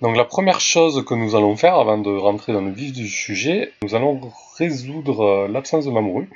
Donc 0.00 0.16
la 0.16 0.24
première 0.24 0.60
chose 0.60 1.04
que 1.04 1.14
nous 1.14 1.34
allons 1.34 1.56
faire 1.56 1.74
avant 1.74 1.98
de 1.98 2.10
rentrer 2.10 2.52
dans 2.52 2.60
le 2.60 2.70
vif 2.70 2.92
du 2.92 3.08
sujet, 3.08 3.72
nous 3.82 3.94
allons 3.94 4.20
résoudre 4.56 5.20
euh, 5.22 5.48
l'absence 5.48 5.86
de 5.86 5.90
Mamoru. 5.90 6.30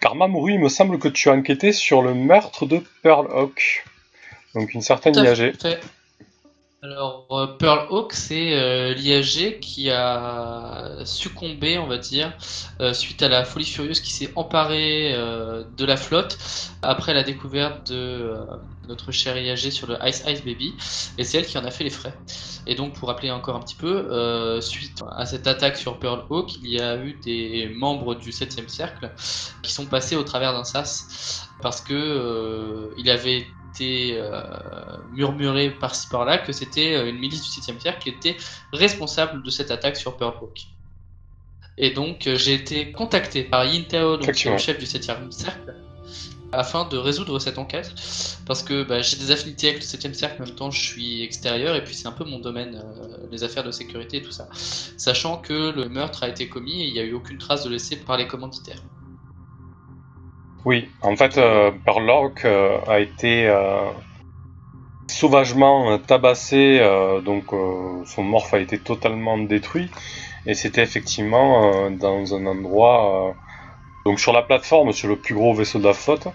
Car 0.00 0.16
Mamoru, 0.16 0.52
il 0.52 0.58
me 0.58 0.68
semble 0.68 0.98
que 0.98 1.08
tu 1.08 1.30
as 1.30 1.32
enquêté 1.32 1.72
sur 1.72 2.02
le 2.02 2.12
meurtre 2.12 2.66
de 2.66 2.82
Pearl 3.02 3.28
Hawk. 3.32 3.84
Donc 4.54 4.74
une 4.74 4.82
certaine 4.82 5.14
IAG. 5.14 5.56
Alors, 6.84 7.26
euh, 7.30 7.46
Pearl 7.46 7.86
Hawk, 7.88 8.12
c'est 8.12 8.52
euh, 8.52 8.92
l'IAG 8.92 9.58
qui 9.60 9.88
a 9.90 11.02
succombé, 11.06 11.78
on 11.78 11.86
va 11.86 11.96
dire, 11.96 12.36
euh, 12.80 12.92
suite 12.92 13.22
à 13.22 13.30
la 13.30 13.42
folie 13.42 13.64
furieuse 13.64 14.00
qui 14.00 14.12
s'est 14.12 14.30
emparée 14.36 15.14
de 15.14 15.84
la 15.86 15.96
flotte 15.96 16.36
après 16.82 17.14
la 17.14 17.22
découverte 17.22 17.90
de 17.90 18.34
notre 18.86 19.12
cher 19.12 19.38
IAG 19.38 19.70
sur 19.70 19.86
le 19.86 19.96
Ice 20.04 20.24
Ice 20.26 20.44
Baby. 20.44 20.74
Et 21.16 21.24
c'est 21.24 21.38
elle 21.38 21.46
qui 21.46 21.56
en 21.56 21.64
a 21.64 21.70
fait 21.70 21.84
les 21.84 21.90
frais. 21.90 22.12
Et 22.66 22.74
donc, 22.74 22.92
pour 22.92 23.08
rappeler 23.08 23.30
encore 23.30 23.56
un 23.56 23.60
petit 23.60 23.76
peu, 23.76 24.60
suite 24.60 25.02
à 25.10 25.24
cette 25.24 25.46
attaque 25.46 25.78
sur 25.78 25.98
Pearl 25.98 26.24
Hawk, 26.28 26.56
il 26.62 26.68
y 26.68 26.80
a 26.80 26.98
eu 26.98 27.14
des 27.24 27.72
membres 27.74 28.14
du 28.14 28.30
7 28.30 28.68
cercle 28.68 29.10
qui 29.62 29.72
sont 29.72 29.86
passés 29.86 30.16
au 30.16 30.22
travers 30.22 30.52
d'un 30.52 30.64
sas 30.64 31.48
parce 31.62 31.80
que 31.80 32.92
il 32.98 33.08
avait 33.08 33.46
été 33.74 34.16
euh, 34.16 34.40
murmuré 35.12 35.70
par-ci 35.70 36.08
par-là 36.08 36.38
que 36.38 36.52
c'était 36.52 36.94
euh, 36.94 37.08
une 37.08 37.18
milice 37.18 37.42
du 37.42 37.48
7 37.48 37.80
cercle 37.80 38.02
qui 38.02 38.08
était 38.10 38.36
responsable 38.72 39.42
de 39.42 39.50
cette 39.50 39.70
attaque 39.70 39.96
sur 39.96 40.16
Pearl 40.16 40.34
Hawk. 40.40 40.66
Et 41.76 41.90
donc 41.90 42.26
euh, 42.26 42.36
j'ai 42.36 42.54
été 42.54 42.92
contacté 42.92 43.42
par 43.42 43.64
Yintao, 43.64 44.16
donc, 44.16 44.26
le 44.26 44.58
chef 44.58 44.78
du 44.78 44.86
7 44.86 45.02
cercle, 45.02 45.74
afin 46.52 46.84
de 46.84 46.96
résoudre 46.96 47.40
cette 47.40 47.58
enquête. 47.58 47.92
Parce 48.46 48.62
que 48.62 48.84
bah, 48.84 49.02
j'ai 49.02 49.16
des 49.16 49.32
affinités 49.32 49.70
avec 49.70 49.80
le 49.80 49.86
7 49.86 50.14
cercle, 50.14 50.42
en 50.42 50.46
même 50.46 50.54
temps 50.54 50.70
je 50.70 50.80
suis 50.80 51.22
extérieur, 51.22 51.74
et 51.74 51.82
puis 51.82 51.94
c'est 51.94 52.06
un 52.06 52.12
peu 52.12 52.24
mon 52.24 52.38
domaine, 52.38 52.80
les 53.32 53.42
affaires 53.42 53.64
de 53.64 53.72
sécurité 53.72 54.18
et 54.18 54.22
tout 54.22 54.32
ça. 54.32 54.48
Sachant 54.52 55.38
que 55.38 55.72
le 55.74 55.88
meurtre 55.88 56.22
a 56.22 56.28
été 56.28 56.48
commis 56.48 56.82
et 56.82 56.86
il 56.86 56.92
n'y 56.92 57.00
a 57.00 57.04
eu 57.04 57.14
aucune 57.14 57.38
trace 57.38 57.64
de 57.64 57.70
laissée 57.70 57.96
par 57.96 58.16
les 58.18 58.28
commanditaires. 58.28 58.82
Oui, 60.64 60.88
en 61.02 61.14
fait, 61.14 61.36
euh, 61.36 61.70
euh 62.44 62.78
a 62.88 62.98
été 62.98 63.46
euh, 63.46 63.90
sauvagement 65.08 65.98
tabassé, 65.98 66.78
euh, 66.80 67.20
donc 67.20 67.50
son 68.06 68.22
morph 68.22 68.54
a 68.54 68.58
été 68.58 68.78
totalement 68.78 69.36
détruit, 69.36 69.90
et 70.46 70.54
c'était 70.54 70.82
effectivement 70.82 71.90
dans 71.90 72.34
un 72.34 72.46
endroit, 72.46 73.34
donc 74.06 74.18
sur 74.18 74.32
la 74.32 74.42
plateforme, 74.42 74.92
sur 74.92 75.08
le 75.08 75.16
plus 75.16 75.34
gros 75.34 75.52
vaisseau 75.52 75.78
de 75.78 75.84
la 75.84 75.92
flotte, 75.92 76.28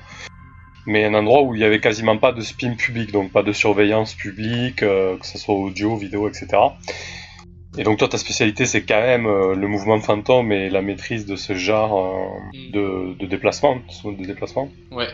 mais 0.85 1.05
un 1.05 1.15
endroit 1.15 1.41
où 1.41 1.55
il 1.55 1.59
n'y 1.59 1.65
avait 1.65 1.81
quasiment 1.81 2.17
pas 2.17 2.31
de 2.31 2.41
spin 2.41 2.75
public, 2.75 3.11
donc 3.11 3.31
pas 3.31 3.43
de 3.43 3.51
surveillance 3.51 4.13
publique, 4.13 4.77
que 4.77 5.19
ce 5.23 5.39
soit 5.39 5.55
audio, 5.55 5.95
vidéo, 5.95 6.29
etc. 6.29 6.47
Et 7.77 7.83
donc 7.83 7.99
toi, 7.99 8.07
ta 8.07 8.17
spécialité, 8.17 8.65
c'est 8.65 8.81
quand 8.81 8.99
même 8.99 9.27
euh, 9.27 9.53
le 9.53 9.67
mouvement 9.67 9.99
fantôme 9.99 10.51
et 10.51 10.69
la 10.69 10.81
maîtrise 10.81 11.25
de 11.25 11.35
ce 11.35 11.53
genre 11.53 12.39
euh, 12.53 12.57
mm. 12.57 12.71
de, 12.71 13.13
de, 13.19 13.25
déplacement, 13.27 13.77
de 14.03 14.25
déplacement. 14.25 14.69
Ouais. 14.91 15.07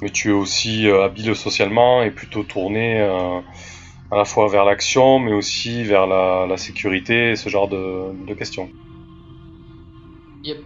Mais 0.00 0.08
tu 0.10 0.30
es 0.30 0.32
aussi 0.32 0.86
euh, 0.86 1.04
habile 1.04 1.34
socialement 1.36 2.02
et 2.02 2.10
plutôt 2.10 2.42
tourné 2.42 3.00
à 3.00 4.16
la 4.16 4.24
fois 4.24 4.48
vers 4.48 4.64
l'action, 4.64 5.18
mais 5.18 5.32
aussi 5.32 5.82
vers 5.84 6.06
la, 6.06 6.46
la, 6.48 6.56
sécurité 6.56 7.32
et 7.32 7.36
ce 7.36 7.48
genre 7.48 7.68
de, 7.68 8.26
de 8.26 8.34
questions. 8.34 8.70
Yep. 10.44 10.58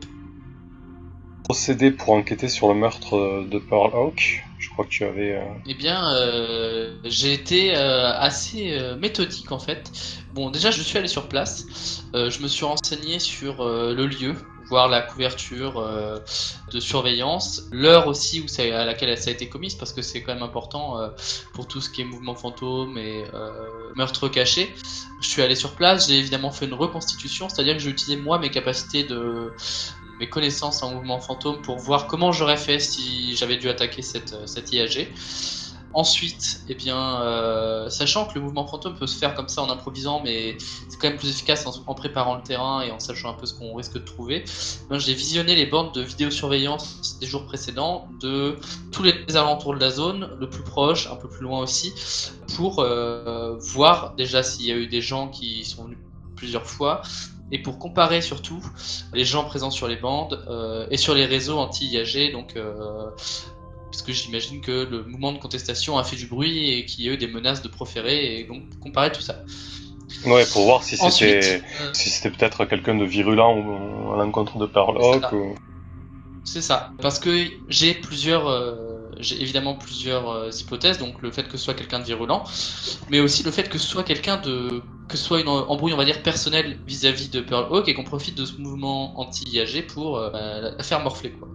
Procéder 1.45 1.91
pour 1.91 2.11
enquêter 2.11 2.49
sur 2.49 2.69
le 2.69 2.75
meurtre 2.75 3.45
de 3.49 3.59
Pearl 3.59 3.91
Hawk. 3.93 4.45
Je 4.61 4.69
crois 4.69 4.85
que 4.85 4.91
tu 4.91 5.05
avais. 5.05 5.41
Eh 5.67 5.75
bien, 5.75 6.15
j'ai 7.05 7.33
été 7.33 7.75
assez 7.75 8.79
méthodique 9.01 9.51
en 9.51 9.59
fait. 9.59 9.91
Bon, 10.33 10.51
déjà, 10.51 10.71
je 10.71 10.81
suis 10.81 10.97
allé 10.97 11.09
sur 11.09 11.29
place. 11.29 12.05
Euh, 12.15 12.31
je 12.31 12.41
me 12.41 12.47
suis 12.47 12.65
renseigné 12.65 13.19
sur 13.19 13.63
euh, 13.63 13.95
le 13.95 14.07
lieu, 14.07 14.37
voir 14.69 14.89
la 14.89 15.03
couverture 15.03 15.79
euh, 15.79 16.21
de 16.73 16.79
surveillance, 16.79 17.65
l'heure 17.73 18.07
aussi 18.07 18.41
où 18.41 18.47
à 18.61 18.85
laquelle 18.85 19.17
ça 19.19 19.31
a 19.31 19.33
été 19.33 19.49
commise, 19.49 19.75
parce 19.75 19.93
que 19.93 20.03
c'est 20.03 20.23
quand 20.23 20.33
même 20.33 20.45
important 20.45 20.99
pour 21.53 21.67
tout 21.67 21.81
ce 21.81 21.91
qui 21.91 22.03
est 22.03 22.05
mouvement 22.05 22.37
fantôme 22.37 22.97
et 22.97 23.25
meurtre 23.97 24.29
caché. 24.29 24.73
Je 25.21 25.29
suis 25.29 25.43
allé 25.43 25.57
sur 25.57 25.75
place, 25.75 26.09
j'ai 26.09 26.19
évidemment 26.19 26.53
fait 26.53 26.67
une 26.67 26.75
reconstitution, 26.75 27.49
c'est-à-dire 27.49 27.75
que 27.75 27.81
j'ai 27.81 27.91
utilisé 27.91 28.17
moi 28.17 28.39
mes 28.39 28.51
capacités 28.51 29.03
de 29.03 29.53
mes 30.21 30.29
connaissances 30.29 30.83
en 30.83 30.95
mouvement 30.95 31.19
fantôme 31.19 31.61
pour 31.63 31.79
voir 31.79 32.07
comment 32.07 32.31
j'aurais 32.31 32.59
fait 32.59 32.79
si 32.79 33.35
j'avais 33.37 33.57
dû 33.57 33.69
attaquer 33.69 34.03
cette, 34.03 34.37
cette 34.47 34.73
IAG. 34.73 35.09
Ensuite, 35.93 36.61
eh 36.69 36.77
bien, 36.77 37.21
euh, 37.23 37.89
sachant 37.89 38.25
que 38.27 38.35
le 38.37 38.43
mouvement 38.43 38.65
fantôme 38.65 38.95
peut 38.95 39.09
se 39.09 39.19
faire 39.19 39.35
comme 39.35 39.49
ça 39.49 39.63
en 39.63 39.71
improvisant, 39.71 40.21
mais 40.23 40.57
c'est 40.89 41.01
quand 41.01 41.09
même 41.09 41.19
plus 41.19 41.31
efficace 41.31 41.67
en, 41.67 41.95
préparant 41.95 42.37
le 42.37 42.43
terrain 42.43 42.83
et 42.83 42.93
en 42.93 43.01
sachant 43.01 43.31
un 43.31 43.33
peu 43.33 43.45
ce 43.45 43.55
qu'on 43.55 43.75
risque 43.75 43.95
de 43.95 43.99
trouver, 43.99 44.45
j'ai 44.93 45.15
visionné 45.15 45.57
les 45.57 45.67
bornes 45.67 45.91
de 45.91 46.01
vidéosurveillance 46.01 47.19
des 47.19 47.27
jours 47.27 47.45
précédents 47.45 48.07
de 48.21 48.57
tous 48.93 49.03
les 49.03 49.37
alentours 49.37 49.75
de 49.75 49.81
la 49.81 49.91
zone, 49.91 50.31
le 50.39 50.49
plus 50.49 50.63
proche, 50.63 51.09
un 51.09 51.17
peu 51.17 51.29
plus 51.29 51.43
loin 51.43 51.59
aussi, 51.59 51.93
pour 52.55 52.79
euh, 52.79 53.57
voir 53.59 54.15
déjà 54.15 54.45
s'il 54.45 54.67
y 54.67 54.71
a 54.71 54.77
eu 54.77 54.87
des 54.87 55.01
gens 55.01 55.27
qui 55.27 55.65
sont 55.65 55.85
venus 55.85 55.99
plusieurs 56.37 56.67
fois, 56.67 57.03
et 57.53 57.59
pour 57.59 57.79
comparer 57.79 58.21
surtout 58.21 58.65
les 59.13 59.25
gens 59.25 59.45
présents 59.45 59.71
sur 59.71 59.89
les 59.89 59.97
bandes 59.97 60.45
euh, 60.49 60.87
et 60.91 60.97
sur 60.97 61.15
les 61.15 61.27
réseaux 61.27 61.59
anti-IAG, 61.59 62.33
donc 62.33 62.55
parce 63.91 64.03
que 64.03 64.13
j'imagine 64.13 64.61
que 64.61 64.89
le 64.89 65.05
mouvement 65.05 65.33
de 65.33 65.39
contestation 65.39 65.99
a 65.99 66.05
fait 66.05 66.17
du 66.17 66.27
bruit 66.27 66.71
et 66.71 66.85
qu'il 66.85 67.05
y 67.05 67.09
a 67.09 67.13
eu 67.13 67.17
des 67.17 67.27
menaces 67.27 67.63
de 67.63 67.69
proférer, 67.69 68.39
et 68.39 68.45
donc 68.45 68.63
comparer 68.81 69.11
tout 69.11 69.21
ça. 69.21 69.43
Ouais, 70.27 70.45
pour 70.53 70.65
voir 70.65 70.83
si 70.83 70.97
c'était 70.97 71.61
euh, 71.61 71.91
si 71.93 72.11
c'était 72.11 72.31
peut-être 72.31 72.65
quelqu'un 72.67 72.95
de 72.95 73.05
virulent 73.05 74.13
à 74.13 74.17
l'encontre 74.23 74.59
de 74.59 74.67
Pearl 74.67 74.99
C'est 76.45 76.63
ça. 76.63 76.93
Parce 77.01 77.19
que 77.19 77.47
j'ai 77.69 77.95
plusieurs, 77.95 78.49
euh, 78.49 79.11
j'ai 79.19 79.41
évidemment 79.41 79.75
plusieurs 79.75 80.31
euh, 80.31 80.51
hypothèses. 80.51 80.99
Donc 80.99 81.23
le 81.23 81.31
fait 81.31 81.45
que 81.45 81.57
ce 81.57 81.65
soit 81.65 81.75
quelqu'un 81.75 82.01
de 82.01 82.05
virulent, 82.05 82.45
mais 83.09 83.21
aussi 83.21 83.43
le 83.43 83.51
fait 83.51 83.69
que 83.69 83.79
ce 83.79 83.87
soit 83.87 84.05
quelqu'un 84.05 84.37
de 84.37 84.83
que 85.11 85.17
soit 85.17 85.41
une 85.41 85.49
embrouille, 85.49 85.93
on 85.93 85.97
va 85.97 86.05
dire 86.05 86.23
personnelle 86.23 86.79
vis-à-vis 86.87 87.29
de 87.29 87.41
Pearl 87.41 87.67
Hawk 87.71 87.89
et 87.89 87.95
qu'on 87.95 88.05
profite 88.05 88.37
de 88.37 88.45
ce 88.45 88.57
mouvement 88.59 89.19
anti-IAG 89.21 89.87
pour 89.87 90.19
la 90.19 90.83
faire 90.83 91.03
morfler 91.03 91.33
quoi. 91.33 91.49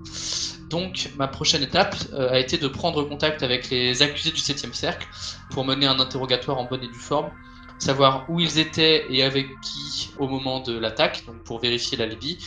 Donc 0.70 1.12
ma 1.18 1.28
prochaine 1.28 1.64
étape 1.64 1.96
euh, 2.14 2.32
a 2.32 2.40
été 2.40 2.58
de 2.58 2.68
prendre 2.68 3.04
contact 3.04 3.44
avec 3.44 3.70
les 3.70 4.02
accusés 4.02 4.32
du 4.32 4.40
7 4.40 4.74
cercle 4.74 5.08
pour 5.52 5.64
mener 5.64 5.86
un 5.86 6.00
interrogatoire 6.00 6.58
en 6.58 6.66
bonne 6.66 6.84
et 6.84 6.88
due 6.88 6.94
forme, 6.94 7.30
savoir 7.78 8.26
où 8.30 8.40
ils 8.40 8.58
étaient 8.58 9.06
et 9.10 9.24
avec 9.24 9.48
qui 9.62 10.10
au 10.18 10.28
moment 10.28 10.60
de 10.62 10.78
l'attaque, 10.78 11.24
donc 11.28 11.44
pour 11.44 11.60
vérifier 11.60 11.98
la 11.98 12.08
Libye, 12.08 12.38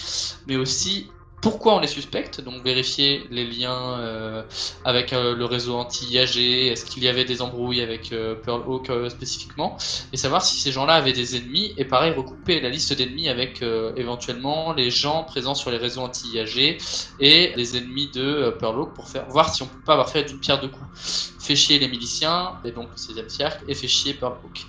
mais 0.46 0.56
aussi 0.56 1.08
pourquoi 1.40 1.76
on 1.76 1.80
les 1.80 1.86
suspecte, 1.86 2.40
donc 2.40 2.62
vérifier 2.64 3.24
les 3.30 3.46
liens 3.46 3.98
euh, 4.00 4.42
avec 4.84 5.12
euh, 5.12 5.36
le 5.36 5.44
réseau 5.44 5.76
anti-IAG, 5.76 6.36
est-ce 6.36 6.84
qu'il 6.84 7.04
y 7.04 7.08
avait 7.08 7.24
des 7.24 7.42
embrouilles 7.42 7.80
avec 7.80 8.12
euh, 8.12 8.34
Pearl 8.34 8.62
Hawk 8.66 8.90
spécifiquement, 9.08 9.76
et 10.12 10.16
savoir 10.16 10.44
si 10.44 10.60
ces 10.60 10.72
gens-là 10.72 10.94
avaient 10.94 11.12
des 11.12 11.36
ennemis, 11.36 11.74
et 11.76 11.84
pareil, 11.84 12.12
recouper 12.12 12.60
la 12.60 12.68
liste 12.68 12.92
d'ennemis 12.92 13.28
avec 13.28 13.62
éventuellement 13.96 14.72
les 14.72 14.90
gens 14.90 15.24
présents 15.24 15.54
sur 15.54 15.70
les 15.70 15.76
réseaux 15.76 16.00
anti-IAG 16.00 16.78
et 17.20 17.52
les 17.54 17.76
ennemis 17.76 18.10
de 18.12 18.54
Pearl 18.58 18.78
Hawk 18.78 18.94
pour 18.94 19.08
faire, 19.08 19.26
voir 19.28 19.54
si 19.54 19.62
on 19.62 19.66
peut 19.66 19.80
pas 19.84 19.92
avoir 19.92 20.08
fait 20.10 20.24
d'une 20.24 20.40
pierre 20.40 20.60
deux 20.60 20.68
coups. 20.68 21.34
Fait 21.38 21.56
chier 21.56 21.78
les 21.78 21.88
miliciens, 21.88 22.54
et 22.64 22.72
donc 22.72 22.88
le 22.90 22.96
16e 22.96 23.28
cercle, 23.28 23.64
et 23.68 23.74
fait 23.74 23.88
chier 23.88 24.14
Pearl 24.14 24.34
Hawk. 24.44 24.66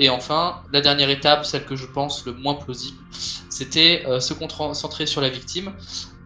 Et 0.00 0.08
enfin, 0.08 0.62
la 0.72 0.80
dernière 0.80 1.10
étape, 1.10 1.44
celle 1.44 1.66
que 1.66 1.76
je 1.76 1.84
pense 1.84 2.24
le 2.24 2.32
moins 2.32 2.54
plausible, 2.54 2.96
c'était 3.50 4.02
euh, 4.06 4.18
se 4.18 4.32
concentrer 4.32 5.04
sur 5.04 5.20
la 5.20 5.28
victime, 5.28 5.74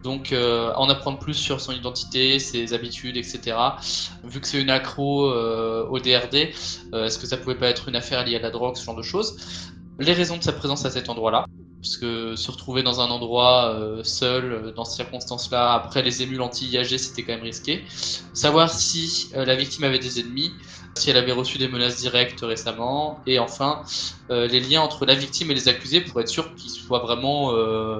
donc 0.01 0.31
euh, 0.31 0.71
en 0.75 0.87
apprendre 0.87 1.19
plus 1.19 1.33
sur 1.33 1.59
son 1.59 1.73
identité, 1.73 2.39
ses 2.39 2.73
habitudes, 2.73 3.17
etc. 3.17 3.57
Vu 4.23 4.39
que 4.39 4.47
c'est 4.47 4.61
une 4.61 4.69
accro 4.69 5.29
euh, 5.29 5.85
au 5.89 5.99
DRD, 5.99 6.53
est-ce 6.93 7.19
que 7.19 7.27
ça 7.27 7.35
pouvait 7.35 7.57
pas 7.57 7.67
être 7.67 7.89
une 7.89 7.97
affaire 7.97 8.23
liée 8.23 8.37
à 8.37 8.39
la 8.39 8.49
drogue, 8.49 8.77
ce 8.77 8.85
genre 8.85 8.95
de 8.95 9.03
choses? 9.03 9.35
Les 9.99 10.13
raisons 10.13 10.37
de 10.37 10.43
sa 10.43 10.53
présence 10.53 10.85
à 10.85 10.89
cet 10.89 11.09
endroit-là, 11.09 11.45
parce 11.85 11.97
que 11.97 12.35
se 12.35 12.49
retrouver 12.49 12.81
dans 12.81 12.99
un 12.99 13.11
endroit 13.11 13.77
seul, 14.03 14.73
dans 14.75 14.85
ces 14.85 14.95
circonstances-là, 14.95 15.73
après 15.73 16.01
les 16.01 16.23
émules 16.23 16.41
anti-IAG, 16.41 16.97
c'était 16.97 17.21
quand 17.21 17.33
même 17.33 17.43
risqué. 17.43 17.83
Savoir 18.33 18.71
si 18.71 19.29
la 19.35 19.55
victime 19.55 19.83
avait 19.83 19.99
des 19.99 20.19
ennemis, 20.19 20.51
si 20.95 21.09
elle 21.09 21.17
avait 21.17 21.31
reçu 21.31 21.57
des 21.57 21.67
menaces 21.67 21.97
directes 21.97 22.41
récemment, 22.41 23.19
et 23.27 23.37
enfin 23.37 23.83
euh, 24.29 24.47
les 24.47 24.59
liens 24.59 24.81
entre 24.81 25.05
la 25.05 25.13
victime 25.13 25.51
et 25.51 25.53
les 25.53 25.67
accusés 25.67 26.01
pour 26.01 26.19
être 26.21 26.29
sûr 26.29 26.55
qu'ils 26.55 26.71
soient 26.71 26.99
vraiment 26.99 27.51
euh, 27.53 27.99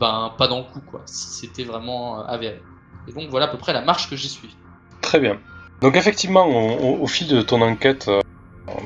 ben, 0.00 0.32
pas 0.36 0.48
dans 0.48 0.58
le 0.58 0.64
coup, 0.64 0.80
quoi, 0.80 1.02
si 1.06 1.28
c'était 1.28 1.64
vraiment 1.64 2.20
euh, 2.20 2.24
avéré. 2.24 2.60
Et 3.08 3.12
donc 3.12 3.30
voilà 3.30 3.46
à 3.46 3.48
peu 3.48 3.58
près 3.58 3.72
la 3.72 3.82
marche 3.82 4.10
que 4.10 4.16
j'ai 4.16 4.28
suivie. 4.28 4.56
Très 5.00 5.20
bien. 5.20 5.38
Donc 5.80 5.96
effectivement, 5.96 6.46
au, 6.46 7.06
fil 7.08 7.26
de 7.26 7.42
ton 7.42 7.60
enquête, 7.60 8.08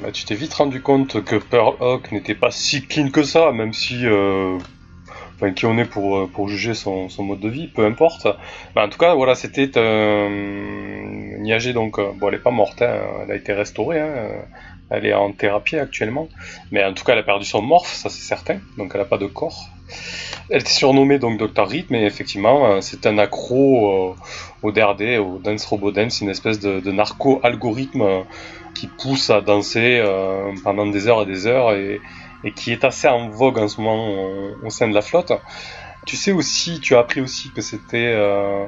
bah, 0.03 0.13
tu 0.13 0.25
t'es 0.25 0.35
vite 0.35 0.55
rendu 0.55 0.83
compte 0.83 1.25
que 1.25 1.37
Pearl 1.37 1.75
Hawk 1.81 2.13
n'était 2.13 2.35
pas 2.35 2.51
si 2.51 2.87
clean 2.87 3.11
que 3.11 3.23
ça, 3.23 3.53
même 3.53 3.73
si 3.73 4.05
enfin 5.37 5.53
qui 5.53 5.67
on 5.67 5.79
est 5.79 5.85
pour, 5.85 6.29
pour 6.31 6.49
juger 6.49 6.75
son, 6.75 7.09
son 7.09 7.23
mode 7.23 7.41
de 7.41 7.49
vie, 7.49 7.69
peu 7.69 7.85
importe. 7.85 8.27
Mais 8.75 8.83
en 8.83 8.89
tout 8.89 8.99
cas, 8.99 9.15
voilà, 9.15 9.35
c'était 9.35 9.71
euh, 9.77 11.39
Niagé, 11.39 11.73
donc, 11.73 12.01
bon, 12.01 12.29
elle 12.29 12.35
est 12.35 12.43
pas 12.43 12.51
morte, 12.51 12.83
hein, 12.83 13.01
elle 13.23 13.31
a 13.31 13.35
été 13.37 13.53
restaurée, 13.53 14.01
hein, 14.01 14.15
elle 14.91 15.07
est 15.07 15.15
en 15.15 15.33
thérapie 15.33 15.77
actuellement, 15.77 16.29
mais 16.71 16.85
en 16.85 16.95
tout 16.95 17.05
cas, 17.05 17.13
elle 17.13 17.19
a 17.19 17.25
perdu 17.25 17.45
son 17.45 17.63
morph, 17.63 17.93
ça 17.93 18.09
c'est 18.09 18.23
certain, 18.23 18.61
donc 18.79 18.93
elle 18.95 19.01
a 19.01 19.05
pas 19.05 19.19
de 19.19 19.27
corps. 19.27 19.69
Elle 20.49 20.61
était 20.61 20.71
surnommée 20.71 21.19
donc 21.19 21.39
Dr. 21.39 21.67
Rhythm, 21.67 21.95
et 21.95 22.07
effectivement, 22.07 22.81
c'est 22.81 23.07
un 23.07 23.19
accro 23.19 24.17
au 24.63 24.73
DRD, 24.73 25.19
au 25.19 25.39
Dance 25.39 25.67
Robot 25.67 25.91
Dance, 25.91 26.21
une 26.21 26.31
espèce 26.31 26.61
de 26.61 26.91
narco-algorithme 26.91 28.25
qui 28.77 28.87
pousse 28.87 29.31
à 29.31 29.41
danser 29.41 30.03
pendant 30.63 30.87
des 30.87 31.09
heures 31.09 31.23
et 31.23 31.27
des 31.27 31.47
heures, 31.47 31.73
et, 31.73 32.01
qui 32.55 32.73
est 32.73 32.85
assez 32.85 33.09
en 33.09 33.29
vogue 33.29 33.59
en 33.59 33.69
ce 33.69 33.81
moment 33.81 34.09
au, 34.63 34.71
sein 34.71 34.89
de 34.89 34.95
la 34.95 35.03
flotte. 35.03 35.33
Tu 36.07 36.17
sais 36.17 36.33
aussi, 36.33 36.81
tu 36.81 36.95
as 36.95 37.01
appris 37.01 37.21
aussi 37.21 37.51
que 37.51 37.61
c'était 37.61 38.13
euh, 38.15 38.67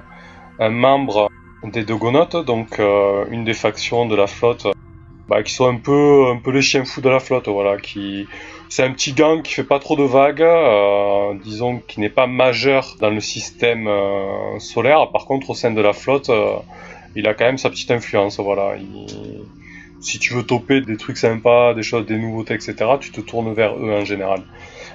un 0.59 0.71
membre 0.71 1.31
des 1.63 1.85
Dogonautes, 1.85 2.45
donc 2.45 2.81
euh, 2.81 3.25
une 3.31 3.45
des 3.45 3.55
factions 3.55 4.07
de 4.07 4.17
la 4.17 4.27
flotte, 4.27 4.67
bah, 5.29 5.43
qui 5.45 5.53
sont 5.53 5.69
un 5.69 5.77
peu, 5.77 6.27
un 6.29 6.39
peu 6.39 6.51
les 6.51 6.63
chiens 6.63 6.85
fous 6.85 7.01
de 7.01 7.09
la 7.09 7.21
flotte, 7.21 7.47
voilà, 7.49 7.77
qui 7.77 8.27
c'est 8.69 8.83
un 8.83 8.93
petit 8.93 9.13
gang 9.13 9.43
qui 9.43 9.55
fait 9.55 9.65
pas 9.65 9.79
trop 9.79 9.97
de 9.97 10.03
vagues, 10.03 10.43
euh, 10.43 11.35
disons 11.45 11.81
qui 11.87 12.01
n'est 12.01 12.09
pas 12.09 12.27
majeur 12.27 12.97
dans 13.01 13.11
le 13.11 13.21
système 13.21 13.89
solaire. 14.59 15.11
Par 15.13 15.25
contre, 15.27 15.51
au 15.51 15.55
sein 15.55 15.71
de 15.71 15.81
la 15.81 15.93
flotte, 15.93 16.31
il 17.15 17.27
a 17.29 17.35
quand 17.35 17.45
même 17.45 17.59
sa 17.59 17.71
petite 17.71 17.91
influence, 17.91 18.41
voilà. 18.41 18.75
Il, 18.77 19.45
si 20.01 20.19
tu 20.19 20.35
veux 20.35 20.45
toper 20.45 20.81
des 20.81 20.97
trucs 20.97 21.17
sympas, 21.17 21.75
des 21.75 21.83
choses, 21.83 22.07
des 22.07 22.19
nouveautés, 22.19 22.55
etc., 22.55 22.75
tu 23.01 23.11
te 23.11 23.21
tournes 23.21 23.53
vers 23.53 23.77
eux 23.77 23.93
en 23.93 24.05
général. 24.05 24.43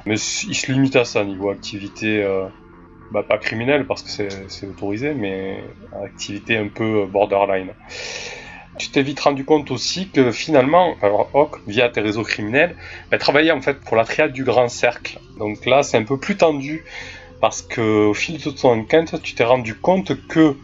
Mais 0.06 0.16
ils 0.16 0.56
se 0.56 0.72
limitent 0.72 0.96
à 0.96 1.06
ça 1.06 1.24
niveau 1.24 1.50
activité, 1.50 2.24
euh, 2.24 2.46
bah, 3.12 3.24
pas 3.24 3.38
criminelle 3.38 3.86
parce 3.86 4.04
que 4.04 4.10
c'est 4.48 4.68
autorisé, 4.68 5.14
mais 5.14 5.64
activité 6.04 6.58
un 6.58 6.68
peu 6.68 7.06
borderline. 7.06 7.70
Tu 8.78 8.90
t'es 8.90 9.04
vite 9.04 9.20
rendu 9.20 9.46
compte 9.46 9.70
aussi 9.70 10.10
que 10.10 10.32
finalement, 10.32 10.96
alors 11.02 11.30
via 11.68 11.90
tes 11.90 12.02
réseaux 12.02 12.24
criminels, 12.24 12.76
bah, 13.12 13.18
travaillait 13.18 13.52
en 13.52 13.62
fait 13.62 13.80
pour 13.82 13.96
la 13.96 14.04
triade 14.04 14.34
du 14.34 14.44
grand 14.44 14.68
cercle. 14.68 15.20
Donc 15.38 15.66
là, 15.66 15.84
c'est 15.84 15.98
un 15.98 16.04
peu 16.04 16.18
plus 16.18 16.38
tendu 16.38 16.84
parce 17.40 17.62
que 17.62 18.08
au 18.08 18.14
fil 18.14 18.42
de 18.42 18.50
ton 18.50 18.80
enquête, 18.80 19.22
tu 19.22 19.36
t'es 19.36 19.44
rendu 19.44 19.76
compte 19.76 20.28
que 20.28 20.56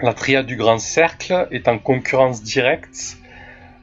la 0.00 0.14
triade 0.14 0.46
du 0.46 0.56
grand 0.56 0.78
cercle 0.78 1.48
est 1.50 1.68
en 1.68 1.78
concurrence 1.78 2.42
directe 2.42 3.19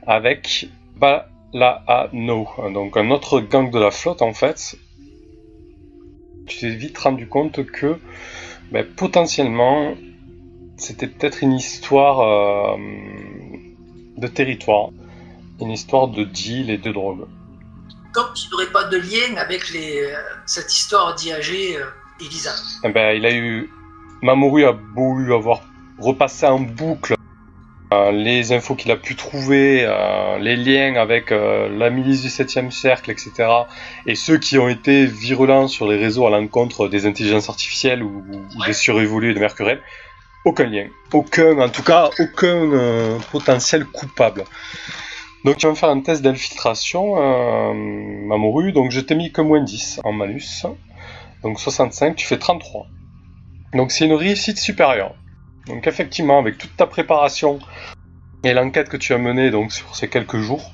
avec 0.08 0.70
Balaano, 0.96 2.48
donc 2.74 2.98
un 2.98 3.12
autre 3.12 3.42
gang 3.42 3.70
de 3.70 3.78
la 3.78 3.92
flotte 3.92 4.22
en 4.22 4.34
fait. 4.34 4.78
Tu 6.48 6.60
t'es 6.60 6.70
vite 6.70 6.98
rendu 6.98 7.28
compte 7.28 7.66
que 7.66 8.00
ben, 8.72 8.86
potentiellement 8.96 9.96
c'était 10.78 11.08
peut-être 11.08 11.44
une 11.44 11.54
histoire 11.54 12.22
euh, 12.22 12.78
de 14.16 14.28
territoire, 14.28 14.90
une 15.60 15.72
histoire 15.72 16.08
de 16.08 16.24
deal 16.24 16.70
et 16.70 16.78
de 16.78 16.92
drogue. 16.92 17.28
Donc 18.16 18.34
tu 18.34 18.50
n'aurais 18.52 18.72
pas 18.72 18.86
de 18.86 18.98
lien 18.98 19.36
avec 19.38 19.72
les, 19.74 20.04
euh, 20.04 20.16
cette 20.46 20.74
histoire 20.74 21.16
d'IAG 21.16 21.76
euh, 21.76 21.86
Elisa 22.22 22.56
eh 22.84 22.90
ben, 22.90 23.16
Il 23.16 23.26
a 23.26 23.34
eu. 23.36 23.70
Mamoru 24.24 24.66
a 24.66 24.72
beau 24.72 25.20
avoir 25.32 25.62
repassé 26.00 26.48
en 26.48 26.60
boucle 26.60 27.17
euh, 27.94 28.12
les 28.12 28.52
infos 28.52 28.76
qu'il 28.76 28.92
a 28.92 28.98
pu 28.98 29.16
trouver, 29.16 29.86
euh, 29.86 30.38
les 30.40 30.58
liens 30.58 30.96
avec 30.96 31.32
euh, 31.32 31.70
la 31.70 31.90
milice 31.90 32.22
du 32.22 32.28
7e 32.28 32.70
cercle, 32.70 33.12
etc. 33.12 33.32
Et 34.06 34.16
ceux 34.16 34.38
qui 34.38 34.58
ont 34.58 34.68
été 34.68 35.06
virulents 35.06 35.70
sur 35.70 35.88
les 35.88 35.96
réseaux 35.96 36.28
à 36.28 36.30
l'encontre 36.30 36.90
des 36.90 37.06
intelligences 37.06 37.48
artificielles 37.48 38.04
ou, 38.04 38.26
des 38.66 38.74
surévolués 38.74 39.34
de 39.34 39.40
Mercurel, 39.40 39.82
aucun 40.44 40.66
lien. 40.66 40.88
Aucun, 41.14 41.58
en 41.60 41.70
tout 41.70 41.84
cas, 41.84 42.10
aucun 42.20 43.20
potentiel 43.32 43.86
coupable. 43.86 44.44
Donc 45.46 45.56
tu 45.56 45.66
vas 45.66 45.72
me 45.72 45.78
faire 45.78 45.90
un 45.90 46.02
test 46.02 46.22
d'infiltration, 46.22 47.16
Mamoru. 47.74 48.74
Donc 48.74 48.92
je 48.92 49.00
t'ai 49.00 49.16
mis 49.16 49.32
que 49.32 49.40
moins 49.40 49.62
10 49.62 50.02
en 50.04 50.12
malus. 50.12 50.66
Donc 51.42 51.58
65, 51.58 52.18
tu 52.18 52.28
fais 52.28 52.38
33. 52.38 52.88
Donc 53.74 53.92
c'est 53.92 54.06
une 54.06 54.14
réussite 54.14 54.58
supérieure. 54.58 55.16
Donc 55.68 55.88
effectivement, 55.88 56.40
avec 56.40 56.58
toute 56.58 56.76
ta 56.76 56.88
préparation 56.88 57.60
et 58.44 58.54
l'enquête 58.54 58.90
que 58.90 58.98
tu 58.98 59.14
as 59.14 59.18
menée 59.18 59.52
sur 59.70 59.96
ces 59.96 60.10
quelques 60.10 60.38
jours, 60.38 60.72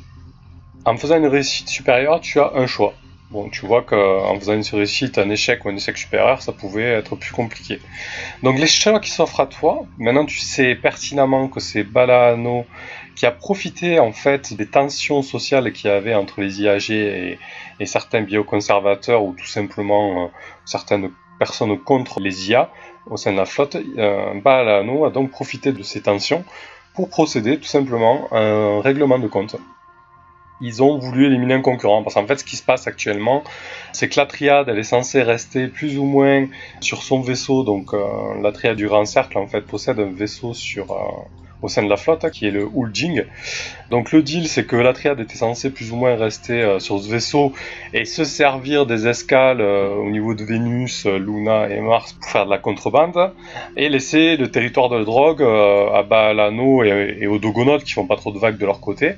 en 0.86 0.98
faisant 0.98 1.18
une 1.18 1.28
réussite 1.28 1.70
supérieure, 1.70 2.20
tu 2.22 2.40
as 2.40 2.52
un 2.56 2.68
choix. 2.68 2.94
Bon, 3.32 3.50
tu 3.50 3.66
vois 3.66 3.82
qu'en 3.82 4.38
faisant 4.40 4.54
une 4.54 4.62
réussite, 4.62 5.18
un 5.18 5.30
échec 5.30 5.66
ou 5.66 5.70
un 5.70 5.76
échec 5.76 5.98
supérieur, 5.98 6.44
ça 6.44 6.52
pouvait 6.52 6.84
être 6.84 7.16
plus 7.16 7.32
compliqué. 7.32 7.80
Donc 8.44 8.60
les 8.60 8.68
choix 8.68 9.00
qui 9.00 9.10
s'offrent 9.10 9.40
à 9.40 9.48
toi, 9.48 9.88
maintenant 9.98 10.26
tu 10.26 10.38
sais 10.38 10.76
pertinemment 10.76 11.48
que 11.48 11.60
c'est 11.60 11.84
Balano 11.84 12.68
qui 13.16 13.26
a 13.26 13.32
profité 13.32 14.00
en 14.00 14.12
fait 14.12 14.54
des 14.54 14.68
tensions 14.68 15.24
sociales 15.24 15.72
qu'il 15.72 15.90
y 15.90 15.94
avait 15.94 16.14
entre 16.14 16.42
les 16.42 16.62
IAG 16.62 16.92
et, 16.92 17.40
certains 17.86 18.22
bioconservateurs 18.22 19.24
ou 19.24 19.34
tout 19.34 19.48
simplement 19.48 20.26
euh, 20.26 20.28
certaines 20.64 21.10
personnes 21.40 21.78
contre 21.80 22.20
les 22.20 22.50
IA 22.50 22.72
au 23.10 23.18
sein 23.18 23.32
de 23.32 23.38
la 23.38 23.46
flotte, 23.46 23.78
Balano 24.44 25.06
a 25.06 25.10
donc 25.10 25.32
profité 25.32 25.72
de 25.72 25.84
ces 25.84 26.02
tensions 26.02 26.44
pour 26.94 27.10
procéder 27.10 27.58
tout 27.58 27.68
simplement 27.68 28.28
à 28.32 28.40
un 28.40 28.82
règlement 28.82 29.20
de 29.20 29.28
compte. 29.28 29.56
Ils 30.62 30.82
ont 30.82 30.98
voulu 30.98 31.26
éliminer 31.26 31.56
un 31.56 31.62
concurrent 31.62 32.04
parce 32.04 32.14
qu'en 32.14 32.28
fait 32.28 32.40
ce 32.40 32.46
qui 32.46 32.56
se 32.56 32.64
passe 32.64 32.88
actuellement 32.88 33.44
c'est 33.92 34.08
que 34.08 34.20
la 34.20 34.26
triade 34.26 34.70
elle 34.70 34.78
est 34.78 34.84
censée 34.84 35.22
rester 35.22 35.68
plus 35.68 35.98
ou 35.98 36.06
moins 36.06 36.48
sur 36.80 37.04
son 37.04 37.20
vaisseau 37.20 37.64
donc 37.64 37.94
euh, 37.94 38.00
la 38.42 38.52
triade 38.52 38.78
du 38.78 38.88
grand 38.88 39.06
cercle 39.06 39.38
en 39.38 39.48
fait 39.48 39.62
possède 39.62 40.00
un 40.00 40.12
vaisseau 40.12 40.54
sur 40.54 40.92
euh, 40.92 40.98
au 41.64 41.70
sein 41.70 41.82
de 41.82 41.90
la 41.90 41.98
flotte, 41.98 42.30
qui 42.30 42.46
est 42.46 42.52
le 42.52 42.68
Huljing. 42.76 43.24
Donc 43.90 44.12
le 44.12 44.22
deal, 44.22 44.48
c'est 44.48 44.66
que 44.68 44.76
la 44.76 44.94
triade 44.94 45.20
était 45.20 45.38
censée 45.38 45.70
plus 45.70 45.92
ou 45.92 45.96
moins 45.96 46.16
rester 46.16 46.62
euh, 46.62 46.80
sur 46.80 47.02
ce 47.02 47.10
vaisseau 47.10 47.54
et 47.94 48.06
se 48.06 48.24
servir 48.24 48.86
des 48.86 49.08
escales 49.08 49.62
euh, 49.62 49.96
au 49.96 50.10
niveau 50.12 50.36
de 50.36 50.44
Vénus, 50.44 51.06
euh, 51.06 51.18
Luna 51.18 51.70
et 51.70 51.80
Mars 51.80 52.14
pour 52.14 52.30
faire 52.30 52.46
de 52.46 52.52
la 52.52 52.58
contrebande, 52.58 53.32
et 53.78 53.88
laisser 53.88 54.36
le 54.36 54.52
territoire 54.52 54.90
de 54.90 55.04
drogue 55.04 55.42
à 55.42 56.04
Balano 56.04 56.84
et, 56.84 57.18
et, 57.22 57.28
aux 57.28 57.40
Dogonautes 57.40 57.84
qui 57.84 57.94
font 57.94 58.06
pas 58.06 58.18
trop 58.18 58.32
de 58.32 58.40
vagues 58.40 58.58
de 58.58 58.66
leur 58.66 58.82
côté. 58.82 59.14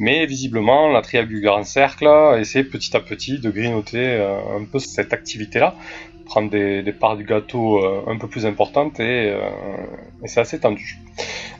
Mais 0.00 0.26
visiblement, 0.26 0.88
la 0.88 1.00
triade 1.02 1.28
du 1.28 1.40
Grand 1.40 1.62
Cercle 1.62 2.08
essaie 2.38 2.64
petit 2.64 2.96
à 2.96 3.00
petit 3.00 3.38
de 3.38 3.50
grignoter 3.50 4.16
un 4.16 4.64
peu 4.64 4.80
cette 4.80 5.12
activité-là, 5.12 5.76
prendre 6.24 6.50
des, 6.50 6.92
parts 6.92 7.16
du 7.16 7.24
gâteau 7.24 7.84
un 8.08 8.16
peu 8.16 8.26
plus 8.26 8.46
importantes 8.46 8.98
et 8.98 9.32
c'est 10.24 10.40
assez 10.40 10.58
tendu. 10.58 10.98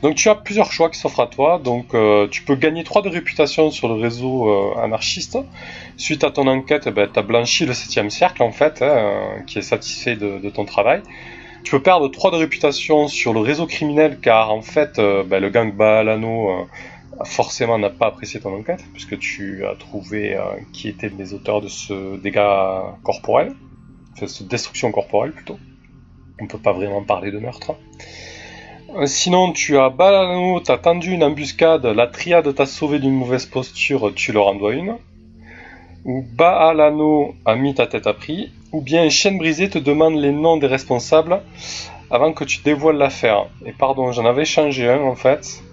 Donc 0.01 0.15
tu 0.15 0.29
as 0.29 0.35
plusieurs 0.35 0.71
choix 0.71 0.89
qui 0.89 0.99
s'offrent 0.99 1.19
à 1.19 1.27
toi. 1.27 1.61
Donc 1.63 1.93
euh, 1.93 2.27
tu 2.27 2.41
peux 2.43 2.55
gagner 2.55 2.83
3 2.83 3.03
de 3.03 3.09
réputation 3.09 3.69
sur 3.69 3.87
le 3.87 3.95
réseau 3.95 4.49
euh, 4.49 4.81
anarchiste. 4.81 5.37
Suite 5.97 6.23
à 6.23 6.31
ton 6.31 6.47
enquête, 6.47 6.83
eh 6.87 6.91
ben, 6.91 7.07
tu 7.11 7.19
as 7.19 7.21
blanchi 7.21 7.65
le 7.65 7.73
7 7.73 8.09
cercle 8.09 8.41
en 8.43 8.51
fait, 8.51 8.81
hein, 8.81 8.85
euh, 8.85 9.39
qui 9.45 9.59
est 9.59 9.63
satisfait 9.63 10.15
de, 10.15 10.49
ton 10.49 10.65
travail. 10.65 11.01
Tu 11.63 11.71
peux 11.71 11.81
perdre 11.81 12.07
3 12.07 12.31
de 12.31 12.37
réputation 12.37 13.07
sur 13.07 13.33
le 13.33 13.39
réseau 13.39 13.67
criminel 13.67 14.17
car 14.19 14.51
en 14.51 14.63
fait 14.63 14.97
ben, 14.97 15.39
le 15.39 15.49
gang 15.49 15.71
Balano 15.71 16.67
forcément 17.25 17.77
n'a 17.77 17.89
pas 17.89 18.07
apprécié 18.07 18.39
ton 18.39 18.55
enquête 18.55 18.83
puisque 18.93 19.17
tu 19.19 19.65
as 19.65 19.75
trouvé 19.75 20.37
qui 20.73 20.89
étaient 20.89 21.09
les 21.09 21.33
auteurs 21.33 21.61
de 21.61 21.67
ce 21.67 22.17
dégât 22.17 22.95
corporel, 23.03 23.53
enfin 24.13 24.27
cette 24.27 24.47
destruction 24.47 24.91
corporelle 24.91 25.31
plutôt. 25.31 25.57
On 26.39 26.47
peut 26.47 26.57
pas 26.57 26.73
vraiment 26.73 27.03
parler 27.03 27.31
de 27.31 27.39
meurtre. 27.39 27.75
Euh, 28.95 29.05
sinon, 29.05 29.53
tu 29.53 29.77
as 29.77 29.89
Balano, 29.89 30.59
t'as 30.59 30.77
tendu 30.77 31.11
une 31.11 31.23
embuscade, 31.23 31.85
la 31.85 32.07
triade 32.07 32.53
t'a 32.53 32.65
sauvé 32.65 32.99
d'une 32.99 33.13
mauvaise 33.13 33.45
posture, 33.45 34.11
tu 34.13 34.33
leur 34.33 34.47
en 34.47 34.69
une. 34.69 34.97
Ou 36.03 36.25
Baalano 36.35 37.35
a 37.45 37.55
mis 37.55 37.73
ta 37.73 37.87
tête 37.87 38.07
à 38.07 38.13
prix. 38.13 38.51
Ou 38.73 38.81
bien 38.81 39.07
Chaîne 39.09 39.37
Brisée 39.37 39.69
te 39.69 39.77
demande 39.77 40.15
les 40.15 40.31
noms 40.31 40.57
des 40.57 40.67
responsables 40.67 41.41
avant 42.09 42.33
que 42.33 42.43
tu 42.43 42.61
dévoiles 42.63 42.97
l'affaire. 42.97 43.45
Et 43.65 43.71
pardon, 43.71 44.11
j'en 44.11 44.25
avais 44.25 44.45
changé 44.45 44.89
un 44.89 45.01
en 45.01 45.15
fait. 45.15 45.63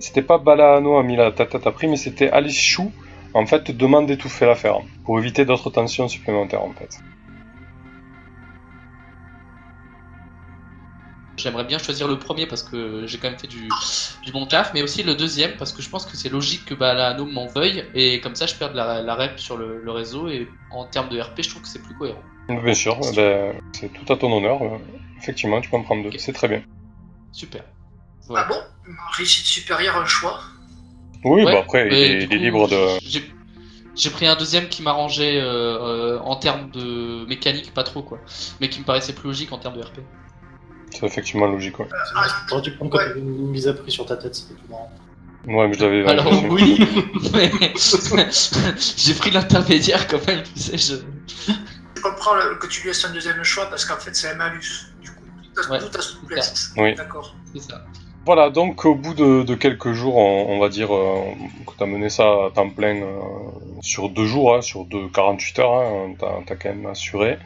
C'était 0.00 0.22
pas 0.22 0.38
Balano 0.38 0.96
a 0.96 1.02
mis 1.02 1.14
la, 1.16 1.30
tête 1.30 1.66
à 1.66 1.72
prix, 1.72 1.86
mais 1.86 1.96
c'était 1.96 2.30
Alice 2.30 2.58
Chou 2.58 2.90
en 3.34 3.46
fait 3.46 3.70
demande 3.70 4.06
d'étouffer 4.06 4.46
l'affaire 4.46 4.78
pour 5.04 5.18
éviter 5.18 5.44
d'autres 5.44 5.70
tensions 5.70 6.08
supplémentaires 6.08 6.64
en 6.64 6.72
fait. 6.72 6.98
J'aimerais 11.36 11.64
bien 11.64 11.78
choisir 11.78 12.08
le 12.08 12.18
premier 12.18 12.46
parce 12.46 12.62
que 12.62 13.06
j'ai 13.06 13.18
quand 13.18 13.30
même 13.30 13.38
fait 13.38 13.46
du, 13.46 13.68
bon 14.32 14.46
taf, 14.46 14.72
mais 14.74 14.82
aussi 14.82 15.02
le 15.02 15.14
deuxième 15.14 15.52
parce 15.58 15.72
que 15.72 15.80
je 15.80 15.88
pense 15.88 16.04
que 16.06 16.16
c'est 16.16 16.28
logique 16.28 16.64
que 16.64 16.74
la 16.74 17.16
m'en 17.16 17.46
veuille 17.46 17.84
et 17.94 18.20
comme 18.20 18.34
ça 18.34 18.46
je 18.46 18.54
perds 18.54 18.74
la, 18.74 19.02
la 19.02 19.14
rep 19.14 19.38
sur 19.38 19.56
le, 19.56 19.90
réseau 19.90 20.28
et 20.28 20.48
en 20.70 20.86
termes 20.86 21.08
de 21.08 21.20
RP 21.20 21.42
je 21.42 21.50
trouve 21.50 21.62
que 21.62 21.68
c'est 21.68 21.82
plus 21.82 21.94
cohérent. 21.94 22.22
Bien 22.48 22.74
sûr, 22.74 22.98
ben, 23.14 23.54
c'est 23.72 23.92
tout 23.92 24.12
à 24.12 24.16
ton 24.16 24.32
honneur. 24.32 24.60
Effectivement, 25.18 25.60
tu 25.60 25.70
peux 25.70 25.76
en 25.76 25.82
prendre 25.82 26.10
deux, 26.10 26.18
c'est 26.18 26.32
très 26.32 26.48
bien. 26.48 26.62
Super. 27.32 27.62
Ah 28.34 28.44
bon 28.48 28.60
Réussite 29.16 29.46
supérieure, 29.46 29.96
un 29.96 30.06
choix 30.06 30.40
Oui, 31.24 31.44
bah 31.44 31.58
après, 31.60 31.86
il 31.88 31.92
est, 32.32 32.36
libre 32.36 32.68
de. 32.68 32.98
J'ai 33.96 34.10
pris 34.10 34.26
un 34.26 34.36
deuxième 34.36 34.68
qui 34.68 34.82
m'arrangeait 34.82 35.40
euh, 35.40 35.78
euh, 36.16 36.18
en 36.20 36.36
termes 36.36 36.70
de 36.70 37.26
mécanique, 37.26 37.74
pas 37.74 37.82
trop 37.82 38.02
quoi, 38.02 38.18
mais 38.60 38.68
qui 38.68 38.80
me 38.80 38.84
paraissait 38.84 39.12
plus 39.12 39.26
logique 39.28 39.52
en 39.52 39.58
termes 39.58 39.76
de 39.76 39.82
RP. 39.82 39.98
C'est 40.92 41.04
effectivement 41.06 41.46
logique, 41.46 41.78
ouais. 41.78 41.88
Ah, 42.16 42.26
T'aurais 42.48 42.62
dû 42.62 42.72
prendre 42.76 42.90
quand 42.90 42.98
Ouais. 42.98 43.12
une 43.16 43.48
mise 43.50 43.68
à 43.68 43.74
prix 43.74 43.90
sur 43.90 44.06
ta 44.06 44.16
tête, 44.16 44.34
c'était 44.34 44.54
plus 44.54 44.68
marrant. 44.68 44.90
Ouais, 45.46 45.68
mais 45.68 45.74
je 45.74 45.80
l'avais. 45.84 46.06
Alors 46.08 46.44
oui, 46.50 46.78
mais 47.34 47.50
j'ai 48.96 49.14
pris 49.14 49.30
l'intermédiaire 49.30 50.06
quand 50.08 50.24
même, 50.26 50.42
tu 50.42 50.60
sais, 50.60 50.78
je... 50.78 50.94
Je 51.96 52.00
comprends 52.02 52.34
le- 52.34 52.56
que 52.56 52.66
tu 52.66 52.80
lui 52.82 52.88
laisses 52.88 53.04
un 53.04 53.12
deuxième 53.12 53.42
choix 53.44 53.66
parce 53.68 53.84
qu'en 53.84 53.96
fait 53.96 54.14
c'est 54.14 54.30
un 54.30 54.34
malus. 54.34 54.86
Du 55.02 55.10
coup, 55.10 55.16
tout 55.54 55.70
Ouais, 55.70 55.78
à 55.78 56.00
souplesse. 56.00 56.72
Oui. 56.76 56.94
D'accord. 56.94 57.36
c'est 57.52 57.60
ça. 57.62 57.84
Voilà, 58.26 58.50
donc 58.50 58.84
au 58.84 58.94
bout 58.94 59.14
de, 59.14 59.54
quelques 59.54 59.92
jours, 59.92 60.16
on, 60.16 60.58
va 60.58 60.68
dire 60.68 60.94
euh, 60.94 61.22
que 61.66 61.72
tu 61.76 61.82
as 61.82 61.86
mené 61.86 62.10
ça 62.10 62.24
à 62.24 62.50
temps 62.54 62.68
plein 62.68 62.96
euh, 62.96 63.18
sur 63.80 64.10
deux 64.10 64.26
jours, 64.26 64.54
hein, 64.54 64.60
sur 64.60 64.84
deux, 64.84 65.08
48 65.08 65.58
heures, 65.60 65.72
hein, 65.72 66.14
t'as 66.18 66.42
t'as 66.46 66.54
quand 66.54 66.68
même 66.68 66.86
assuré. 66.86 67.38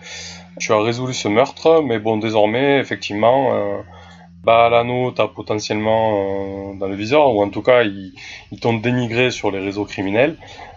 Tu 0.58 0.72
as 0.72 0.80
résolu 0.82 1.14
ce 1.14 1.28
meurtre, 1.28 1.80
mais 1.86 2.00
bon, 2.00 2.16
désormais, 2.18 2.80
effectivement, 2.80 3.54
euh, 3.54 3.82
bah, 4.42 4.68
l'anneau 4.68 5.12
t'as 5.12 5.28
potentiellement 5.28 6.72
euh, 6.72 6.78
dans 6.78 6.88
le 6.88 6.96
viseur, 6.96 7.34
ou 7.34 7.42
en 7.42 7.50
tout 7.50 7.62
cas, 7.62 7.84
ils, 7.84 8.12
ils 8.50 8.58
t'ont 8.58 8.74
dénigré 8.74 9.30
sur 9.30 9.52
les 9.52 9.60
réseaux 9.60 9.84
criminels. 9.84 10.36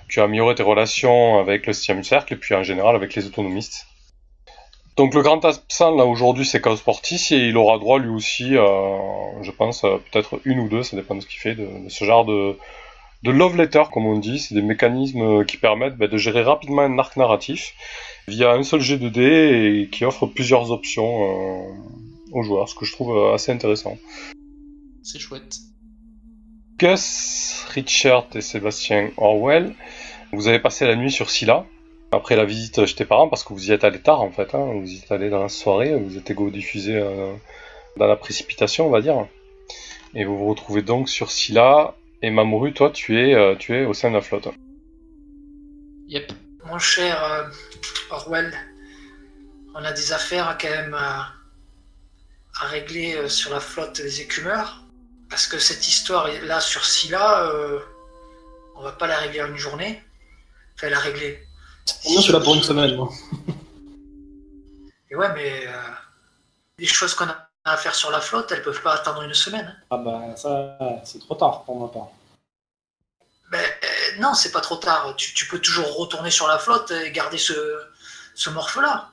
Tu 0.09 0.21
as 0.21 0.25
amélioré 0.25 0.55
tes 0.55 0.63
relations 0.63 1.39
avec 1.39 1.65
le 1.67 1.73
6 1.73 2.03
cercle 2.03 2.33
et 2.33 2.37
puis 2.37 2.55
en 2.55 2.63
général 2.63 2.95
avec 2.95 3.15
les 3.15 3.25
autonomistes. 3.25 3.87
Donc 4.97 5.13
le 5.13 5.21
grand 5.21 5.45
absent 5.45 5.95
là 5.95 6.05
aujourd'hui 6.05 6.43
c'est 6.43 6.59
Chaos 6.59 6.77
Portis 6.77 7.27
et 7.31 7.47
il 7.49 7.55
aura 7.55 7.77
droit 7.77 7.99
lui 7.99 8.09
aussi, 8.09 8.57
euh, 8.57 8.97
je 9.43 9.51
pense, 9.51 9.83
euh, 9.83 9.97
peut-être 10.11 10.41
une 10.43 10.59
ou 10.59 10.67
deux, 10.67 10.81
ça 10.81 10.97
dépend 10.97 11.13
de 11.13 11.21
ce 11.21 11.27
qu'il 11.27 11.39
fait, 11.39 11.53
de, 11.53 11.85
de 11.85 11.89
ce 11.89 12.03
genre 12.03 12.25
de, 12.25 12.57
de 13.21 13.29
love 13.29 13.55
letter 13.55 13.83
comme 13.93 14.07
on 14.07 14.17
dit, 14.17 14.39
c'est 14.39 14.55
des 14.55 14.63
mécanismes 14.63 15.21
euh, 15.21 15.43
qui 15.43 15.57
permettent 15.57 15.97
bah, 15.97 16.07
de 16.07 16.17
gérer 16.17 16.41
rapidement 16.41 16.81
un 16.81 16.97
arc 16.97 17.15
narratif 17.15 17.75
via 18.27 18.53
un 18.53 18.63
seul 18.63 18.81
jet 18.81 18.97
de 18.97 19.09
dés 19.09 19.83
et 19.83 19.89
qui 19.89 20.03
offre 20.03 20.25
plusieurs 20.25 20.71
options 20.71 21.25
euh, 21.25 21.71
aux 22.31 22.41
joueurs, 22.41 22.67
ce 22.67 22.73
que 22.73 22.85
je 22.85 22.91
trouve 22.91 23.33
assez 23.33 23.51
intéressant. 23.51 23.99
C'est 25.03 25.19
chouette. 25.19 25.57
Gus, 26.79 27.65
Richard 27.69 28.27
et 28.33 28.41
Sébastien 28.41 29.11
Orwell, 29.17 29.75
vous 30.33 30.47
avez 30.47 30.59
passé 30.59 30.87
la 30.87 30.95
nuit 30.95 31.11
sur 31.11 31.29
Scylla, 31.29 31.65
après 32.11 32.35
la 32.35 32.45
visite 32.45 32.85
chez 32.85 32.95
tes 32.95 33.05
parents, 33.05 33.27
parce 33.27 33.43
que 33.43 33.53
vous 33.53 33.69
y 33.69 33.71
êtes 33.71 33.83
allé 33.83 33.99
tard 33.99 34.21
en 34.21 34.31
fait, 34.31 34.55
hein, 34.55 34.71
vous 34.73 34.89
y 34.89 34.97
êtes 34.97 35.11
allé 35.11 35.29
dans 35.29 35.41
la 35.41 35.49
soirée, 35.49 35.95
vous 35.95 36.17
êtes 36.17 36.29
égo 36.29 36.49
diffusé 36.49 36.95
euh, 36.95 37.33
dans 37.97 38.07
la 38.07 38.15
précipitation, 38.15 38.87
on 38.87 38.89
va 38.89 39.01
dire. 39.01 39.27
Et 40.13 40.23
vous 40.23 40.37
vous 40.37 40.47
retrouvez 40.47 40.81
donc 40.81 41.09
sur 41.09 41.31
Scylla, 41.31 41.95
et 42.21 42.29
Mamoru, 42.29 42.73
toi 42.73 42.91
tu 42.91 43.19
es, 43.19 43.35
euh, 43.35 43.55
tu 43.55 43.75
es 43.75 43.85
au 43.85 43.93
sein 43.93 44.09
de 44.09 44.15
la 44.15 44.21
flotte. 44.21 44.47
Yep. 46.07 46.31
Mon 46.65 46.79
cher 46.79 47.21
euh, 47.23 47.43
Orwell, 48.09 48.53
on 49.75 49.83
a 49.83 49.91
des 49.91 50.13
affaires 50.13 50.57
quand 50.59 50.69
même 50.69 50.93
à, 50.93 51.33
régler 52.59 53.29
sur 53.29 53.51
la 53.51 53.59
flotte 53.59 54.01
des 54.01 54.21
écumeurs. 54.21 54.83
Parce 55.29 55.45
que 55.45 55.59
cette 55.59 55.87
histoire 55.87 56.27
là 56.43 56.59
sur 56.59 56.83
Scylla, 56.85 57.51
on 58.75 58.81
va 58.81 58.93
pas 58.93 59.05
la 59.05 59.17
régler 59.17 59.43
en 59.43 59.49
une 59.49 59.57
journée. 59.57 60.01
Enfin, 60.75 60.89
la 60.89 60.97
régler. 60.97 61.46
Moi, 62.05 62.15
je 62.17 62.21
suis 62.21 62.33
là 62.33 62.39
pour 62.39 62.55
une 62.55 62.63
semaine, 62.63 62.95
moi. 62.95 63.09
Et 65.09 65.15
ouais, 65.15 65.33
mais 65.33 65.67
euh, 65.67 65.71
les 66.77 66.85
choses 66.85 67.13
qu'on 67.15 67.25
a 67.27 67.49
à 67.65 67.77
faire 67.77 67.95
sur 67.95 68.11
la 68.11 68.21
flotte, 68.21 68.51
elles 68.51 68.61
peuvent 68.61 68.81
pas 68.81 68.93
attendre 68.93 69.21
une 69.23 69.33
semaine. 69.33 69.65
hein. 69.77 69.83
Ah 69.89 69.97
bah, 69.97 70.35
ça, 70.37 70.77
c'est 71.03 71.19
trop 71.19 71.35
tard 71.35 71.63
pour 71.63 71.79
ma 71.79 71.87
part. 71.87 72.07
Ben, 73.51 73.59
euh, 73.59 74.19
non, 74.19 74.33
c'est 74.33 74.51
pas 74.51 74.61
trop 74.61 74.77
tard. 74.77 75.13
Tu, 75.17 75.33
tu 75.33 75.47
peux 75.47 75.59
toujours 75.59 75.95
retourner 75.97 76.31
sur 76.31 76.47
la 76.47 76.59
flotte 76.59 76.91
et 76.91 77.11
garder 77.11 77.37
ce, 77.37 77.53
ce 78.35 78.49
morphe-là. 78.49 79.11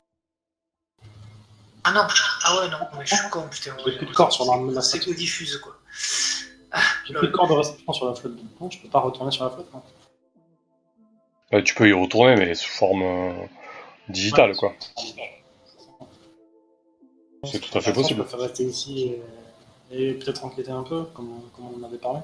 Ah 1.84 1.92
non, 1.92 2.06
ah 2.44 2.60
ouais, 2.60 2.68
non, 2.70 2.78
mais 2.96 3.04
je 3.06 3.14
suis 3.14 3.28
con, 3.30 3.46
putain. 3.48 3.76
J'ai 3.84 3.96
plus 3.98 4.06
de 4.06 4.12
corps 4.12 4.32
sur 4.32 4.44
la- 4.46 4.72
la 4.72 4.80
C'est 4.82 4.98
diffuse, 5.14 5.58
quoi. 5.58 5.76
J'ai 7.06 7.14
plus 7.14 7.28
de 7.28 7.32
corps 7.32 7.46
de 7.48 7.52
réception 7.54 7.92
sur 7.92 8.06
la 8.06 8.14
flotte, 8.14 8.36
donc 8.36 8.60
non, 8.60 8.70
je 8.70 8.78
peux 8.80 8.88
pas 8.88 9.00
retourner 9.00 9.30
sur 9.30 9.44
la 9.44 9.50
flotte. 9.50 9.72
non. 9.72 9.82
Euh, 11.54 11.62
tu 11.62 11.74
peux 11.74 11.88
y 11.88 11.92
retourner, 11.92 12.36
mais 12.36 12.54
sous 12.54 12.68
forme 12.70 13.02
euh, 13.02 13.32
digitale, 14.08 14.50
Ouais. 14.50 14.56
quoi. 14.56 14.72
C'est 17.44 17.58
tout 17.60 17.76
à 17.78 17.80
fait 17.80 17.92
possible. 17.92 18.24
Je 18.28 18.36
peux 18.36 18.42
rester 18.42 18.64
ici 18.64 19.14
et, 19.90 20.10
et 20.10 20.14
peut-être 20.14 20.44
enquêter 20.44 20.70
un 20.70 20.82
peu, 20.82 21.04
comme, 21.14 21.42
comme 21.54 21.66
on 21.74 21.80
en 21.82 21.86
avait 21.86 21.98
parlé. 21.98 22.20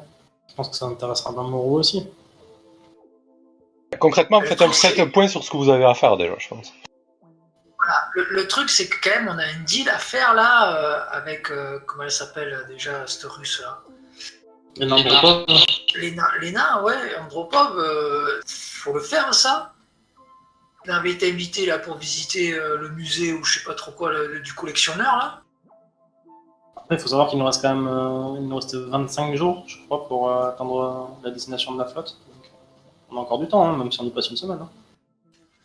Je 0.49 0.55
pense 0.55 0.69
que 0.71 0.77
ça 0.77 0.87
intéressera 0.87 1.31
Mamoru 1.33 1.79
aussi. 1.81 2.09
Concrètement, 3.99 4.41
faites 4.41 4.63
un, 4.63 4.73
faites 4.73 4.99
un 4.99 5.09
point 5.09 5.29
sur 5.29 5.45
ce 5.45 5.51
que 5.51 5.57
vous 5.59 5.69
avez 5.69 5.85
à 5.85 5.95
faire 5.95 6.17
déjà, 6.17 6.35
je 6.39 6.49
pense. 6.49 6.73
Le, 8.15 8.25
le 8.31 8.49
truc, 8.49 8.71
c'est 8.71 8.89
que 8.89 8.97
quand 9.03 9.15
même, 9.21 9.29
on 9.29 9.39
a 9.39 9.45
un 9.45 9.61
deal 9.67 9.89
à 9.91 9.99
faire 9.99 10.35
là 10.35 10.75
euh, 10.77 11.01
avec. 11.19 11.51
euh, 11.51 11.79
comment 11.87 12.05
elle 12.05 12.11
s'appelle 12.11 12.65
déjà, 12.69 13.07
cette 13.07 13.25
russe 13.25 13.61
là 13.61 13.79
Et 14.77 14.87
l'Andropov, 14.87 15.47
Léna, 15.97 16.29
Léna, 16.41 16.83
ouais, 16.83 17.17
Andropov, 17.19 17.79
euh, 17.79 18.41
faut 18.47 18.93
le 18.93 19.01
faire 19.01 19.35
ça. 19.35 19.73
On 20.87 20.91
avait 20.93 21.11
été 21.11 21.31
invité 21.31 21.67
là 21.67 21.79
pour 21.79 21.99
visiter 21.99 22.55
euh, 22.55 22.77
le 22.79 22.89
musée 22.91 23.33
ou 23.35 23.45
je 23.45 23.59
sais 23.59 23.65
pas 23.65 23.75
trop 23.75 23.91
quoi 23.93 24.13
le- 24.13 24.29
le- 24.35 24.41
du 24.41 24.55
collectionneur 24.55 25.17
là. 25.17 25.43
Après, 26.77 26.97
il 26.97 26.99
faut 26.99 27.09
savoir 27.09 27.29
qu'il 27.29 27.39
nous 27.39 27.45
reste 27.45 27.61
quand 27.63 27.75
même 27.75 27.87
euh, 27.87 28.37
il 28.41 28.49
nous 28.49 28.57
reste 28.57 28.75
25 28.75 29.35
jours, 29.37 29.65
je 29.67 29.77
crois, 29.85 30.07
pour 30.09 30.31
euh, 30.31 30.49
atteindre 30.49 30.81
euh, 31.23 31.25
la 31.27 31.31
destination 31.33 31.73
de 31.75 31.79
la 31.79 31.87
flotte. 31.87 32.17
Donc, 32.33 32.53
on 33.11 33.17
a 33.17 33.21
encore 33.21 33.39
du 33.41 33.49
temps, 33.49 33.69
hein, 33.69 33.77
même 33.77 33.93
si 33.93 34.01
on 34.01 34.05
y 34.05 34.11
passe 34.11 34.31
une 34.31 34.37
semaine. 34.37 34.59
hein. 34.63 34.71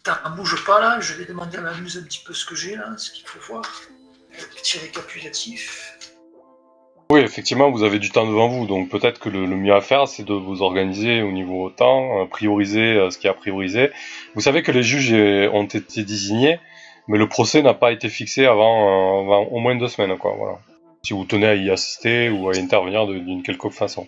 Putain, 0.03 0.19
bouge 0.35 0.63
pas 0.65 0.79
là, 0.81 0.99
je 0.99 1.13
vais 1.13 1.25
demander 1.25 1.57
à 1.57 1.61
ma 1.61 1.73
muse 1.75 1.97
un 1.97 2.03
petit 2.03 2.21
peu 2.23 2.33
ce 2.33 2.45
que 2.45 2.55
j'ai 2.55 2.75
là, 2.75 2.93
ce 2.97 3.11
qu'il 3.11 3.25
faut 3.25 3.39
voir. 3.53 3.63
Un 4.37 4.55
petit 4.55 4.77
récapitulatif. 4.79 5.94
Oui, 7.11 7.19
effectivement, 7.21 7.69
vous 7.69 7.83
avez 7.83 7.99
du 7.99 8.09
temps 8.09 8.25
devant 8.25 8.47
vous, 8.47 8.65
donc 8.65 8.89
peut-être 8.89 9.19
que 9.19 9.29
le, 9.29 9.45
le 9.45 9.55
mieux 9.55 9.73
à 9.75 9.81
faire, 9.81 10.07
c'est 10.07 10.23
de 10.23 10.33
vous 10.33 10.63
organiser 10.63 11.21
au 11.21 11.31
niveau 11.31 11.69
temps, 11.69 12.21
euh, 12.21 12.25
prioriser 12.25 12.79
euh, 12.95 13.11
ce 13.11 13.19
qui 13.19 13.27
est 13.27 13.29
à 13.29 13.33
prioriser. 13.33 13.91
Vous 14.33 14.41
savez 14.41 14.63
que 14.63 14.71
les 14.71 14.81
juges 14.81 15.13
euh, 15.13 15.47
ont 15.53 15.65
été 15.65 16.03
désignés, 16.03 16.59
mais 17.07 17.19
le 17.19 17.29
procès 17.29 17.61
n'a 17.61 17.75
pas 17.75 17.91
été 17.91 18.09
fixé 18.09 18.47
avant, 18.47 19.21
avant 19.21 19.43
au 19.51 19.59
moins 19.59 19.75
deux 19.75 19.87
semaines, 19.87 20.17
quoi. 20.17 20.33
Voilà. 20.35 20.57
Si 21.03 21.13
vous 21.13 21.25
tenez 21.25 21.45
à 21.45 21.53
y 21.53 21.69
assister 21.69 22.29
ou 22.29 22.49
à 22.49 22.55
y 22.55 22.59
intervenir 22.59 23.05
d'une 23.05 23.43
quelconque 23.43 23.73
façon. 23.73 24.07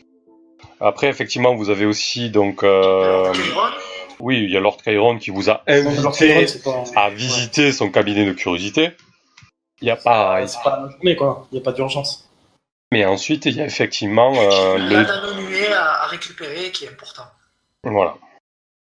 Après, 0.82 1.08
effectivement, 1.08 1.54
vous 1.54 1.70
avez 1.70 1.86
aussi 1.86 2.32
donc, 2.32 2.63
euh, 2.63 3.32
oui, 4.20 4.39
il 4.44 4.50
y 4.50 4.58
a 4.58 4.60
Lord 4.60 4.77
Chiron 4.84 5.20
qui 5.20 5.30
vous 5.30 5.51
a 5.51 5.62
invité 5.68 6.46
pas- 6.63 6.84
à 6.96 7.10
visiter 7.12 7.72
son 7.72 7.92
cabinet 7.92 8.25
de 8.25 8.32
curiosité. 8.32 8.89
Il 9.82 9.86
n'y 9.86 9.92
a 9.92 9.96
pas, 9.96 10.48
c'est 10.48 10.63
pas 10.63 10.82
la 10.84 10.89
journée, 10.89 11.16
quoi. 11.16 11.46
Il 11.51 11.56
n'y 11.56 11.62
a 11.62 11.63
pas 11.63 11.72
d'urgence. 11.74 12.26
Mais 12.91 13.06
ensuite 13.06 13.46
il 13.46 13.56
y 13.56 13.62
a 13.62 13.65
effectivement 13.65 14.34
euh, 14.36 14.77
il 14.79 14.91
y 14.91 14.96
a 14.96 15.01
le, 15.03 15.10
un 15.10 15.41
nuée 15.41 15.74
à, 15.74 16.03
à 16.03 16.08
récupérer 16.08 16.72
qui 16.72 16.86
est 16.86 16.89
important. 16.89 17.24
voilà. 17.84 18.15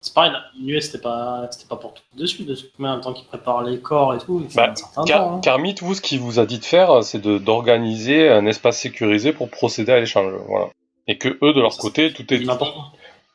C'est 0.02 0.14
pareil, 0.14 0.32
la 0.34 0.44
nuée, 0.62 0.82
c'était 0.82 1.00
pas, 1.00 1.48
c'était 1.50 1.68
pas 1.68 1.78
pour 1.78 1.96
tout 1.96 2.04
de 2.14 2.26
suite. 2.28 2.48
De 2.48 2.54
toute 2.54 2.78
manière, 2.78 3.00
en 3.00 3.02
temps 3.02 3.14
qu'il 3.14 3.26
prépare 3.26 3.64
les 3.64 3.80
corps 3.80 4.14
et 4.14 4.20
tout, 4.20 4.40
il 4.44 4.50
faut 4.52 4.56
Bah, 4.58 4.70
un 4.70 4.76
certain 4.76 5.04
Car- 5.04 5.20
temps. 5.22 5.38
hein. 5.38 5.42
Carmit, 5.42 5.74
vous, 5.82 5.96
ce 5.96 6.02
qu'il 6.02 6.20
vous 6.20 6.38
a 6.38 6.46
dit 6.46 6.60
de 6.60 6.66
faire, 6.66 7.04
c'est 7.04 7.18
de 7.20 7.40
d'organiser 7.40 8.30
un 8.30 8.46
espace 8.46 8.80
sécurisé 8.80 9.34
pour 9.34 9.50
procéder 9.50 9.94
à 9.94 10.00
l'échange. 10.00 10.32
Voilà. 10.48 10.68
Et 11.08 11.18
que 11.18 11.30
eux, 11.42 11.54
de 11.54 11.60
leur 11.60 11.74
Ça, 11.74 11.82
côté, 11.82 12.14
tout 12.14 12.32
est, 12.32 12.46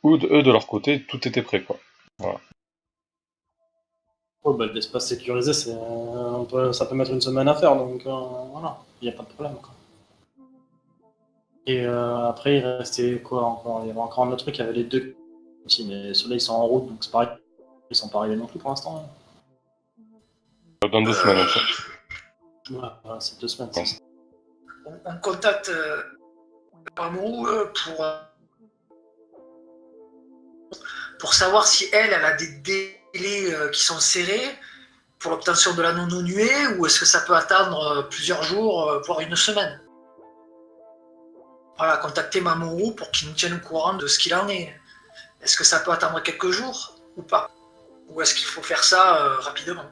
ou 0.04 0.16
de, 0.16 0.28
eux, 0.28 0.44
de 0.44 0.50
leur 0.52 0.68
côté, 0.68 1.02
tout 1.08 1.26
était 1.26 1.42
prêt, 1.42 1.60
quoi. 1.62 1.76
Ouais, 2.20 2.36
bah, 4.56 4.66
l'espace 4.72 5.08
sécurisé, 5.08 5.52
c'est, 5.52 5.72
euh, 5.72 5.74
on 5.74 6.44
peut, 6.44 6.72
ça 6.72 6.86
peut 6.86 6.94
mettre 6.94 7.10
une 7.10 7.20
semaine 7.20 7.48
à 7.48 7.56
faire, 7.56 7.74
donc 7.74 8.06
euh, 8.06 8.10
voilà, 8.52 8.78
il 9.02 9.08
n'y 9.08 9.14
a 9.14 9.16
pas 9.16 9.24
de 9.24 9.28
problème. 9.28 9.56
Quoi. 9.60 9.70
Et 11.70 11.86
euh, 11.86 12.26
après, 12.28 12.56
il 12.56 12.66
restait 12.66 13.20
quoi 13.20 13.44
encore? 13.44 13.82
Il 13.84 13.88
y 13.88 13.90
avait 13.92 14.00
encore 14.00 14.24
un 14.24 14.32
autre 14.32 14.42
truc, 14.42 14.58
il 14.58 14.60
y 14.60 14.64
avait 14.64 14.72
les 14.72 14.82
deux 14.82 15.14
aussi, 15.64 15.86
mais 15.86 16.12
ceux-là, 16.14 16.34
ils 16.34 16.40
sont 16.40 16.54
en 16.54 16.66
route, 16.66 16.88
donc 16.88 16.98
c'est 17.00 17.12
pareil. 17.12 17.28
Ils 17.90 17.96
sont 17.96 18.08
pas 18.08 18.18
arrivés 18.18 18.34
non 18.34 18.46
plus 18.46 18.58
pour 18.58 18.70
l'instant. 18.70 19.04
hein. 20.82 20.88
Dans 20.88 21.02
deux 21.02 21.12
semaines, 21.12 21.38
en 21.38 21.46
fait. 21.46 21.60
Voilà, 22.70 23.00
voilà, 23.04 23.20
c'est 23.20 23.40
deux 23.40 23.46
semaines. 23.46 23.70
Ouais. 23.76 23.84
c'est 23.84 23.98
ça. 23.98 24.02
On, 24.84 25.10
on 25.12 25.16
contacte 25.20 25.68
euh, 25.68 26.02
Mamoru 26.98 27.48
euh, 27.48 27.64
pour, 27.84 28.04
euh, 28.04 28.18
pour 31.20 31.34
savoir 31.34 31.68
si 31.68 31.86
elle, 31.92 32.12
elle 32.12 32.24
a 32.24 32.32
des 32.36 32.48
délais 32.48 33.54
euh, 33.54 33.68
qui 33.70 33.82
sont 33.82 34.00
serrés 34.00 34.58
pour 35.20 35.30
l'obtention 35.30 35.72
de 35.74 35.82
l'anneau 35.82 36.06
non 36.06 36.22
nué 36.22 36.50
ou 36.78 36.86
est-ce 36.86 36.98
que 36.98 37.06
ça 37.06 37.20
peut 37.20 37.36
attendre 37.36 37.80
euh, 37.86 38.02
plusieurs 38.02 38.42
jours, 38.42 38.90
euh, 38.90 39.00
voire 39.06 39.20
une 39.20 39.36
semaine? 39.36 39.80
Voilà, 41.80 41.96
contacter 41.96 42.42
Mamoru 42.42 42.94
pour 42.94 43.10
qu'il 43.10 43.28
nous 43.28 43.34
tienne 43.34 43.54
au 43.54 43.66
courant 43.66 43.94
de 43.94 44.06
ce 44.06 44.18
qu'il 44.18 44.34
en 44.34 44.46
est. 44.48 44.70
Est-ce 45.42 45.56
que 45.56 45.64
ça 45.64 45.80
peut 45.80 45.90
attendre 45.90 46.22
quelques 46.22 46.50
jours 46.50 46.94
ou 47.16 47.22
pas? 47.22 47.50
Ou 48.08 48.20
est-ce 48.20 48.34
qu'il 48.34 48.44
faut 48.44 48.60
faire 48.62 48.84
ça 48.84 49.16
euh, 49.16 49.36
rapidement? 49.38 49.86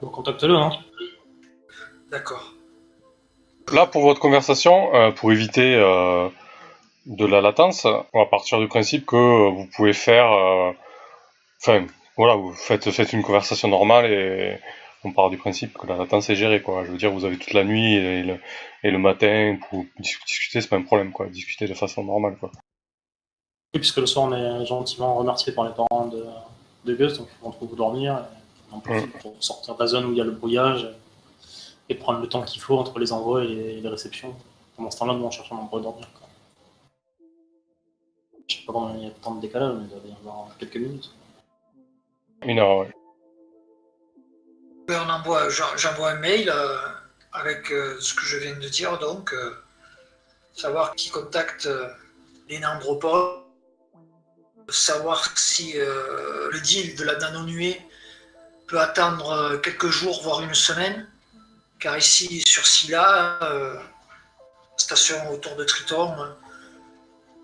Donc 0.00 0.12
contacte-le, 0.12 0.56
hein. 0.56 0.70
D'accord. 2.10 2.54
Là, 3.70 3.84
pour 3.86 4.00
votre 4.00 4.18
conversation, 4.18 4.94
euh, 4.94 5.10
pour 5.10 5.30
éviter 5.30 5.74
euh, 5.74 6.30
de 7.04 7.26
la 7.26 7.42
latence, 7.42 7.84
on 7.84 8.20
va 8.20 8.26
partir 8.26 8.58
du 8.58 8.66
principe 8.66 9.04
que 9.04 9.50
vous 9.50 9.68
pouvez 9.76 9.92
faire 9.92 10.32
euh, 10.32 10.72
Enfin, 11.60 11.86
voilà, 12.16 12.36
vous 12.36 12.54
faites, 12.54 12.90
faites 12.90 13.12
une 13.12 13.22
conversation 13.22 13.68
normale 13.68 14.06
et 14.10 14.58
on 15.04 15.12
part 15.12 15.30
du 15.30 15.36
principe 15.36 15.76
que 15.76 15.86
la 15.86 15.96
latence 15.96 16.28
est 16.30 16.34
gérée, 16.34 16.62
quoi. 16.62 16.84
Je 16.84 16.90
veux 16.90 16.98
dire, 16.98 17.12
vous 17.12 17.24
avez 17.24 17.38
toute 17.38 17.52
la 17.52 17.64
nuit 17.64 17.94
et 17.94 18.22
le, 18.22 18.38
et 18.82 18.90
le 18.90 18.98
matin 18.98 19.58
pour 19.68 19.84
dis- 19.98 20.16
discuter, 20.26 20.60
c'est 20.60 20.68
pas 20.68 20.76
un 20.76 20.82
problème, 20.82 21.12
quoi. 21.12 21.26
Discuter 21.26 21.66
de 21.66 21.74
façon 21.74 22.04
normale, 22.04 22.36
quoi. 22.38 22.50
Et 23.74 23.78
puisque 23.78 23.98
le 23.98 24.06
soir, 24.06 24.26
on 24.26 24.32
est 24.34 24.66
gentiment 24.66 25.14
remercié 25.14 25.52
par 25.52 25.64
les 25.64 25.74
parents 25.74 26.06
de, 26.06 26.24
de 26.84 26.94
Gus, 26.94 27.18
donc 27.18 27.28
trouver 27.54 27.72
où 27.72 27.76
dormir. 27.76 28.24
Et 28.70 28.74
on 28.74 28.80
profite 28.80 29.12
pour 29.18 29.34
sortir 29.40 29.74
de 29.74 29.80
la 29.80 29.86
zone 29.86 30.06
où 30.06 30.12
il 30.12 30.18
y 30.18 30.20
a 30.20 30.24
le 30.24 30.32
brouillage 30.32 30.88
et, 31.88 31.94
prendre 31.94 32.20
le 32.20 32.28
temps 32.28 32.42
qu'il 32.42 32.60
faut 32.60 32.76
entre 32.76 32.98
les 32.98 33.12
envois 33.12 33.44
et 33.44 33.48
les, 33.48 33.80
les 33.80 33.88
réceptions. 33.88 34.34
Pendant 34.76 34.90
ce 34.90 34.98
temps-là, 34.98 35.14
nous, 35.14 35.24
on 35.24 35.30
cherche 35.30 35.52
un 35.52 35.56
endroit 35.56 35.80
dormir. 35.80 36.08
Quoi. 36.18 36.28
Je 38.46 38.56
sais 38.56 38.62
pas 38.64 38.72
comment 38.72 38.94
il 38.94 39.04
y 39.04 39.06
a 39.06 39.10
tant 39.10 39.34
de 39.34 39.40
décalage, 39.40 39.74
mais 39.76 39.84
il 39.84 39.88
doit 39.88 40.00
y 40.08 40.12
avoir 40.12 40.56
quelques 40.58 40.76
minutes. 40.76 41.10
Une 42.46 42.58
heure, 42.58 42.78
ouais. 42.78 42.90
Ouais, 44.88 44.96
on 44.96 45.08
envoie, 45.10 45.48
j'en- 45.50 45.76
j'envoie 45.76 46.10
un 46.12 46.18
mail 46.18 46.48
euh, 46.48 46.78
avec 47.32 47.70
euh, 47.70 47.98
ce 48.00 48.14
que 48.14 48.22
je 48.24 48.38
viens 48.38 48.54
de 48.54 48.68
dire, 48.68 48.98
donc 48.98 49.32
euh, 49.34 49.54
savoir 50.54 50.94
qui 50.94 51.10
contacte 51.10 51.68
les 52.48 52.58
Nandropos, 52.58 53.44
savoir 54.70 55.26
si 55.38 55.74
le 55.74 56.60
deal 56.60 56.94
de 56.96 57.04
la 57.04 57.16
nano-nuée 57.16 57.80
peut 58.66 58.80
attendre 58.80 59.56
quelques 59.62 59.88
jours, 59.88 60.22
voire 60.22 60.40
une 60.42 60.54
semaine, 60.54 61.06
car 61.80 61.96
ici, 61.96 62.42
sur 62.46 62.64
euh, 63.42 63.76
station 64.76 65.30
autour 65.30 65.56
de 65.56 65.64
Triton, 65.64 66.14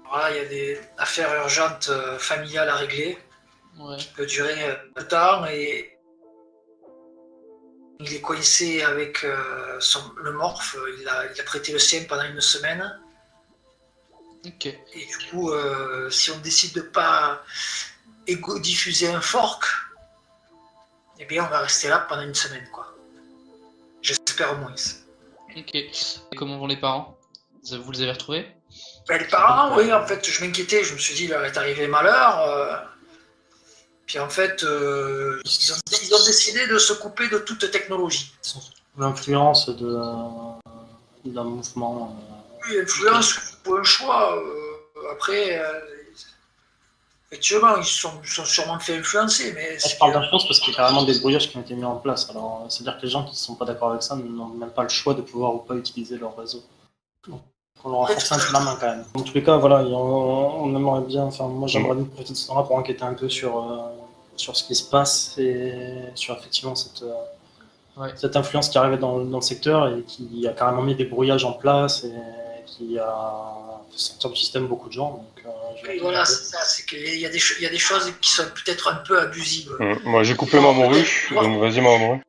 voilà, 0.08 0.30
il 0.30 0.36
y 0.36 0.40
a 0.40 0.48
des 0.48 0.80
affaires 0.98 1.34
urgentes 1.34 1.90
familiales 2.18 2.68
à 2.70 2.76
régler 2.76 3.18
Ouais. 3.76 3.96
qui 3.96 4.06
peut 4.14 4.24
durer 4.26 4.78
le 4.94 5.08
temps 5.08 5.44
et 5.46 5.93
il 8.00 8.12
est 8.12 8.20
coincé 8.20 8.82
avec 8.82 9.24
euh, 9.24 9.78
son- 9.80 10.12
le 10.16 10.32
morph, 10.32 10.76
il 11.00 11.08
a, 11.08 11.32
il 11.32 11.40
a 11.40 11.44
prêté 11.44 11.72
le 11.72 11.78
sien 11.78 12.04
pendant 12.08 12.24
une 12.24 12.40
semaine 12.40 13.00
Ok. 14.46 14.66
et 14.66 15.06
du 15.06 15.18
coup 15.30 15.50
euh, 15.50 16.10
si 16.10 16.30
on 16.30 16.38
décide 16.38 16.74
de 16.74 16.82
pas 16.82 17.42
diffuser 18.60 19.08
un 19.08 19.20
fork 19.20 19.64
eh 21.18 21.24
bien 21.24 21.44
on 21.44 21.48
va 21.48 21.60
rester 21.60 21.88
là 21.88 22.00
pendant 22.08 22.22
une 22.22 22.34
semaine 22.34 22.66
quoi. 22.72 22.92
J'espère 24.02 24.52
au 24.52 24.56
moins. 24.56 24.74
Ok. 25.56 25.74
Et 25.74 25.90
comment 26.36 26.58
vont 26.58 26.66
les 26.66 26.76
parents? 26.76 27.16
Vous 27.70 27.90
les 27.92 28.02
avez 28.02 28.10
retrouvés? 28.12 28.46
Ben, 29.08 29.18
les 29.18 29.28
parents, 29.28 29.74
oui, 29.76 29.90
en 29.92 30.04
fait, 30.06 30.28
je 30.28 30.44
m'inquiétais. 30.44 30.82
Je 30.84 30.92
me 30.92 30.98
suis 30.98 31.14
dit, 31.14 31.24
il 31.24 31.30
leur 31.30 31.42
est 31.44 31.56
arrivé 31.56 31.86
malheur. 31.86 32.40
euh, 32.40 32.76
Puis 34.06 34.18
en 34.18 34.28
fait, 34.28 34.62
euh, 34.64 35.40
ils, 35.44 35.72
ont, 35.72 35.76
ils 36.02 36.14
ont 36.14 36.24
décidé 36.24 36.66
de 36.66 36.78
se 36.78 36.92
couper 36.92 37.28
de 37.28 37.38
toute 37.38 37.70
technologie. 37.70 38.32
L'influence 38.98 39.68
de, 39.70 39.96
d'un 41.24 41.44
mouvement. 41.44 42.16
euh, 42.30 42.68
Oui, 42.68 42.80
influence 42.80 43.34
pour 43.62 43.78
un 43.78 43.82
choix. 43.84 44.36
euh, 44.36 45.10
après, 45.12 45.60
effectivement, 47.30 47.76
ils 47.76 47.84
se 47.84 48.00
sont, 48.00 48.44
sûrement 48.44 48.78
fait 48.78 48.98
influencer, 48.98 49.52
mais 49.54 49.78
Je 49.78 49.96
parle 49.98 50.12
d'influence 50.12 50.46
parce 50.46 50.60
qu'il 50.60 50.70
y 50.72 50.74
a 50.74 50.76
carrément 50.76 51.04
des 51.04 51.18
brouillages 51.18 51.50
qui 51.50 51.56
ont 51.56 51.62
été 51.62 51.74
mis 51.74 51.84
en 51.84 51.96
place. 51.96 52.28
Alors, 52.30 52.66
c'est-à-dire 52.68 52.98
que 52.98 53.02
les 53.06 53.10
gens 53.10 53.24
qui 53.24 53.32
ne 53.32 53.36
sont 53.36 53.54
pas 53.56 53.64
d'accord 53.64 53.90
avec 53.90 54.02
ça 54.02 54.14
n'ont 54.16 54.48
même 54.48 54.70
pas 54.70 54.82
le 54.82 54.88
choix 54.90 55.14
de 55.14 55.22
pouvoir 55.22 55.54
ou 55.54 55.58
pas 55.58 55.74
utiliser 55.74 56.18
leur 56.18 56.36
réseau. 56.36 56.62
On 57.84 57.90
leur 57.90 58.04
a 58.04 58.06
forcé 58.08 58.34
un 58.34 58.38
peu 58.38 58.52
la 58.52 58.60
main 58.60 58.76
quand 58.80 58.86
même. 58.86 59.04
Dans 59.14 59.22
tous 59.22 59.34
les 59.34 59.42
cas, 59.42 59.56
voilà, 59.56 59.82
on, 59.82 60.64
on 60.64 60.76
aimerait 60.76 61.02
bien, 61.02 61.22
enfin, 61.24 61.46
moi 61.48 61.68
j'aimerais 61.68 61.94
bien 61.94 62.04
profiter 62.04 62.32
de 62.32 62.38
ce 62.38 62.46
temps-là 62.48 62.62
pour 62.62 62.76
enquêter 62.76 63.02
un 63.04 63.14
peu 63.14 63.28
sur, 63.28 63.58
euh, 63.58 63.76
sur 64.36 64.56
ce 64.56 64.64
qui 64.64 64.74
se 64.74 64.88
passe 64.90 65.36
et 65.38 65.72
sur 66.14 66.36
effectivement 66.36 66.74
cette, 66.74 67.02
euh, 67.02 67.12
Ouais. 67.96 68.08
cette 68.16 68.34
influence 68.34 68.68
qui 68.70 68.76
arrivait 68.76 68.96
dans, 68.98 69.20
dans 69.20 69.36
le 69.38 69.42
secteur 69.44 69.86
et 69.86 70.02
qui 70.02 70.48
a 70.48 70.52
carrément 70.52 70.82
mis 70.82 70.96
des 70.96 71.04
brouillages 71.04 71.44
en 71.44 71.52
place 71.52 72.02
et 72.02 72.10
qui 72.66 72.98
a 72.98 73.14
fait 73.92 73.98
sortir 73.98 74.30
du 74.30 74.36
système 74.36 74.66
beaucoup 74.66 74.88
de 74.88 74.92
gens. 74.94 75.10
Donc, 75.10 75.46
euh, 75.46 75.50
je 75.94 76.00
voilà, 76.00 76.24
c'est 76.24 76.42
ça. 76.42 76.58
C'est 76.64 76.84
qu'il 76.86 76.98
y, 77.20 77.24
a 77.24 77.28
des 77.28 77.38
il 77.60 77.62
y 77.62 77.66
a 77.66 77.70
des 77.70 77.78
choses 77.78 78.12
qui 78.20 78.30
sont 78.30 78.42
peut-être 78.52 78.88
un 78.88 78.96
peu 79.06 79.20
abusives. 79.20 79.70
Hum, 79.78 79.96
Moi, 80.06 80.24
j'ai 80.24 80.34
coupé 80.34 80.58
ma 80.58 80.72
morue, 80.72 81.06
donc 81.32 81.60
vas-y, 81.60 81.80
ma 81.80 81.96
morue. 81.96 82.20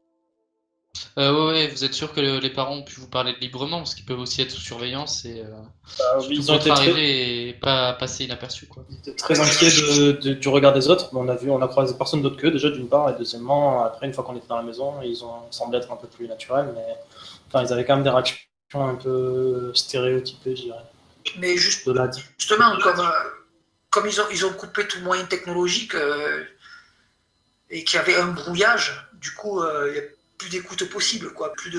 Euh, 1.18 1.34
ouais, 1.34 1.52
ouais, 1.54 1.68
vous 1.68 1.84
êtes 1.84 1.94
sûr 1.94 2.14
que 2.14 2.22
le- 2.22 2.40
les 2.40 2.50
parents 2.50 2.76
ont 2.78 2.84
pu 2.84 3.00
vous 3.00 3.08
parler 3.08 3.36
librement 3.42 3.78
parce 3.80 3.96
qu'ils 3.96 4.06
peuvent 4.06 4.20
aussi 4.20 4.42
être 4.42 4.52
sous 4.52 4.62
surveillance 4.62 5.26
et 5.26 5.42
euh, 5.42 6.22
ils 6.30 6.44
surtout 6.44 6.52
ont 6.52 6.60
très- 6.60 6.70
arrivée 6.72 7.50
et 7.50 7.54
pas 7.54 7.94
passer 7.94 8.24
inaperçu 8.26 8.68
quoi. 8.68 8.84
J'étais 8.90 9.14
très 9.16 9.40
inquiet 9.40 9.70
de- 9.70 10.12
de- 10.14 10.34
du 10.34 10.48
regard 10.50 10.74
des 10.74 10.90
autres. 10.90 11.10
mais 11.14 11.20
On 11.20 11.28
a 11.30 11.36
vu, 11.36 11.50
on 11.52 11.62
a 11.62 11.68
croisé 11.68 11.96
personne 11.98 12.22
d'autre 12.22 12.38
qu'eux 12.38 12.52
déjà 12.52 12.70
d'une 12.70 12.88
part, 12.90 13.10
et 13.10 13.14
deuxièmement, 13.18 13.84
après 13.84 14.06
une 14.08 14.14
fois 14.14 14.24
qu'on 14.24 14.36
était 14.36 14.48
dans 14.48 14.58
la 14.58 14.64
maison, 14.64 15.02
ils 15.04 15.24
ont 15.24 15.42
semblé 15.52 15.78
être 15.80 15.92
un 15.92 15.98
peu 15.98 16.08
plus 16.08 16.28
naturels, 16.28 16.72
mais 16.76 16.86
enfin 17.48 17.66
ils 17.66 17.72
avaient 17.74 17.86
quand 17.86 17.96
même 17.96 18.04
des 18.04 18.10
réactions 18.10 18.38
un 18.76 18.96
peu 18.96 19.72
stéréotypées, 19.74 20.56
je 20.56 20.62
dirais. 20.64 20.86
Mais 21.40 21.58
juste, 21.58 21.88
De 21.88 21.94
là, 21.94 22.10
justement, 22.38 22.78
comme, 22.82 23.00
euh, 23.00 23.10
comme 23.90 24.08
ils, 24.08 24.22
ont, 24.22 24.26
ils 24.32 24.46
ont 24.46 24.54
coupé 24.54 24.88
tout 24.88 25.00
moyen 25.02 25.26
technologique 25.26 25.96
euh, 25.96 26.44
et 27.70 27.84
qu'il 27.84 27.98
y 27.98 28.00
avait 28.00 28.16
un 28.16 28.28
brouillage, 28.28 29.10
du 29.14 29.32
coup, 29.34 29.62
euh, 29.62 29.88
il 29.90 29.94
n'y 29.94 30.00
a 30.00 30.10
plus 30.38 30.50
d'écoute 30.50 30.90
possible, 30.90 31.32
quoi, 31.34 31.54
plus 31.54 31.72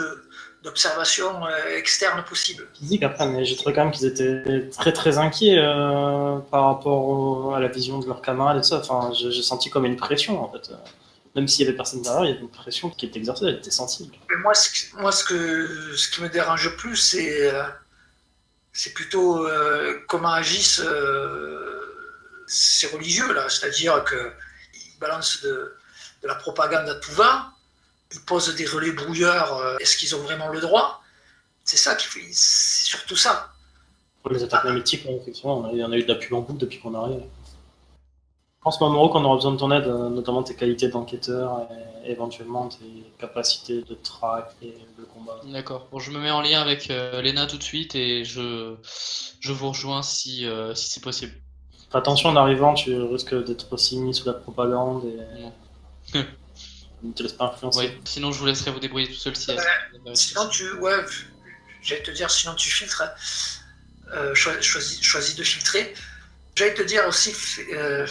d'observation 0.62 1.44
euh, 1.46 1.76
externe 1.76 2.24
possible. 2.24 2.66
physique 2.78 3.02
après, 3.02 3.26
mais 3.28 3.44
j'ai 3.44 3.54
trouvé 3.56 3.74
quand 3.74 3.84
même 3.84 3.92
qu'ils 3.92 4.06
étaient 4.06 4.68
très 4.70 4.92
très 4.92 5.18
inquiets 5.18 5.58
euh, 5.58 6.38
par 6.50 6.64
rapport 6.66 7.04
au- 7.06 7.54
à 7.54 7.60
la 7.60 7.68
vision 7.68 7.98
de 7.98 8.06
leurs 8.06 8.22
camarades 8.22 8.56
et 8.56 8.60
tout 8.62 8.68
ça. 8.68 8.78
Enfin, 8.78 9.12
j'ai 9.14 9.42
senti 9.42 9.68
comme 9.70 9.84
une 9.84 9.96
pression 9.96 10.42
en 10.42 10.50
fait. 10.52 10.70
Même 11.34 11.48
s'il 11.48 11.66
y 11.66 11.68
avait 11.68 11.76
personne 11.76 12.00
derrière, 12.00 12.24
il 12.24 12.28
y 12.30 12.32
avait 12.32 12.40
une 12.40 12.48
pression 12.50 12.88
qui 12.88 13.04
était 13.04 13.18
exercée, 13.18 13.44
elle 13.46 13.56
était 13.56 13.70
sensible. 13.70 14.14
Mais 14.30 14.36
moi, 14.38 14.54
ce, 14.54 14.70
que- 14.70 15.00
moi 15.02 15.12
ce, 15.12 15.22
que, 15.24 15.94
ce 15.94 16.08
qui 16.10 16.22
me 16.22 16.28
dérange 16.30 16.64
le 16.64 16.76
plus, 16.76 16.96
c'est 16.96 17.52
euh, 17.52 17.62
c'est 18.72 18.94
plutôt 18.94 19.46
comment 20.08 20.32
agissent 20.32 20.82
ces 22.46 22.86
religieux, 22.88 23.32
là. 23.32 23.48
C'est-à-dire 23.48 24.04
qu'ils 24.04 24.98
balancent 25.00 25.42
de, 25.42 25.74
de 26.22 26.28
la 26.28 26.34
propagande 26.34 26.88
à 26.88 26.94
tout 26.96 27.12
va, 27.12 27.52
ils 28.12 28.20
posent 28.20 28.54
des 28.54 28.66
relais 28.66 28.92
brouilleurs, 28.92 29.56
euh, 29.58 29.76
est-ce 29.78 29.96
qu'ils 29.96 30.14
ont 30.14 30.20
vraiment 30.20 30.48
le 30.48 30.60
droit? 30.60 31.02
C'est 31.64 31.76
ça 31.76 31.94
qui 31.96 32.06
fait. 32.06 32.20
C'est 32.32 32.84
surtout 32.86 33.16
ça. 33.16 33.52
Pour 34.22 34.32
les 34.32 34.42
attaques 34.42 34.64
ouais, 34.64 34.78
effectivement, 34.80 35.58
on 35.58 35.64
a, 35.68 35.72
eu- 35.72 35.84
on 35.84 35.92
a 35.92 35.96
eu 35.96 36.02
de 36.02 36.08
la 36.08 36.16
pub 36.16 36.32
en 36.34 36.40
boucle 36.40 36.58
depuis 36.58 36.78
qu'on 36.78 36.94
arrive. 36.94 37.20
Je 37.20 38.62
pense, 38.62 38.80
Mamoru, 38.80 39.10
qu'on 39.10 39.24
aura 39.24 39.36
besoin 39.36 39.52
de 39.52 39.58
ton 39.58 39.70
aide, 39.70 39.86
euh, 39.86 40.08
notamment 40.08 40.42
tes 40.42 40.56
qualités 40.56 40.88
d'enquêteur 40.88 41.68
et 42.04 42.10
éventuellement 42.10 42.68
tes 42.68 43.04
capacités 43.18 43.82
de 43.82 43.94
track 43.94 44.50
et 44.60 44.74
de 44.98 45.04
combat. 45.04 45.40
D'accord. 45.44 45.86
Bon, 45.92 46.00
je 46.00 46.10
me 46.10 46.18
mets 46.18 46.32
en 46.32 46.40
lien 46.42 46.62
avec 46.62 46.90
euh, 46.90 47.22
Lena 47.22 47.46
tout 47.46 47.58
de 47.58 47.62
suite 47.62 47.94
et 47.94 48.24
je, 48.24 48.74
je 49.38 49.52
vous 49.52 49.68
rejoins 49.68 50.02
si, 50.02 50.46
euh, 50.46 50.74
si 50.74 50.88
c'est 50.88 51.02
possible. 51.02 51.32
Attention 51.92 52.30
en 52.30 52.36
arrivant, 52.36 52.74
tu 52.74 53.00
risques 53.00 53.34
d'être 53.44 53.72
aussi 53.72 53.98
mis 53.98 54.14
sous 54.14 54.26
la 54.26 54.34
propagande 54.34 55.04
et. 55.04 56.18
ne 57.06 57.12
te 57.12 57.22
laisse 57.22 57.32
pas 57.32 57.46
influencer. 57.46 57.98
Sinon, 58.04 58.32
je 58.32 58.38
vous 58.38 58.46
laisserai 58.46 58.70
vous 58.70 58.80
débrouiller 58.80 59.08
tout 59.08 59.14
seul 59.14 59.34
si. 59.36 59.50
Sinon, 60.14 60.48
tu. 60.48 60.70
Ouais, 60.74 60.96
j'allais 61.82 62.02
te 62.02 62.10
dire, 62.10 62.30
sinon 62.30 62.54
tu 62.54 62.68
filtres. 62.70 63.02
hein. 63.02 63.10
Euh, 64.14 64.34
choi- 64.34 64.60
choisis, 64.60 65.02
choisis 65.02 65.34
de 65.34 65.42
filtrer. 65.42 65.94
J'allais 66.54 66.74
te 66.74 66.82
dire 66.82 67.04
aussi, 67.08 67.34
euh, 67.72 68.06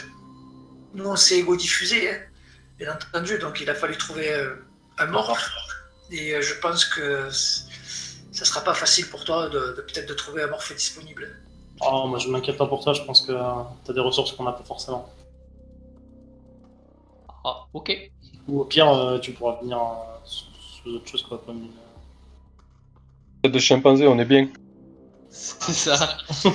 nous 0.94 1.06
on 1.06 1.16
s'est 1.16 1.38
égo-diffusé, 1.40 2.12
hein, 2.12 2.20
bien 2.78 2.94
entendu, 2.94 3.40
donc 3.40 3.62
il 3.62 3.70
a 3.70 3.76
fallu 3.76 3.98
trouver 3.98 4.32
euh, 4.34 4.56
un 4.98 5.06
mort. 5.08 5.38
Et 6.12 6.36
euh, 6.36 6.42
je 6.42 6.54
pense 6.56 6.86
que 6.86 7.30
ça 7.32 8.46
sera 8.46 8.62
pas 8.62 8.74
facile 8.74 9.08
pour 9.08 9.24
toi 9.24 9.48
de, 9.50 9.58
de- 9.78 9.82
peut-être 9.82 10.08
de 10.10 10.14
trouver 10.14 10.44
un 10.44 10.48
morphe 10.48 10.76
disponible. 10.76 11.34
Oh, 11.82 12.08
moi 12.08 12.20
je 12.20 12.28
m'inquiète 12.28 12.58
pas 12.58 12.68
pour 12.68 12.84
toi, 12.84 12.94
je 12.94 13.02
pense 13.04 13.22
que 13.22 13.32
tu 13.86 13.92
as 13.92 13.94
des 13.94 14.00
ressources 14.02 14.34
qu'on 14.34 14.44
n'a 14.44 14.52
pas 14.52 14.64
forcément. 14.66 15.12
Ah, 17.46 17.68
ok. 17.74 17.92
Ou 18.48 18.62
au 18.62 18.66
pire, 18.66 18.90
euh, 18.90 19.20
tu 19.20 19.32
pourras 19.32 19.60
venir 19.62 19.78
euh, 19.78 20.18
sous 20.24 20.46
sous 20.60 20.90
autre 20.96 21.08
chose 21.08 21.24
quoi, 21.24 21.42
comme 21.46 21.58
une. 21.58 21.72
Tête 23.44 23.52
de 23.52 23.60
chimpanzé, 23.60 24.08
on 24.08 24.20
est 24.20 24.26
bien. 24.26 24.48
C'est 25.30 25.74
ça. 25.74 26.18
Quand 26.44 26.52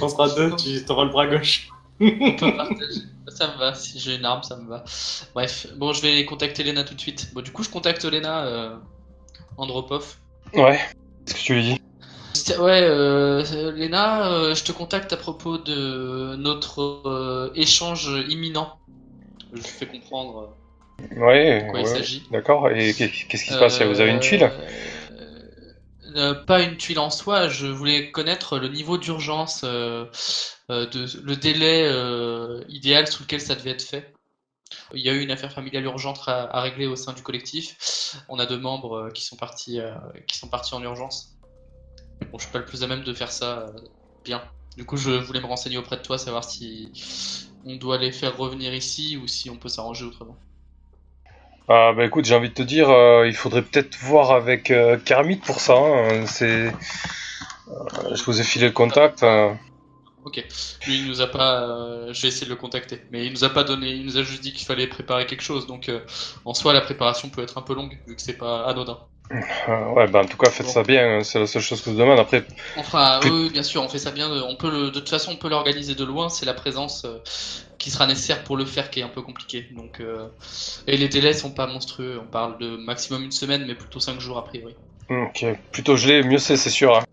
on 0.02 0.08
sera 0.08 0.28
deux, 0.30 0.54
tu 0.56 0.84
auras 0.88 1.04
le 1.04 1.10
bras 1.10 1.26
gauche. 1.26 1.68
On 2.00 2.36
peut 2.36 2.56
partager. 2.56 3.02
Ça 3.28 3.48
me 3.52 3.58
va. 3.58 3.74
Si 3.74 3.98
j'ai 3.98 4.16
une 4.16 4.24
arme, 4.24 4.42
ça 4.42 4.56
me 4.56 4.68
va. 4.68 4.84
Bref. 5.34 5.66
Bon, 5.76 5.92
je 5.92 6.02
vais 6.02 6.24
contacter 6.24 6.62
Lena 6.62 6.84
tout 6.84 6.94
de 6.94 7.00
suite. 7.00 7.30
Bon, 7.34 7.42
du 7.42 7.52
coup, 7.52 7.62
je 7.62 7.68
contacte 7.68 8.04
Lena 8.04 8.46
euh, 8.46 8.76
Andropov. 9.56 10.16
Ouais. 10.54 10.78
Qu'est-ce 11.26 11.38
que 11.38 11.42
tu 11.42 11.54
lui 11.54 11.62
dis? 11.62 11.80
Ouais, 12.58 12.80
euh, 12.82 13.72
Léna, 13.72 14.32
euh, 14.32 14.54
je 14.54 14.64
te 14.64 14.72
contacte 14.72 15.12
à 15.12 15.16
propos 15.16 15.56
de 15.56 16.34
notre 16.36 17.02
euh, 17.06 17.50
échange 17.54 18.10
imminent. 18.28 18.78
Je 19.54 19.62
fais 19.62 19.86
comprendre 19.86 20.56
Ouais, 21.16 21.60
de 21.62 21.70
quoi 21.70 21.80
il 21.80 21.86
s'agit. 21.86 22.26
D'accord. 22.30 22.70
Et 22.70 22.92
qu'est- 22.94 23.10
qu'est-ce 23.28 23.44
qui 23.44 23.50
se 23.52 23.58
passe 23.58 23.80
Vous 23.82 24.00
avez 24.00 24.10
une 24.10 24.20
tuile? 24.20 24.42
Euh, 24.42 24.68
Euh, 26.16 26.34
pas 26.34 26.62
une 26.62 26.76
tuile 26.76 27.00
en 27.00 27.10
soi, 27.10 27.48
je 27.48 27.66
voulais 27.66 28.12
connaître 28.12 28.58
le 28.58 28.68
niveau 28.68 28.98
d'urgence, 28.98 29.62
euh, 29.64 30.04
euh, 30.70 30.86
de, 30.86 31.06
le 31.24 31.34
délai 31.34 31.82
euh, 31.86 32.62
idéal 32.68 33.08
sous 33.08 33.24
lequel 33.24 33.40
ça 33.40 33.56
devait 33.56 33.70
être 33.70 33.82
fait. 33.82 34.12
Il 34.94 35.00
y 35.00 35.10
a 35.10 35.12
eu 35.12 35.22
une 35.22 35.30
affaire 35.30 35.52
familiale 35.52 35.84
urgente 35.84 36.20
à, 36.26 36.44
à 36.44 36.60
régler 36.60 36.86
au 36.86 36.96
sein 36.96 37.12
du 37.14 37.22
collectif. 37.22 38.16
On 38.28 38.38
a 38.38 38.46
deux 38.46 38.58
membres 38.58 39.06
euh, 39.06 39.10
qui 39.10 39.24
sont 39.24 39.36
partis, 39.36 39.80
euh, 39.80 39.94
qui 40.28 40.38
sont 40.38 40.48
partis 40.48 40.74
en 40.74 40.82
urgence. 40.82 41.36
Bon, 42.30 42.38
je 42.38 42.44
suis 42.44 42.52
pas 42.52 42.58
le 42.60 42.64
plus 42.66 42.82
à 42.82 42.86
même 42.86 43.02
de 43.02 43.12
faire 43.12 43.32
ça 43.32 43.60
euh, 43.60 43.72
bien. 44.24 44.42
Du 44.76 44.84
coup, 44.84 44.96
je 44.96 45.10
voulais 45.10 45.40
me 45.40 45.46
renseigner 45.46 45.78
auprès 45.78 45.96
de 45.96 46.02
toi, 46.02 46.18
savoir 46.18 46.44
si 46.44 46.92
on 47.64 47.76
doit 47.76 47.98
les 47.98 48.12
faire 48.12 48.36
revenir 48.36 48.74
ici 48.74 49.16
ou 49.16 49.26
si 49.26 49.50
on 49.50 49.58
peut 49.58 49.68
s'arranger 49.68 50.04
autrement. 50.04 50.38
Ah 51.68 51.92
bah 51.96 52.04
écoute, 52.04 52.24
j'ai 52.26 52.34
envie 52.34 52.50
de 52.50 52.54
te 52.54 52.62
dire, 52.62 52.90
euh, 52.90 53.26
il 53.26 53.34
faudrait 53.34 53.62
peut-être 53.62 53.96
voir 53.98 54.32
avec 54.32 54.70
euh, 54.70 54.98
Kermit 54.98 55.36
pour 55.36 55.60
ça. 55.60 55.74
hein, 55.74 56.26
C'est, 56.26 56.72
euh, 57.68 58.14
je 58.14 58.22
vous 58.24 58.40
ai 58.40 58.44
filé 58.44 58.66
le 58.66 58.72
contact. 58.72 59.22
euh. 59.22 59.52
Ok. 60.24 60.36
Lui, 60.86 60.98
il 61.00 61.06
nous 61.06 61.20
a 61.20 61.26
pas. 61.26 61.62
euh, 61.68 62.12
je 62.12 62.22
vais 62.22 62.28
essayer 62.28 62.46
de 62.46 62.50
le 62.50 62.56
contacter. 62.56 63.02
Mais 63.10 63.26
il 63.26 63.32
nous 63.32 63.44
a 63.44 63.50
pas 63.50 63.62
donné. 63.64 63.90
Il 63.92 64.04
nous 64.06 64.16
a 64.16 64.22
juste 64.22 64.42
dit 64.42 64.52
qu'il 64.52 64.66
fallait 64.66 64.86
préparer 64.86 65.26
quelque 65.26 65.42
chose. 65.42 65.66
Donc, 65.66 65.90
en 66.44 66.54
soi, 66.54 66.72
la 66.72 66.80
préparation 66.80 67.28
peut 67.30 67.42
être 67.42 67.58
un 67.58 67.62
peu 67.62 67.74
longue 67.74 67.98
vu 68.06 68.16
que 68.16 68.22
c'est 68.22 68.36
pas 68.38 68.64
anodin. 68.66 68.98
Euh, 69.32 69.88
ouais, 69.92 70.06
bah 70.08 70.20
en 70.22 70.26
tout 70.26 70.36
cas, 70.36 70.50
faites 70.50 70.66
ça 70.68 70.82
bien. 70.82 71.18
hein, 71.18 71.22
C'est 71.24 71.38
la 71.38 71.46
seule 71.46 71.62
chose 71.62 71.80
que 71.80 71.90
je 71.90 71.94
vous 71.94 72.00
demande. 72.00 72.18
Après, 72.18 72.46
On 72.76 72.82
fera. 72.82 73.20
Plus- 73.20 73.30
Oui, 73.30 73.44
oui, 73.44 73.50
bien 73.50 73.62
sûr, 73.62 73.82
on 73.82 73.88
fait 73.88 73.98
ça 73.98 74.10
bien. 74.10 74.30
On 74.44 74.56
peut 74.56 74.70
le. 74.70 74.90
De 74.90 74.98
toute 75.00 75.08
façon, 75.08 75.32
on 75.32 75.36
peut 75.36 75.48
l'organiser 75.48 75.94
de 75.94 76.04
loin. 76.04 76.28
C'est 76.28 76.46
la 76.46 76.54
présence 76.54 77.04
euh, 77.04 77.18
qui 77.78 77.90
sera 77.90 78.06
nécessaire 78.06 78.44
pour 78.44 78.56
le 78.56 78.64
faire 78.64 78.90
qui 78.90 79.00
est 79.00 79.02
un 79.02 79.08
peu 79.08 79.22
compliqué. 79.22 79.68
Donc, 79.72 80.00
euh, 80.00 80.28
et 80.86 80.96
les 80.96 81.08
délais 81.08 81.32
sont 81.34 81.52
pas 81.54 81.66
monstrueux. 81.66 82.20
On 82.22 82.26
parle 82.28 82.58
de 82.58 82.76
maximum 82.76 83.22
une 83.24 83.32
semaine, 83.32 83.64
mais 83.66 83.74
plutôt 83.76 84.00
cinq 84.00 84.20
jours 84.20 84.38
a 84.38 84.44
priori. 84.44 84.76
ok, 85.08 85.46
plutôt 85.72 85.96
gelé, 85.96 86.22
mieux 86.22 86.36
c'est, 86.38 86.58
c'est 86.58 86.68
sûr. 86.68 86.94
hein. 86.94 87.04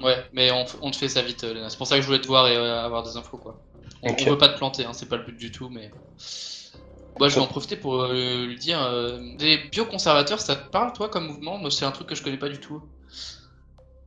Ouais, 0.00 0.24
mais 0.32 0.50
on, 0.52 0.64
on 0.82 0.90
te 0.92 0.96
fait 0.96 1.08
ça 1.08 1.22
vite, 1.22 1.42
Léna. 1.42 1.70
C'est 1.70 1.76
pour 1.76 1.86
ça 1.86 1.96
que 1.96 2.02
je 2.02 2.06
voulais 2.06 2.20
te 2.20 2.26
voir 2.28 2.46
et 2.48 2.56
euh, 2.56 2.84
avoir 2.84 3.02
des 3.02 3.16
infos, 3.16 3.38
quoi. 3.38 3.60
On, 4.02 4.10
Ok. 4.10 4.22
on 4.22 4.26
veut 4.26 4.38
pas 4.38 4.48
te 4.48 4.56
planter, 4.56 4.84
hein, 4.84 4.92
c'est 4.92 5.08
pas 5.08 5.16
le 5.16 5.24
but 5.24 5.36
du 5.36 5.50
tout, 5.50 5.68
mais. 5.70 5.92
Moi, 7.18 7.28
je 7.28 7.36
vais 7.36 7.40
en 7.42 7.46
profiter 7.46 7.76
pour 7.76 8.02
euh, 8.02 8.46
lui 8.46 8.56
dire. 8.58 8.80
euh, 8.82 9.18
des 9.36 9.58
bioconservateurs, 9.70 10.40
ça 10.40 10.56
te 10.56 10.70
parle, 10.70 10.92
toi, 10.92 11.08
comme 11.08 11.26
mouvement? 11.26 11.58
Moi, 11.58 11.70
c'est 11.70 11.84
un 11.84 11.92
truc 11.92 12.08
que 12.08 12.14
je 12.14 12.22
connais 12.22 12.38
pas 12.38 12.48
du 12.48 12.60
tout. 12.60 12.82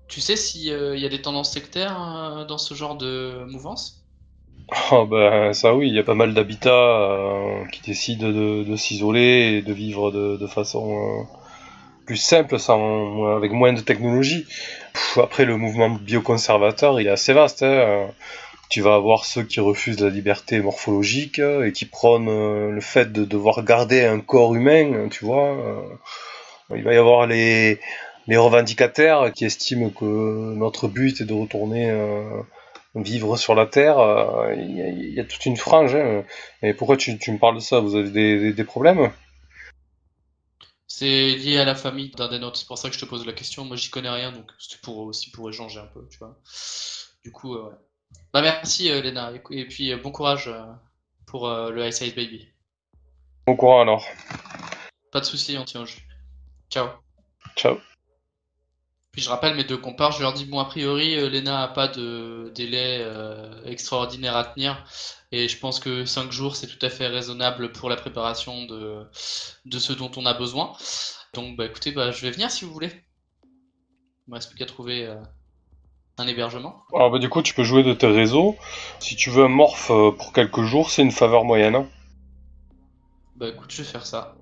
Tu 0.08 0.21
sais 0.21 0.36
s'il 0.36 0.62
y 0.65 0.71
a 1.06 1.10
des 1.10 1.21
tendances 1.24 1.52
sectaires 1.54 2.00
euh, 2.00 2.45
dans 2.45 2.60
ce 2.60 2.76
genre 2.76 2.95
de 2.97 3.45
mouvance? 3.50 4.06
Oh 4.91 5.06
ben 5.06 5.54
ça 5.54 5.76
oui, 5.76 5.88
il 5.89 5.95
y 5.95 6.00
a 6.00 6.04
pas 6.04 6.13
mal 6.15 6.34
d'habitats 6.34 6.71
euh, 6.71 7.65
qui 7.71 7.82
décident 7.82 8.30
de, 8.30 8.63
de 8.63 8.76
s'isoler 8.76 9.58
et 9.58 9.62
de 9.62 9.74
vivre 9.74 10.12
de, 10.12 10.38
de 10.38 10.47
façon 10.47 11.19
euh, 11.19 11.24
plus 12.06 12.17
simple, 12.17 12.60
sans, 12.60 13.36
avec 13.38 13.52
moins 13.54 13.74
de 13.74 13.82
technologie. 13.82 14.45
Pff, 14.93 15.19
après 15.19 15.45
le 15.45 15.58
mouvement 15.58 15.89
bioconservateur, 15.91 17.00
il 17.02 17.08
est 17.08 17.12
assez 17.12 17.34
vaste. 17.34 17.63
hein, 17.63 17.67
euh. 17.67 18.08
Tu 18.72 18.82
vas 18.82 18.96
avoir 18.96 19.26
ceux 19.26 19.44
qui 19.44 19.60
refusent 19.60 20.00
la 20.02 20.10
liberté 20.10 20.60
morphologique 20.62 21.40
et 21.40 21.72
qui 21.74 21.86
prônent 21.86 22.30
euh, 22.30 22.72
le 22.72 22.82
fait 22.82 23.12
de 23.14 23.26
devoir 23.26 23.64
garder 23.64 24.04
un 24.06 24.20
corps 24.22 24.56
humain, 24.56 25.10
tu 25.12 25.26
vois. 25.26 25.50
euh. 25.56 25.82
Il 26.76 26.84
va 26.84 26.94
y 26.94 26.98
avoir 26.98 27.28
les, 27.28 27.80
les 28.28 28.38
revendicataires 28.38 29.32
qui 29.34 29.46
estiment 29.46 29.90
que 29.90 30.06
notre 30.56 30.88
but 30.88 31.22
est 31.22 31.26
de 31.26 31.34
retourner 31.34 31.90
euh, 31.92 32.42
vivre 32.96 33.38
sur 33.38 33.56
la 33.56 33.66
Terre, 33.68 33.98
il 34.58 35.14
y, 35.16 35.20
a- 35.20 35.26
toute 35.26 35.46
une 35.46 35.58
frange. 35.58 35.96
hein. 35.96 36.24
Et 36.64 36.74
pourquoi 36.74 36.98
tu, 36.98 37.18
tu 37.20 37.32
me 37.32 37.38
parles 37.40 37.56
de 37.56 37.60
ça? 37.62 37.80
Vous 37.80 37.96
avez 37.96 38.10
des, 38.10 38.54
des- 38.54 38.64
problèmes? 38.64 39.12
C'est 40.88 41.36
lié 41.38 41.58
à 41.58 41.66
la 41.66 41.74
famille 41.76 42.12
d'un 42.12 42.28
des 42.28 42.38
nôtres, 42.38 42.58
c'est 42.60 42.68
pour 42.68 42.78
ça 42.78 42.90
que 42.90 42.96
je 42.96 43.00
te 43.00 43.06
pose 43.06 43.26
la 43.26 43.34
question. 43.34 43.66
Moi, 43.66 43.78
j'y 43.78 43.90
connais 43.90 44.10
rien, 44.10 44.32
donc 44.32 44.52
c'était 44.60 44.80
pour 44.84 44.98
aussi 45.00 45.32
pour 45.32 45.50
échanger 45.50 45.80
un 45.80 45.88
peu, 45.88 46.08
tu 46.10 46.20
vois. 46.20 46.40
Du 47.24 47.32
coup, 47.32 47.56
ouais. 47.56 47.72
Bah 48.34 48.41
merci, 48.41 48.89
euh, 48.89 49.02
Léna, 49.02 49.32
et, 49.50 49.65
puis 49.65 49.91
euh, 49.91 49.98
bon 49.98 50.12
courage 50.12 50.48
euh, 50.48 50.63
pour 51.26 51.50
le 51.50 51.88
Ice 51.88 52.02
Ice 52.02 52.15
Baby. 52.15 52.48
Au 53.46 53.56
courant 53.56 53.82
alors. 53.82 54.06
Pas 55.12 55.20
de 55.20 55.26
soucis, 55.26 55.58
on 55.58 55.65
tient 55.65 55.82
au 55.82 55.86
jus. 55.86 56.08
Ciao. 56.70 56.88
Ciao. 57.56 57.78
Puis 59.12 59.22
je 59.22 59.30
rappelle 59.30 59.56
mes 59.56 59.65
deux 59.65 59.78
compars, 59.78 60.13
je 60.13 60.22
leur 60.22 60.32
dis 60.32 60.46
bon 60.46 60.60
a 60.60 60.65
priori 60.65 61.15
Lena 61.30 61.63
a 61.63 61.67
pas 61.67 61.89
de 61.89 62.50
délai 62.56 63.00
euh, 63.02 63.62
extraordinaire 63.65 64.38
à 64.38 64.46
tenir 64.46 64.86
et 65.34 65.50
je 65.50 65.60
pense 65.60 65.82
que 65.82 66.06
5 66.06 66.32
jours 66.32 66.56
c'est 66.56 66.67
tout 66.67 66.86
à 66.86 66.89
fait 66.89 67.08
raisonnable 67.08 67.74
pour 67.74 67.89
la 67.89 67.98
préparation 67.98 68.65
de, 68.65 69.06
de 69.65 69.80
ce 69.80 69.91
dont 69.91 70.12
on 70.15 70.26
a 70.26 70.34
besoin. 70.34 70.74
Donc 71.34 71.58
bah 71.58 71.65
écoutez, 71.65 71.91
bah, 71.91 72.12
je 72.12 72.22
vais 72.22 72.32
venir 72.32 72.50
si 72.50 72.63
vous 72.63 72.72
voulez. 72.72 72.91
Il 73.44 74.32
me 74.32 74.36
reste 74.36 74.50
plus 74.50 74.58
qu'à 74.58 74.65
trouver 74.65 75.06
euh, 75.06 75.15
un 76.22 76.28
hébergement. 76.28 76.84
Alors 76.94 77.12
bah, 77.12 77.20
du 77.20 77.30
coup, 77.30 77.42
tu 77.42 77.54
peux 77.54 77.64
jouer 77.64 77.84
de 77.84 77.94
tes 77.94 78.08
réseaux. 78.08 78.56
Si 79.00 79.16
tu 79.16 79.30
veux 79.30 79.44
un 79.46 79.50
morph 79.50 79.92
euh, 79.92 80.12
pour 80.12 80.34
quelques 80.34 80.62
jours, 80.62 80.90
c'est 80.90 81.02
une 81.02 81.12
faveur 81.12 81.44
moyenne. 81.44 81.76
hein. 81.76 81.88
Bah 83.36 83.50
écoute, 83.50 83.72
je 83.72 83.82
vais 83.82 83.88
faire 83.88 84.06
ça. 84.06 84.36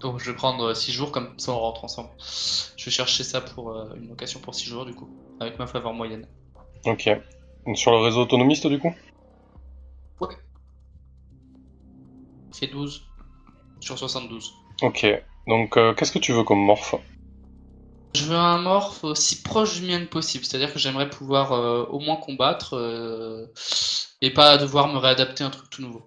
Donc 0.00 0.20
je 0.20 0.30
vais 0.30 0.36
prendre 0.36 0.74
6 0.74 0.92
jours 0.92 1.10
comme 1.10 1.34
ça 1.38 1.50
on 1.52 1.58
rentre 1.58 1.82
ensemble. 1.84 2.10
Je 2.76 2.84
vais 2.84 2.90
chercher 2.92 3.24
ça 3.24 3.40
pour 3.40 3.70
euh, 3.72 3.92
une 3.96 4.08
location 4.08 4.38
pour 4.38 4.54
6 4.54 4.66
jours 4.66 4.86
du 4.86 4.94
coup, 4.94 5.08
avec 5.40 5.58
ma 5.58 5.66
faveur 5.66 5.92
moyenne. 5.92 6.28
Ok. 6.84 7.08
Donc, 7.66 7.76
Sur 7.76 7.90
le 7.90 7.98
réseau 7.98 8.20
autonomiste 8.20 8.66
du 8.68 8.78
coup? 8.78 8.94
Fait 12.54 12.66
12 12.68 13.06
sur 13.80 13.98
72. 13.98 14.52
Ok. 14.82 15.06
Donc 15.46 15.76
euh, 15.76 15.94
qu'est-ce 15.94 16.12
que 16.12 16.18
tu 16.18 16.32
veux 16.32 16.44
comme 16.44 16.58
morph? 16.60 16.94
Je 18.14 18.24
veux 18.24 18.36
un 18.36 18.58
morph 18.58 19.04
aussi 19.04 19.42
proche 19.42 19.80
du 19.80 19.86
mien 19.86 20.00
que 20.00 20.06
possible, 20.10 20.44
c'est-à-dire 20.44 20.72
que 20.72 20.78
j'aimerais 20.78 21.08
pouvoir 21.08 21.52
euh, 21.52 21.84
au 21.84 22.00
moins 22.00 22.16
combattre 22.16 22.74
euh, 22.76 23.46
et 24.22 24.30
pas 24.32 24.56
devoir 24.58 24.88
me 24.88 24.98
réadapter 24.98 25.44
à 25.44 25.48
un 25.48 25.50
truc 25.50 25.70
tout 25.70 25.82
nouveau. 25.82 26.02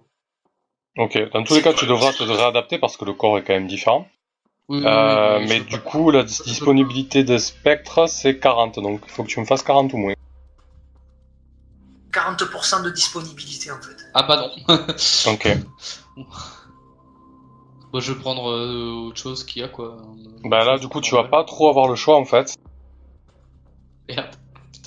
Ok. 0.98 1.18
Dans 1.32 1.42
tous 1.42 1.54
les 1.54 1.62
cas, 1.62 1.72
tu 1.72 1.86
devras 1.86 2.12
te 2.12 2.22
réadapter 2.22 2.78
parce 2.78 2.96
que 2.96 3.04
le 3.04 3.14
corps 3.14 3.38
est 3.38 3.44
quand 3.44 3.54
même 3.54 3.66
différent. 3.66 4.06
Oui, 4.68 4.78
oui, 4.78 4.84
Euh, 4.86 5.38
oui, 5.40 5.46
mais 5.48 5.60
du 5.60 5.80
coup, 5.80 6.10
la 6.10 6.22
dis- 6.22 6.42
disponibilité 6.44 7.24
de 7.24 7.38
spectre, 7.38 8.06
c'est 8.08 8.38
40. 8.38 8.78
Donc 8.80 9.00
il 9.06 9.10
faut 9.10 9.22
que 9.24 9.28
tu 9.28 9.40
me 9.40 9.44
fasses 9.44 9.62
40 9.62 9.92
ou 9.92 9.96
moins. 9.96 10.14
40% 12.12 12.82
de 12.82 12.90
disponibilité 12.90 13.70
en 13.70 13.80
fait. 13.80 13.96
Ah 14.12 14.22
bah 14.24 14.36
non. 14.36 14.76
Ok. 15.32 15.48
Bon, 17.92 18.00
je 18.00 18.12
vais 18.12 18.18
prendre 18.18 18.50
euh, 18.50 19.08
autre 19.08 19.18
chose 19.18 19.44
qu'il 19.44 19.60
y 19.60 19.64
a 19.64 19.68
quoi. 19.68 19.98
Bah 20.44 20.64
là, 20.64 20.78
du 20.78 20.88
coup, 20.88 21.02
tu 21.02 21.14
vas 21.14 21.24
pas 21.24 21.44
trop 21.44 21.68
avoir 21.68 21.88
le 21.88 21.94
choix 21.94 22.16
en 22.16 22.24
fait. 22.24 22.56
Merde. 24.08 24.30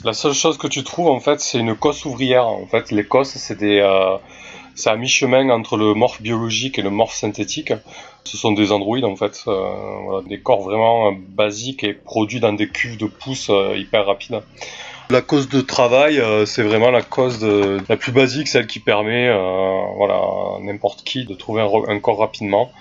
La 0.03 0.13
seule 0.13 0.33
chose 0.33 0.57
que 0.57 0.67
tu 0.67 0.83
trouves 0.83 1.09
en 1.09 1.19
fait, 1.19 1.39
c'est 1.39 1.59
une 1.59 1.75
cosse 1.75 2.05
ouvrière. 2.05 2.47
En 2.47 2.65
fait, 2.65 2.91
les 2.91 3.05
cosses, 3.05 3.35
c'est 3.35 3.59
des, 3.59 3.79
euh, 3.79 4.17
c'est 4.73 4.89
à 4.89 4.95
mi-chemin 4.95 5.51
entre 5.51 5.77
le 5.77 5.93
morph 5.93 6.19
biologique 6.19 6.79
et 6.79 6.81
le 6.81 6.89
morph 6.89 7.13
synthétique. 7.13 7.73
Ce 8.23 8.37
sont 8.37 8.53
des 8.53 8.71
androïdes 8.71 9.05
en 9.05 9.15
fait, 9.15 9.43
euh, 9.47 9.99
voilà, 10.03 10.27
des 10.27 10.39
corps 10.39 10.63
vraiment 10.63 11.11
basiques 11.13 11.83
et 11.83 11.93
produits 11.93 12.39
dans 12.39 12.53
des 12.53 12.67
cuves 12.67 12.97
de 12.97 13.05
pouces 13.05 13.51
hyper 13.75 14.07
rapides. 14.07 14.41
La 15.09 15.21
cause 15.21 15.49
de 15.49 15.61
travail, 15.61 16.19
euh, 16.19 16.45
c'est 16.47 16.63
vraiment 16.63 16.89
la 16.89 17.03
cause 17.03 17.39
de, 17.39 17.77
la 17.87 17.95
plus 17.95 18.11
basique, 18.11 18.47
celle 18.47 18.65
qui 18.65 18.79
permet, 18.79 19.29
euh, 19.29 19.85
voilà, 19.97 20.15
à 20.15 20.59
n'importe 20.61 21.03
qui 21.03 21.25
de 21.25 21.35
trouver 21.35 21.61
un, 21.61 21.99
corps 21.99 22.17
rapidement. 22.17 22.71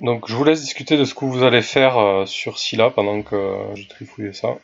Donc, 0.00 0.28
je 0.28 0.36
vous 0.36 0.44
laisse 0.44 0.60
discuter 0.60 0.96
de 0.96 1.04
ce 1.04 1.12
que 1.14 1.24
vous 1.24 1.42
allez 1.42 1.60
faire 1.62 1.98
euh, 1.98 2.24
sur 2.24 2.58
Scylla 2.58 2.90
pendant 2.90 3.22
que 3.22 3.34
euh, 3.34 3.74
je 3.74 3.88
trifouille 3.88 4.32
ça. 4.32 4.54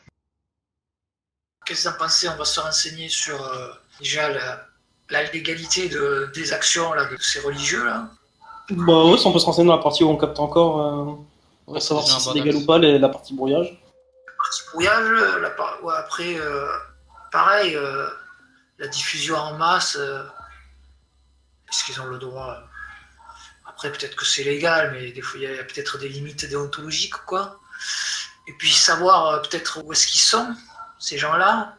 Qu'est-ce 1.66 1.84
que 1.84 1.88
vous 1.88 1.94
en 1.96 1.98
pensez 1.98 2.28
On 2.28 2.36
va 2.36 2.44
se 2.44 2.60
renseigner 2.60 3.08
sur 3.08 3.42
euh, 3.42 3.68
déjà 4.00 4.28
la, 4.28 4.60
la 5.10 5.24
légalité 5.32 5.88
de, 5.88 6.30
des 6.34 6.52
actions 6.52 6.92
là, 6.94 7.04
de 7.06 7.16
ces 7.20 7.40
religieux 7.40 7.84
là? 7.84 8.08
Bah 8.70 9.02
si 9.16 9.26
on 9.26 9.32
peut 9.32 9.38
se 9.38 9.46
renseigner 9.46 9.66
dans 9.68 9.76
la 9.76 9.82
partie 9.82 10.04
où 10.04 10.10
on 10.10 10.16
capte 10.16 10.38
encore, 10.38 10.80
euh, 10.80 11.04
pour 11.64 11.74
Ouais, 11.74 11.80
savoir 11.80 12.06
si 12.06 12.20
c'est 12.20 12.34
légal 12.34 12.54
ou 12.54 12.64
pas, 12.66 12.78
les- 12.78 12.98
la 12.98 13.08
partie 13.08 13.34
brouillage. 13.34 13.82
Partie 14.36 14.60
brouillage, 14.72 15.40
la 15.42 15.50
par- 15.50 15.78
ouais, 15.82 15.94
après, 15.96 16.36
euh, 16.38 16.66
pareil, 17.30 17.76
euh, 17.76 18.08
la 18.78 18.88
diffusion 18.88 19.36
en 19.36 19.54
masse, 19.54 19.96
euh, 19.98 20.22
est-ce 21.68 21.84
qu'ils 21.84 22.00
ont 22.00 22.06
le 22.06 22.18
droit 22.18 22.50
euh, 22.50 23.68
Après, 23.68 23.90
peut-être 23.90 24.16
que 24.16 24.24
c'est 24.24 24.44
légal, 24.44 24.92
mais 24.92 25.12
des 25.12 25.20
fois, 25.20 25.40
il 25.40 25.50
y 25.50 25.58
a, 25.58 25.64
peut-être 25.64 25.98
des 25.98 26.08
limites 26.08 26.46
déontologiques, 26.46 27.16
quoi. 27.26 27.58
Et 28.46 28.52
puis, 28.52 28.72
savoir 28.72 29.26
euh, 29.26 29.38
peut-être 29.40 29.82
où 29.84 29.92
est-ce 29.92 30.06
qu'ils 30.06 30.20
sont, 30.20 30.54
ces 30.98 31.18
gens-là, 31.18 31.76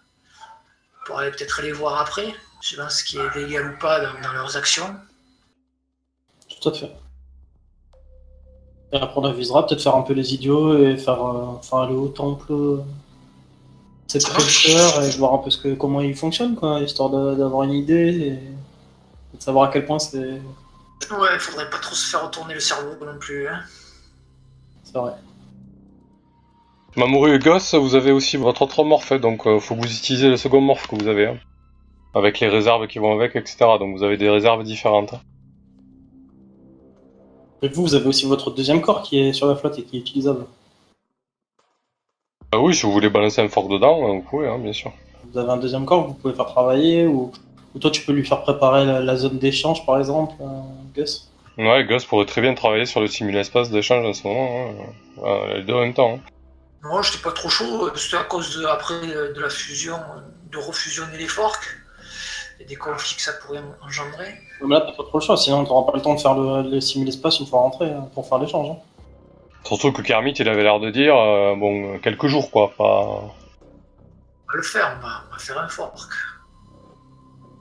pour 1.05 1.19
aller 1.19 1.31
peut-être 1.31 1.61
les 1.61 1.71
voir 1.71 1.99
après, 1.99 2.35
pas 2.75 2.89
ce 2.89 3.03
qui 3.03 3.17
est 3.17 3.35
légal 3.35 3.73
ou 3.73 3.79
pas 3.79 3.99
dans, 4.01 4.33
leurs 4.33 4.57
actions. 4.57 4.95
Tout 6.61 6.69
à 6.69 6.73
fait. 6.73 6.91
Et 8.91 8.97
après, 8.97 9.19
on 9.19 9.23
avisera, 9.23 9.65
peut-être 9.65 9.81
faire 9.81 9.95
un 9.95 10.01
peu 10.01 10.13
les 10.13 10.33
idiots 10.33 10.77
et 10.77 10.97
faire, 10.97 11.19
aller 11.71 11.93
au 11.93 12.09
temple 12.09 12.83
cette 14.09 14.25
fraîcheur 14.27 15.03
et 15.03 15.09
voir 15.11 15.33
un 15.35 15.37
peu 15.37 15.49
ce 15.49 15.57
que, 15.57 15.73
comment 15.75 16.01
il 16.01 16.15
fonctionne, 16.15 16.55
quoi, 16.55 16.81
histoire 16.81 17.09
de- 17.09 17.35
d'avoir 17.35 17.63
une 17.63 17.73
idée 17.73 18.09
et, 18.09 18.27
et 18.33 19.37
de 19.37 19.41
savoir 19.41 19.69
à 19.69 19.71
quel 19.71 19.85
point 19.85 19.99
c'est 19.99 20.17
Ouais, 21.11 21.29
il 21.33 21.39
faudrait 21.39 21.69
pas 21.69 21.77
trop 21.77 21.95
se 21.95 22.09
faire 22.09 22.25
retourner 22.25 22.53
le 22.55 22.59
cerveau 22.59 22.91
non 23.05 23.17
plus. 23.19 23.47
Hein. 23.47 23.61
c'est 24.83 24.97
vrai. 24.97 25.13
Mamoru 26.97 27.35
et 27.35 27.39
Gus, 27.39 27.75
vous 27.75 27.95
avez 27.95 28.11
aussi 28.11 28.35
votre 28.35 28.63
autre 28.63 28.83
morphe, 28.83 29.11
hein, 29.13 29.19
donc 29.19 29.45
euh, 29.47 29.59
faut 29.59 29.75
que 29.75 29.81
vous 29.81 29.91
utilisez 29.95 30.27
le 30.27 30.37
second 30.37 30.59
morphe 30.59 30.87
que 30.87 30.95
vous 30.95 31.07
avez. 31.07 31.27
hein. 31.27 31.37
Avec 32.15 32.39
les 32.39 32.47
réserves 32.47 32.87
qui 32.87 32.97
vont 32.97 33.13
avec, 33.13 33.35
etc. 33.35 33.57
Donc 33.79 33.95
vous 33.95 34.03
avez 34.03 34.17
des 34.17 34.29
réserves 34.29 34.63
différentes. 34.63 35.13
Et 37.61 37.67
vous, 37.69 37.83
vous 37.83 37.93
avez 37.95 38.07
aussi 38.07 38.25
votre 38.25 38.51
deuxième 38.51 38.81
corps 38.81 39.03
qui 39.03 39.19
est 39.19 39.33
sur 39.33 39.45
la 39.47 39.55
flotte 39.55 39.77
et 39.77 39.83
qui 39.83 39.97
est 39.97 39.99
utilisable. 39.99 40.45
Ah 42.51 42.59
oui, 42.59 42.73
si 42.75 42.83
vous 42.83 42.91
voulez 42.91 43.09
balancer 43.09 43.41
un 43.41 43.49
fork 43.49 43.69
dedans, 43.69 44.05
hein, 44.07 44.13
vous 44.15 44.21
pouvez, 44.21 44.47
hein, 44.47 44.57
bien 44.57 44.73
sûr. 44.73 44.91
Vous 45.31 45.37
avez 45.37 45.51
un 45.51 45.57
deuxième 45.57 45.85
corps 45.85 46.03
que 46.03 46.07
vous 46.09 46.13
pouvez 46.15 46.33
faire 46.33 46.47
travailler 46.47 47.05
ou, 47.05 47.31
ou 47.75 47.79
toi 47.79 47.91
tu 47.91 48.01
peux 48.01 48.11
lui 48.13 48.25
faire 48.25 48.41
préparer 48.41 48.85
la, 48.85 48.99
la 48.99 49.15
zone 49.15 49.37
d'échange 49.37 49.85
par 49.85 49.99
exemple, 49.99 50.33
euh, 50.41 50.45
Gus? 50.95 51.29
Ouais, 51.57 51.85
Gus 51.85 52.05
pourrait 52.05 52.25
très 52.25 52.41
bien 52.41 52.53
travailler 52.55 52.85
sur 52.85 53.01
le 53.01 53.07
simul-espace 53.07 53.69
d'échange 53.69 54.05
en 54.05 54.13
ce 54.13 54.27
moment. 54.27 54.49
Hein. 54.69 55.23
Euh, 55.23 55.57
les 55.57 55.63
deux 55.63 55.73
en 55.73 55.81
même 55.81 55.93
temps. 55.93 56.13
hein. 56.15 56.19
Moi, 56.81 57.01
j'étais 57.01 57.21
pas 57.21 57.33
trop 57.33 57.49
chaud. 57.49 57.89
C'était 57.95 58.15
à 58.17 58.23
cause 58.23 58.57
de, 58.57 58.65
après 58.65 58.93
euh, 58.93 59.33
de 59.33 59.41
la 59.41 59.49
fusion, 59.49 59.97
de 60.51 60.57
refusionner 60.57 61.17
les 61.17 61.27
forks 61.27 61.67
et 62.61 62.65
des 62.65 62.75
conflits 62.75 63.15
que 63.17 63.21
ça 63.21 63.33
pourrait 63.45 63.61
engendrer. 63.85 64.33
Mais 64.61 64.75
là 64.75 64.81
t'as 64.81 64.93
pas 64.93 65.03
trop 65.03 65.19
le 65.19 65.23
choix, 65.23 65.37
sinon 65.37 65.65
t'auras 65.65 65.89
pas 65.91 65.97
le 65.97 66.01
temps 66.01 66.15
de 66.15 66.19
faire 66.19 66.33
le, 66.35 66.69
le 66.69 66.81
simul-espace 66.81 67.39
une 67.41 67.45
fois 67.45 67.59
rentré 67.59 67.89
hein, 67.91 68.07
pour 68.13 68.25
faire 68.27 68.39
l'échange. 68.39 68.69
hein. 68.71 68.77
Surtout 69.65 69.91
que 69.91 70.01
Kermit, 70.01 70.31
il 70.33 70.49
avait 70.49 70.63
l'air 70.63 70.79
de 70.79 70.89
dire, 70.89 71.15
euh, 71.15 71.55
bon, 71.55 71.99
quelques 71.99 72.27
jours, 72.27 72.49
quoi. 72.51 72.71
Pas... 72.77 72.83
On 72.85 74.51
va 74.51 74.55
le 74.55 74.61
faire, 74.63 74.97
on 74.97 75.05
va, 75.05 75.13
on 75.29 75.33
va 75.33 75.39
faire 75.39 75.59
un 75.59 75.67
fork. 75.67 76.09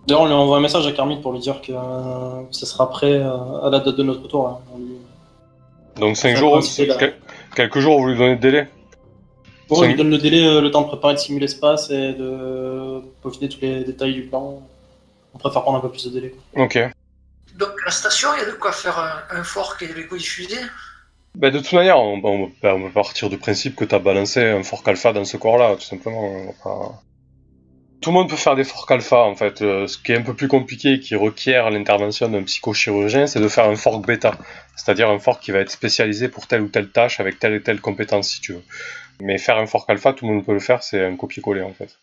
D'ailleurs 0.07 0.23
on 0.23 0.27
lui 0.27 0.33
envoie 0.33 0.57
un 0.57 0.61
message 0.61 0.87
à 0.87 0.93
Kermit 0.93 1.21
pour 1.21 1.33
lui 1.35 1.39
dire 1.41 1.61
que 1.61 1.71
euh, 1.73 2.43
ça 2.51 2.65
sera 2.65 2.89
prêt 2.89 3.13
euh, 3.13 3.61
à 3.63 3.69
la 3.69 3.81
date 3.81 3.95
de 3.95 4.03
notre 4.03 4.23
retour. 4.23 4.49
hein. 4.49 4.59
On 4.75 4.79
lui- 4.79 4.97
Donc 5.97 6.17
5 6.17 6.31
Ça 6.31 6.35
jours, 6.37 6.53
coïncide, 6.53 6.89
là. 6.89 6.97
quel- 6.99 7.17
quelques 7.55 7.79
jours, 7.81 8.01
vous 8.01 8.07
lui 8.09 8.17
donnez 8.17 8.37
de 8.37 8.41
délai? 8.41 8.69
Bon, 9.69 9.81
on 9.81 9.83
lui 9.83 9.97
donne 9.97 10.09
le 10.11 10.17
délai, 10.17 10.47
euh, 10.47 10.63
le 10.63 10.71
temps 10.71 10.81
de 10.81 10.87
préparer 10.87 11.13
le 11.13 11.19
simul-espace 11.19 11.91
et 11.91 12.15
de 12.15 13.03
peaufiner 13.23 13.51
tous 13.51 13.61
les 13.61 13.85
détails 13.85 14.15
du 14.15 14.23
plan. 14.23 14.63
On 15.35 15.39
préfère 15.39 15.61
prendre 15.61 15.77
un 15.77 15.81
peu 15.83 15.91
plus 15.91 16.07
de 16.07 16.11
délai. 16.11 16.35
Ok. 16.57 16.79
Donc, 17.57 17.73
la 17.85 17.91
station, 17.91 18.31
il 18.35 18.41
y 18.41 18.43
a 18.45 18.47
de 18.47 18.53
quoi 18.57 18.73
faire 18.73 18.99
un, 18.99 19.37
un 19.39 19.45
fork 19.45 19.83
et 19.83 19.89
de 19.89 19.93
l'égo 19.93 20.17
Bah, 21.39 21.51
de 21.53 21.59
toute 21.61 21.73
manière, 21.73 22.01
on, 22.01 22.51
va 22.63 22.91
partir 22.93 23.31
du 23.31 23.39
principe 23.39 23.77
que 23.77 23.85
t'as 23.85 24.01
balancé 24.01 24.43
un 24.45 24.65
fork 24.65 24.87
alpha 24.89 25.13
dans 25.13 25.25
ce 25.25 25.37
corps-là, 25.37 25.77
tout 25.77 25.83
simplement. 25.83 26.53
pas- 26.65 27.01
Tout 28.01 28.11
le 28.11 28.15
monde 28.15 28.29
peut 28.29 28.35
faire 28.35 28.57
des 28.57 28.65
forks 28.65 28.91
alpha, 28.91 29.19
en 29.19 29.37
fait. 29.37 29.63
Euh, 29.63 29.87
ce 29.87 29.99
qui 29.99 30.11
est 30.11 30.17
un 30.17 30.23
peu 30.23 30.35
plus 30.35 30.49
compliqué 30.49 30.95
et 30.95 31.01
qui 31.01 31.15
requiert 31.15 31.71
l'intervention 31.71 32.29
d'un 32.29 32.43
psychochirurgien, 32.43 33.29
c'est 33.29 33.39
de 33.39 33.47
faire 33.47 33.67
un 33.67 33.77
fork 33.77 34.05
bêta. 34.05 34.37
C'est-à-dire 34.75 35.09
un 35.11 35.21
fork 35.21 35.41
qui 35.41 35.53
va 35.53 35.61
être 35.61 35.71
spécialisé 35.71 36.29
pour 36.29 36.49
telle 36.49 36.63
ou 36.63 36.69
telle 36.69 36.91
tâche 36.91 37.21
avec 37.21 37.39
telle 37.39 37.55
et 37.55 37.63
telle 37.63 37.81
compétence, 37.81 38.31
si 38.31 38.41
tu 38.41 38.55
veux. 38.55 38.65
Mais 39.21 39.39
faire 39.39 39.59
un 39.59 39.67
fork 39.67 39.89
alpha, 39.91 40.13
tout 40.15 40.27
le 40.27 40.35
monde 40.35 40.45
peut 40.45 40.55
le 40.55 40.61
faire, 40.61 40.83
c'est 40.83 41.05
un 41.05 41.15
copier-coller, 41.15 41.63
en 41.63 41.73
fait. 41.73 41.99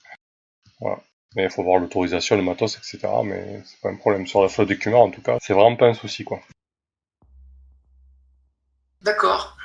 Voilà. 0.80 1.00
Mais 1.36 1.43
il 1.43 1.50
faut 1.50 1.63
voir 1.63 1.80
l'autorisation, 1.82 2.38
le 2.38 2.41
matos, 2.43 2.78
etc. 2.78 3.00
Mais 3.26 3.62
c'est 3.65 3.82
pas 3.82 3.89
un 3.89 3.95
problème. 3.98 4.28
Sur 4.28 4.41
la 4.41 4.48
flotte 4.48 4.69
d'écumeurs, 4.69 5.02
en 5.02 5.10
tout 5.12 5.21
cas, 5.21 5.38
c'est 5.41 5.54
vraiment 5.54 5.76
pas 5.76 5.88
un 5.88 5.93
souci, 5.93 6.24
quoi. 6.24 6.39
D'accord. 9.06 9.56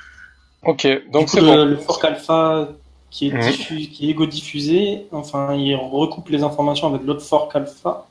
Ok, 0.63 0.87
donc 1.11 1.29
c'est 1.31 1.41
le, 1.41 1.47
bon. 1.47 1.65
le 1.65 1.77
fork 1.79 2.05
alpha 2.05 2.69
qui 3.11 3.29
est, 3.29 3.31
diffus- 3.31 3.89
qui 3.91 4.07
est 4.07 4.11
égo-diffusé, 4.11 5.07
enfin, 5.11 5.55
il 5.55 5.75
recoupe 5.75 6.29
les 6.29 6.43
informations 6.45 6.87
avec 6.89 7.03
l'autre 7.07 7.23
fork 7.23 7.57
alpha. 7.57 8.07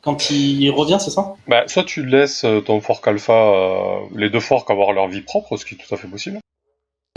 Quand 0.00 0.30
il 0.30 0.68
revient, 0.70 0.98
c'est 0.98 1.10
ça? 1.10 1.34
Bah, 1.46 1.62
soit 1.68 1.84
tu 1.84 2.04
laisses 2.04 2.42
euh, 2.44 2.60
ton 2.60 2.80
fork 2.80 3.06
alpha, 3.06 3.32
euh, 3.32 3.98
les 4.16 4.30
deux 4.30 4.40
forks 4.40 4.68
avoir 4.68 4.92
leur 4.92 5.06
vie 5.06 5.20
propre, 5.20 5.56
ce 5.56 5.64
qui 5.64 5.76
est 5.76 5.78
tout 5.78 5.94
à 5.94 5.96
fait 5.96 6.08
possible. 6.08 6.40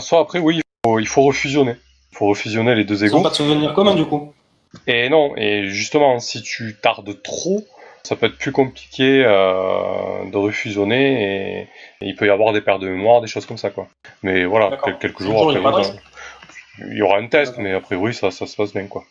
Soit 0.00 0.20
après, 0.20 0.38
oui, 0.38 0.56
il 0.58 0.62
faut, 0.84 0.98
il 1.00 1.08
faut 1.08 1.22
refusionner. 1.22 1.74
Il 2.12 2.18
faut 2.18 2.26
refusionner 2.26 2.76
les 2.76 2.84
deux 2.84 3.02
Ils 3.02 3.06
égos. 3.08 3.22
pas 3.22 3.30
de 3.30 3.34
souvenir 3.34 3.74
commun 3.74 3.94
du 3.96 4.04
coup. 4.04 4.32
Et 4.86 5.08
non, 5.08 5.34
et 5.36 5.66
justement, 5.68 6.20
si 6.20 6.42
tu 6.42 6.76
tardes 6.80 7.20
trop, 7.22 7.64
ça 8.06 8.16
peut 8.16 8.26
être 8.26 8.38
plus 8.38 8.52
compliqué 8.52 9.22
euh, 9.26 10.24
de 10.30 10.36
refusionner 10.36 11.60
et, 11.60 11.60
et 12.00 12.06
il 12.08 12.14
peut 12.16 12.26
y 12.26 12.30
avoir 12.30 12.52
des 12.52 12.60
pertes 12.60 12.80
de 12.80 12.88
mémoire, 12.88 13.20
des 13.20 13.26
choses 13.26 13.46
comme 13.46 13.58
ça, 13.58 13.70
quoi. 13.70 13.88
Mais 14.22 14.44
voilà, 14.44 14.70
quel- 14.84 14.98
quelques 14.98 15.22
jours 15.22 15.52
il 15.52 15.56
après, 15.58 15.82
ça- 15.84 15.94
il 16.90 16.96
y 16.96 17.02
aura 17.02 17.18
un 17.18 17.26
test, 17.26 17.54
mais 17.58 17.72
a 17.72 17.80
priori, 17.80 18.14
ça, 18.14 18.30
ça 18.30 18.46
se 18.46 18.56
passe 18.56 18.72
bien, 18.72 18.86
quoi. 18.86 19.04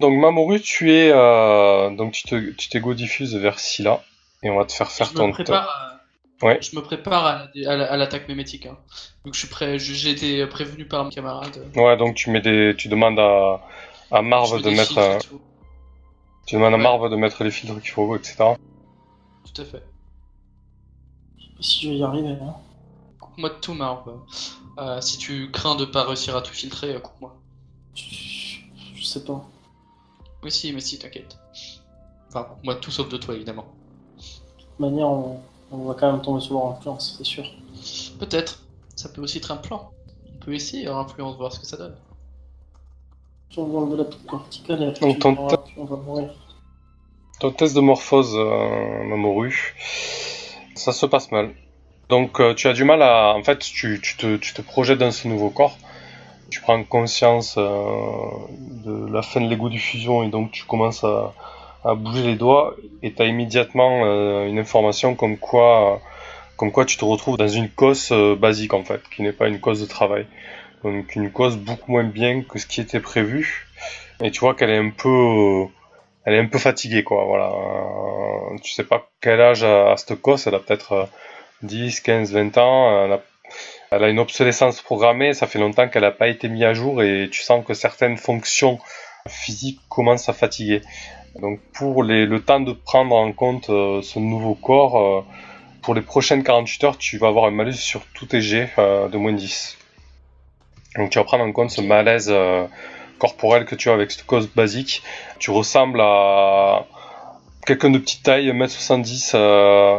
Donc, 0.00 0.18
Mamoru, 0.18 0.60
tu 0.60 0.92
es, 0.92 1.10
euh, 1.12 1.90
donc 1.90 2.12
tu 2.12 2.24
te, 2.24 2.50
tu 2.52 2.68
t'égo-diffuses 2.68 3.36
vers 3.36 3.58
Scylla 3.60 4.02
et 4.42 4.50
on 4.50 4.56
va 4.56 4.64
te 4.64 4.72
faire 4.72 4.90
faire 4.90 5.08
je 5.08 5.14
ton 5.14 5.28
me 5.28 5.32
prépare 5.32 5.68
à... 5.68 6.44
Ouais. 6.44 6.58
Je 6.60 6.74
me 6.74 6.82
prépare 6.82 7.24
à, 7.24 7.48
la- 7.54 7.70
à 7.72 7.76
la- 7.76 7.92
à 7.92 7.96
l'attaque 7.96 8.26
mémétique. 8.28 8.66
Hein. 8.66 8.76
Donc 9.24 9.34
je 9.34 9.38
suis 9.38 9.48
prêt, 9.48 9.78
j'ai 9.78 10.10
été 10.10 10.44
prévenu 10.46 10.84
par 10.86 11.04
mes 11.04 11.10
camarades. 11.12 11.70
Ouais, 11.76 11.96
donc 11.96 12.16
tu 12.16 12.30
mets 12.30 12.40
des, 12.40 12.74
tu 12.76 12.88
demandes 12.88 13.20
à, 13.20 13.60
à 14.10 14.22
Marv 14.22 14.60
de 14.60 14.70
mettre, 14.70 14.98
euh. 14.98 15.18
Tu 16.46 16.56
demandes 16.56 16.74
à. 16.74 16.78
Marv 16.78 17.10
de 17.10 17.16
mettre 17.16 17.42
les 17.44 17.50
filtres 17.50 17.80
qu'il 17.80 17.90
faut, 17.90 18.16
etc. 18.16 18.36
Tout 19.44 19.62
à 19.62 19.64
fait. 19.64 19.82
Si 21.60 21.82
je 21.82 21.88
vais 21.90 21.96
y 21.96 22.02
arriver. 22.02 22.30
Hein. 22.30 22.54
Coupe-moi 23.20 23.50
de 23.50 23.54
tout, 23.54 23.74
Marv. 23.74 24.10
Euh, 24.78 25.00
si 25.00 25.18
tu 25.18 25.50
crains 25.50 25.76
de 25.76 25.84
pas 25.84 26.04
réussir 26.04 26.36
à 26.36 26.42
tout 26.42 26.52
filtrer, 26.52 26.94
euh, 26.94 27.00
coupe-moi. 27.00 27.36
Je, 27.94 28.60
je 28.94 29.04
sais 29.04 29.24
pas. 29.24 29.44
Oui, 30.42 30.50
si, 30.50 30.72
mais 30.72 30.80
si, 30.80 30.98
t'inquiète. 30.98 31.38
Enfin, 32.28 32.44
coupe-moi 32.44 32.74
de 32.74 32.80
tout 32.80 32.90
sauf 32.90 33.08
de 33.08 33.16
toi, 33.16 33.34
évidemment. 33.34 33.66
De 34.16 34.62
toute 34.62 34.80
manière, 34.80 35.08
on, 35.08 35.40
on 35.70 35.84
va 35.84 35.94
quand 35.94 36.10
même 36.10 36.20
tomber 36.20 36.40
sous 36.40 36.54
leur 36.54 36.66
influence, 36.66 37.14
c'est 37.16 37.24
sûr. 37.24 37.44
Peut-être. 38.18 38.60
Ça 38.96 39.08
peut 39.08 39.22
aussi 39.22 39.38
être 39.38 39.50
un 39.50 39.56
plan. 39.56 39.90
On 40.34 40.38
peut 40.44 40.54
essayer 40.54 40.84
leur 40.84 40.98
influence, 40.98 41.36
voir 41.36 41.52
ce 41.52 41.60
que 41.60 41.66
ça 41.66 41.76
donne. 41.76 41.96
Si 43.52 43.58
on 43.58 43.76
enlever 43.76 43.98
la 43.98 44.04
petite 44.04 44.26
corticale 44.26 44.82
et 44.82 44.86
après 44.86 45.00
Donc, 45.00 45.14
tu 45.16 45.20
ton 45.20 45.34
verras, 45.34 45.64
on 45.76 45.84
va 45.84 45.96
mourir. 45.96 46.30
Ton 47.38 47.50
test 47.50 47.76
de 47.76 47.80
morphose, 47.80 48.34
euh, 48.34 49.04
Mamoru, 49.04 49.74
ça 50.74 50.92
se 50.92 51.04
passe 51.04 51.30
mal. 51.30 51.50
Donc 52.08 52.40
euh, 52.40 52.54
tu 52.54 52.68
as 52.68 52.72
du 52.72 52.84
mal 52.84 53.02
à... 53.02 53.34
En 53.34 53.42
fait, 53.42 53.58
tu, 53.58 54.00
tu, 54.02 54.16
te, 54.16 54.36
tu 54.38 54.54
te 54.54 54.62
projettes 54.62 55.00
dans 55.00 55.10
ce 55.10 55.28
nouveau 55.28 55.50
corps, 55.50 55.76
tu 56.48 56.62
prends 56.62 56.82
conscience 56.82 57.56
euh, 57.58 58.30
de 58.86 59.12
la 59.12 59.20
fin 59.20 59.42
de 59.42 59.48
l'égo 59.48 59.68
diffusion 59.68 60.22
et 60.22 60.28
donc 60.28 60.50
tu 60.52 60.64
commences 60.64 61.04
à, 61.04 61.34
à 61.84 61.94
bouger 61.94 62.22
les 62.22 62.36
doigts 62.36 62.74
et 63.02 63.12
tu 63.12 63.20
as 63.20 63.26
immédiatement 63.26 64.06
euh, 64.06 64.46
une 64.46 64.58
information 64.58 65.14
comme 65.14 65.36
quoi, 65.36 66.00
comme 66.56 66.72
quoi 66.72 66.86
tu 66.86 66.96
te 66.96 67.04
retrouves 67.04 67.36
dans 67.36 67.48
une 67.48 67.68
cause 67.68 68.14
basique 68.38 68.72
en 68.72 68.82
fait, 68.82 69.02
qui 69.14 69.20
n'est 69.20 69.32
pas 69.32 69.48
une 69.48 69.60
cause 69.60 69.82
de 69.82 69.86
travail. 69.86 70.26
Donc 70.84 71.14
une 71.14 71.30
cause 71.30 71.56
beaucoup 71.56 71.92
moins 71.92 72.04
bien 72.04 72.42
que 72.42 72.58
ce 72.58 72.66
qui 72.66 72.80
était 72.80 73.00
prévu. 73.00 73.66
Et 74.20 74.30
tu 74.30 74.40
vois 74.40 74.54
qu'elle 74.54 74.70
est 74.70 74.78
un 74.78 74.90
peu... 74.90 75.66
elle 76.24 76.34
est 76.34 76.38
un 76.38 76.46
peu 76.46 76.58
fatiguée, 76.58 77.04
quoi, 77.04 77.24
voilà. 77.24 77.50
Euh, 77.50 78.58
tu 78.62 78.72
sais 78.72 78.84
pas 78.84 79.10
quel 79.20 79.40
âge 79.40 79.64
a, 79.64 79.96
cette 79.96 80.20
cosse, 80.20 80.46
elle 80.46 80.54
a 80.54 80.58
peut-être 80.58 80.92
euh, 80.92 81.04
10, 81.62 82.00
15, 82.00 82.32
20 82.32 82.58
ans, 82.58 83.20
elle 83.90 84.04
a, 84.04 84.08
une 84.08 84.18
obsolescence 84.18 84.80
programmée, 84.80 85.34
ça 85.34 85.46
fait 85.46 85.58
longtemps 85.58 85.88
qu'elle 85.88 86.02
n'a 86.02 86.10
pas 86.10 86.28
été 86.28 86.48
mise 86.48 86.64
à 86.64 86.74
jour 86.74 87.02
et 87.02 87.28
tu 87.30 87.42
sens 87.42 87.64
que 87.64 87.74
certaines 87.74 88.16
fonctions 88.16 88.78
physiques 89.28 89.80
commencent 89.88 90.28
à 90.28 90.32
fatiguer. 90.32 90.82
Donc 91.40 91.60
pour 91.72 92.02
les, 92.02 92.26
le 92.26 92.40
temps 92.42 92.60
de 92.60 92.72
prendre 92.72 93.14
en 93.14 93.32
compte 93.32 93.70
euh, 93.70 94.02
ce 94.02 94.18
nouveau 94.18 94.54
corps, 94.54 94.98
euh, 94.98 95.24
pour 95.82 95.94
les 95.94 96.02
prochaines 96.02 96.42
48 96.42 96.84
heures, 96.84 96.98
tu 96.98 97.18
vas 97.18 97.28
avoir 97.28 97.46
un 97.46 97.50
malus 97.50 97.74
sur 97.74 98.02
tous 98.14 98.26
tes 98.26 98.40
jets 98.40 98.70
de 98.76 99.16
moins 99.16 99.32
10. 99.32 99.78
Donc 100.96 101.10
tu 101.10 101.18
vas 101.18 101.24
prendre 101.24 101.44
en 101.44 101.52
compte 101.52 101.70
ce 101.70 101.80
malaise 101.80 102.28
euh, 102.30 102.66
corporel 103.18 103.64
que 103.64 103.74
tu 103.74 103.90
as 103.90 103.94
avec 103.94 104.10
cette 104.10 104.26
cause 104.26 104.48
basique. 104.48 105.02
Tu 105.38 105.50
ressembles 105.50 106.00
à 106.00 106.86
quelqu'un 107.66 107.90
de 107.90 107.98
petite 107.98 108.22
taille, 108.22 108.50
1m70, 108.50 109.32
euh, 109.34 109.98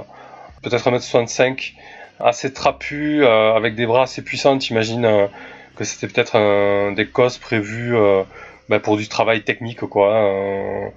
peut-être 0.62 0.88
1m65, 0.88 1.74
assez 2.20 2.54
trapu, 2.54 3.24
euh, 3.24 3.54
avec 3.56 3.76
des 3.76 3.86
bras 3.86 4.04
assez 4.04 4.24
puissants. 4.24 4.58
T'imagines 4.58 5.06
euh, 5.06 5.28
que 5.76 5.84
c'était 5.84 6.08
peut-être 6.08 6.94
des 6.96 7.08
causes 7.08 7.38
prévues 7.38 7.96
euh, 7.96 8.24
ben, 8.70 8.80
pour 8.80 8.98
du 8.98 9.08
travail 9.08 9.44
technique, 9.44 9.80
quoi. 9.82 10.14
euh, 10.14 10.88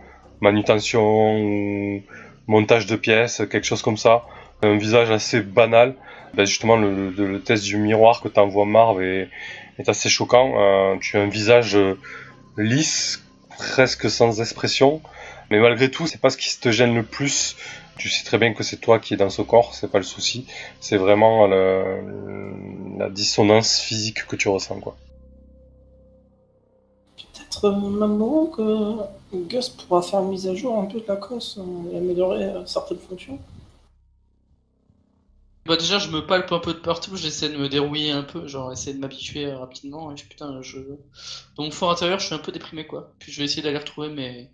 manutention 0.40 1.38
ou 1.40 2.02
montage 2.46 2.86
de 2.86 2.96
pièces, 2.96 3.42
quelque 3.50 3.64
chose 3.64 3.82
comme 3.82 3.96
ça. 3.96 4.24
Un 4.62 4.76
visage 4.76 5.10
assez 5.10 5.40
banal. 5.40 5.94
Ben, 6.34 6.44
justement, 6.44 6.76
le, 6.76 7.10
le- 7.10 7.26
le 7.32 7.40
test 7.40 7.64
du 7.64 7.76
miroir 7.78 8.20
que 8.20 8.28
t'envoie 8.28 8.66
Marv 8.66 9.02
est, 9.02 9.28
est 9.78 9.88
assez 9.88 10.08
choquant. 10.08 10.54
Euh, 10.56 10.96
tu 11.00 11.16
as 11.16 11.22
un 11.22 11.28
visage 11.28 11.76
euh, 11.76 11.98
lisse, 12.56 13.22
presque 13.50 14.10
sans 14.10 14.40
expression. 14.40 15.00
Mais 15.50 15.60
malgré 15.60 15.90
tout, 15.90 16.06
c'est 16.06 16.20
pas 16.20 16.30
ce 16.30 16.36
qui 16.36 16.58
te 16.58 16.70
gêne 16.70 16.94
le 16.94 17.02
plus. 17.02 17.56
Tu 17.98 18.08
sais 18.08 18.24
très 18.24 18.38
bien 18.38 18.52
que 18.52 18.62
c'est 18.62 18.76
toi 18.78 18.98
qui 18.98 19.14
es 19.14 19.16
dans 19.16 19.30
ce 19.30 19.42
corps, 19.42 19.74
c'est 19.74 19.90
pas 19.90 19.98
le 19.98 20.04
souci. 20.04 20.46
C'est 20.80 20.98
vraiment 20.98 21.46
la 21.46 23.08
dissonance 23.08 23.80
physique 23.80 24.26
que 24.26 24.36
tu 24.36 24.48
ressens, 24.48 24.80
quoi. 24.80 24.96
Peut-être 27.16 27.70
maintenant 27.70 28.46
que 28.46 28.96
Gus 29.48 29.70
pourra 29.70 30.02
faire 30.02 30.20
une 30.20 30.28
mise 30.28 30.46
à 30.46 30.54
jour 30.54 30.78
un 30.78 30.84
peu 30.84 31.00
de 31.00 31.06
la 31.08 31.16
cosse 31.16 31.58
euh, 31.58 31.94
et 31.94 31.98
améliorer 31.98 32.52
certaines 32.66 32.98
fonctions. 32.98 33.38
Bah 35.66 35.76
déjà 35.76 35.98
je 35.98 36.10
me 36.10 36.24
palpe 36.24 36.52
un 36.52 36.60
peu 36.60 36.74
de 36.74 36.78
partout, 36.78 37.16
j'essaie 37.16 37.48
de 37.48 37.56
me 37.56 37.68
dérouiller 37.68 38.12
un 38.12 38.22
peu, 38.22 38.46
genre 38.46 38.72
essayer 38.72 38.94
de 38.94 39.00
m'habituer 39.00 39.52
rapidement, 39.52 40.12
et 40.12 40.16
je, 40.16 40.24
putain, 40.24 40.62
je... 40.62 40.78
Dans 41.56 41.64
mon 41.64 41.70
fort 41.70 41.90
intérieur 41.90 42.20
je 42.20 42.26
suis 42.26 42.34
un 42.34 42.38
peu 42.38 42.52
déprimé 42.52 42.86
quoi. 42.86 43.12
Puis 43.18 43.32
je 43.32 43.38
vais 43.38 43.44
essayer 43.44 43.62
d'aller 43.62 43.78
retrouver 43.78 44.08
mes, 44.08 44.50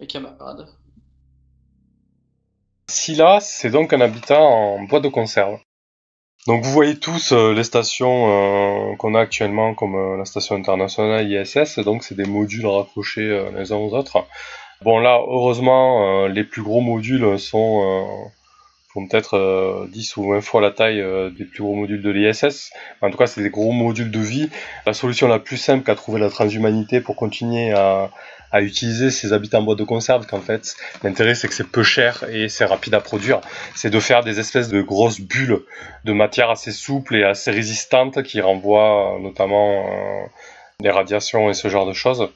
mes 0.00 0.06
camarades. 0.06 0.66
Scylla, 2.88 3.38
c'est 3.40 3.70
donc 3.70 3.92
un 3.92 4.00
habitat 4.00 4.40
en 4.40 4.82
bois 4.82 4.98
de 5.00 5.08
conserve. 5.08 5.60
Donc 6.46 6.64
vous 6.64 6.72
voyez 6.72 6.98
tous 6.98 7.32
euh, 7.32 7.52
les 7.52 7.64
stations 7.64 8.92
euh, 8.92 8.96
qu'on 8.96 9.14
a 9.14 9.20
actuellement 9.20 9.74
comme 9.74 9.94
euh, 9.94 10.16
la 10.16 10.24
station 10.24 10.56
internationale 10.56 11.30
ISS, 11.30 11.78
donc 11.80 12.02
c'est 12.02 12.14
des 12.14 12.24
modules 12.24 12.66
raccrochés 12.66 13.50
les 13.56 13.72
uns 13.72 13.76
aux 13.76 13.94
autres. 13.94 14.26
Bon 14.82 14.98
là, 14.98 15.20
heureusement, 15.28 16.26
les 16.26 16.42
plus 16.42 16.62
gros 16.62 16.80
modules 16.80 17.38
sont 17.38 18.30
font 18.92 19.06
peut-être 19.06 19.86
10 19.88 20.16
ou 20.16 20.30
20 20.30 20.40
fois 20.40 20.60
la 20.60 20.70
taille 20.70 21.04
des 21.36 21.44
plus 21.44 21.62
gros 21.62 21.74
modules 21.74 22.02
de 22.02 22.10
l'ISS. 22.10 22.72
En 23.00 23.10
tout 23.10 23.16
cas, 23.16 23.26
c'est 23.26 23.42
des 23.42 23.50
gros 23.50 23.72
modules 23.72 24.10
de 24.10 24.18
vie. 24.18 24.50
La 24.84 24.92
solution 24.92 25.28
la 25.28 25.38
plus 25.38 25.58
simple 25.58 25.84
qu'a 25.84 25.94
trouvé 25.94 26.20
la 26.20 26.28
transhumanité 26.28 27.00
pour 27.00 27.14
continuer 27.14 27.72
à, 27.72 28.10
à 28.52 28.60
utiliser 28.62 29.10
ces 29.10 29.32
habitants 29.32 29.58
en 29.58 29.62
boîte 29.62 29.78
de 29.78 29.84
conserve 29.84 30.26
qu'en 30.26 30.40
fait 30.40 30.74
l'intérêt 31.02 31.34
c'est 31.34 31.48
que 31.48 31.54
c'est 31.54 31.70
peu 31.70 31.82
cher 31.82 32.24
et 32.30 32.48
c'est 32.48 32.64
rapide 32.64 32.94
à 32.94 33.00
produire 33.00 33.40
c'est 33.74 33.90
de 33.90 34.00
faire 34.00 34.22
des 34.24 34.40
espèces 34.40 34.68
de 34.68 34.82
grosses 34.82 35.20
bulles 35.20 35.60
de 36.04 36.12
matière 36.12 36.50
assez 36.50 36.72
souple 36.72 37.16
et 37.16 37.24
assez 37.24 37.50
résistante 37.50 38.22
qui 38.22 38.40
renvoient 38.40 39.18
notamment 39.20 39.86
euh, 39.86 40.26
les 40.80 40.90
radiations 40.90 41.50
et 41.50 41.54
ce 41.54 41.68
genre 41.68 41.86
de 41.86 41.92
choses 41.92 42.28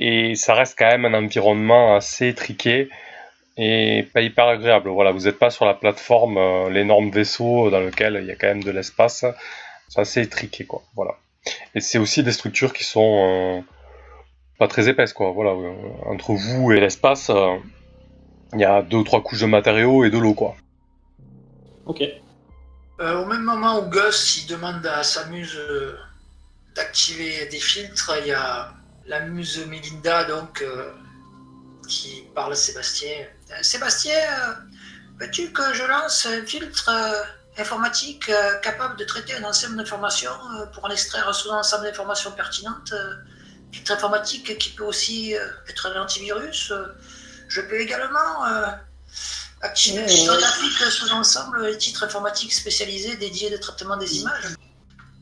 et 0.00 0.34
ça 0.34 0.54
reste 0.54 0.76
quand 0.78 0.90
même 0.90 1.06
un 1.06 1.14
environnement 1.14 1.96
assez 1.96 2.28
étriqué 2.28 2.88
et 3.56 4.08
pas 4.12 4.20
hyper 4.20 4.46
agréable 4.46 4.88
voilà 4.88 5.12
vous 5.12 5.24
n'êtes 5.24 5.38
pas 5.38 5.50
sur 5.50 5.64
la 5.64 5.74
plateforme 5.74 6.38
euh, 6.38 6.70
l'énorme 6.70 7.10
vaisseau 7.10 7.70
dans 7.70 7.80
lequel 7.80 8.18
il 8.20 8.26
y 8.26 8.32
a 8.32 8.34
quand 8.34 8.48
même 8.48 8.64
de 8.64 8.70
l'espace 8.70 9.24
c'est 9.88 10.00
assez 10.00 10.22
étriqué 10.22 10.64
quoi 10.64 10.82
voilà 10.96 11.16
et 11.74 11.80
c'est 11.80 11.98
aussi 11.98 12.22
des 12.22 12.32
structures 12.32 12.72
qui 12.72 12.84
sont 12.84 13.60
euh, 13.60 13.74
pas 14.58 14.68
très 14.68 14.88
épaisse 14.88 15.12
quoi. 15.12 15.32
Voilà, 15.32 15.50
euh, 15.50 15.72
entre 16.06 16.32
vous 16.32 16.72
et 16.72 16.80
l'espace, 16.80 17.30
euh, 17.30 17.56
il 18.52 18.60
y 18.60 18.64
a 18.64 18.82
deux 18.82 18.98
ou 18.98 19.04
trois 19.04 19.22
couches 19.22 19.40
de 19.40 19.46
matériaux 19.46 20.04
et 20.04 20.10
de 20.10 20.18
l'eau 20.18 20.34
quoi. 20.34 20.56
Ok. 21.86 22.02
Euh, 23.00 23.22
au 23.22 23.26
même 23.26 23.42
moment 23.42 23.80
où 23.80 23.90
Gus 23.90 24.42
il 24.42 24.46
demande 24.46 24.86
à 24.86 25.02
sa 25.02 25.26
muse 25.26 25.60
d'activer 26.76 27.46
des 27.46 27.58
filtres, 27.58 28.12
il 28.20 28.28
y 28.28 28.32
a 28.32 28.72
la 29.06 29.20
muse 29.20 29.66
Melinda 29.66 30.24
donc 30.24 30.64
qui 31.88 32.24
parle 32.34 32.52
à 32.52 32.56
Sébastien. 32.56 33.26
Sébastien, 33.62 34.18
veux-tu 35.20 35.52
que 35.52 35.74
je 35.74 35.84
lance 35.84 36.26
un 36.26 36.44
filtre 36.44 36.90
informatique 37.58 38.30
capable 38.62 38.96
de 38.96 39.04
traiter 39.04 39.34
un 39.36 39.44
ensemble 39.44 39.76
d'informations 39.76 40.30
pour 40.72 40.84
en 40.84 40.90
extraire 40.90 41.32
sous 41.34 41.52
un 41.52 41.58
ensemble 41.58 41.84
d'informations 41.84 42.32
pertinentes 42.32 42.92
filtre 43.74 43.92
informatique 43.92 44.56
qui 44.58 44.70
peut 44.70 44.84
aussi 44.84 45.36
euh, 45.36 45.46
être 45.68 45.86
un 45.86 46.00
antivirus. 46.00 46.70
Euh, 46.70 46.86
je 47.48 47.60
peux 47.60 47.80
également 47.80 48.46
euh, 48.46 48.66
activer 49.60 50.06
sur 50.08 50.36
graphique 50.36 50.78
sous 50.90 51.12
ensemble 51.12 51.66
les 51.66 51.76
titres 51.76 52.04
informatiques 52.04 52.52
spécialisés 52.52 53.16
dédiés 53.16 53.54
au 53.54 53.58
traitement 53.58 53.96
des 53.96 54.18
images. 54.18 54.54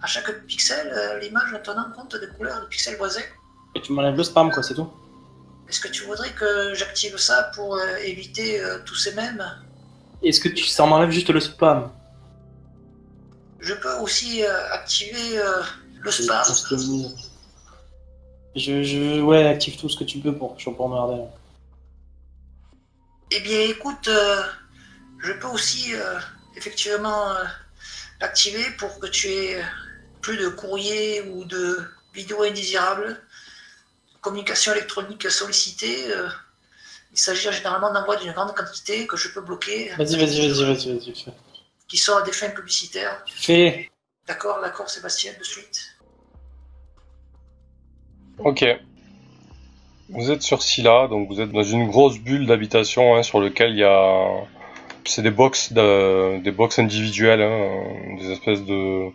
À 0.03 0.07
chaque 0.07 0.47
pixel, 0.47 0.93
l'image 1.21 1.55
en 1.55 1.61
tenant 1.61 1.91
compte 1.95 2.17
des 2.17 2.27
couleurs 2.27 2.61
des 2.61 2.67
pixels 2.67 2.97
voisins. 2.97 3.21
Et 3.75 3.81
tu 3.81 3.93
m'enlèves 3.93 4.17
le 4.17 4.25
spam, 4.25 4.51
quoi, 4.51 4.63
c'est 4.63 4.75
tout. 4.75 4.93
Est-ce 5.73 5.81
que 5.81 5.89
tu 5.89 6.05
voudrais 6.05 6.33
que 6.33 6.75
j'active 6.75 7.17
ça 7.17 7.51
pour 7.55 7.81
éviter 8.05 8.63
tous 8.85 8.95
ces 8.95 9.15
mèmes? 9.15 9.43
Est-ce 10.23 10.39
que 10.39 10.51
tu 10.51 10.67
ça 10.67 10.85
m'enlève 10.85 11.09
juste 11.09 11.31
le 11.31 11.41
spam? 11.41 11.91
Je 13.59 13.73
peux 13.73 13.95
aussi 13.95 14.45
activer 14.45 15.41
le 15.99 16.11
spam. 16.11 16.45
Je, 18.55 18.83
je, 18.83 19.23
ouais, 19.23 19.47
active 19.47 19.79
tout 19.79 19.89
ce 19.89 19.97
que 19.97 20.05
tu 20.05 20.19
peux 20.19 20.37
pour, 20.37 20.59
pour 20.59 20.89
m'emmerder. 20.91 21.23
Eh 23.31 23.41
bien, 23.41 23.61
écoute, 23.63 24.09
euh, 24.09 24.43
je 25.21 25.33
peux 25.33 25.47
aussi 25.47 25.95
euh, 25.95 26.19
effectivement 26.55 27.31
euh, 27.33 27.45
l'activer 28.21 28.65
pour 28.77 28.99
que 28.99 29.07
tu 29.07 29.29
aies 29.29 29.65
plus 30.21 30.37
de 30.37 30.49
courriers 30.49 31.23
ou 31.23 31.47
de 31.47 31.79
vidéos 32.13 32.43
indésirables, 32.43 33.19
communication 34.23 34.73
électronique 34.73 35.31
sollicitée. 35.31 36.07
il 37.13 37.19
s'agit 37.19 37.53
généralement 37.53 37.93
d'envoi 37.93 38.17
d'une 38.17 38.33
grande 38.33 38.55
quantité 38.55 39.07
que 39.07 39.19
je 39.19 39.29
peux 39.29 39.43
bloquer. 39.43 39.91
Vas-y, 39.99 40.17
vas-y, 40.17 40.49
vas-y, 40.49 40.65
vas-y, 40.65 40.99
vas-y. 40.99 41.25
Qui 41.89 41.99
sont 41.99 42.17
à 42.17 42.23
des 42.23 42.33
fins 42.33 42.49
publicitaires. 42.49 43.23
Fais. 43.27 43.91
D'accord, 44.27 44.61
d'accord, 44.63 44.89
Sébastien, 44.89 45.33
de 45.39 45.45
suite. 45.45 45.99
Ok. 48.39 48.65
Vous 50.09 50.31
êtes 50.31 50.43
sur 50.43 50.63
Scylla, 50.63 51.09
donc 51.09 51.29
vous 51.29 51.41
êtes 51.41 51.51
dans 51.51 51.63
une 51.63 51.89
grosse 51.89 52.19
bulle 52.19 52.47
d'habitation 52.47 53.17
hein, 53.17 53.23
sur 53.23 53.41
lequel 53.41 53.73
il 53.73 53.79
y 53.79 53.85
a... 53.85 54.29
C'est 55.05 55.23
des 55.23 55.31
box, 55.31 55.73
des 55.73 56.53
box 56.53 56.79
individuelles, 56.79 57.43
hein, 57.43 58.17
des 58.19 58.31
espèces 58.31 58.63
de... 58.63 59.09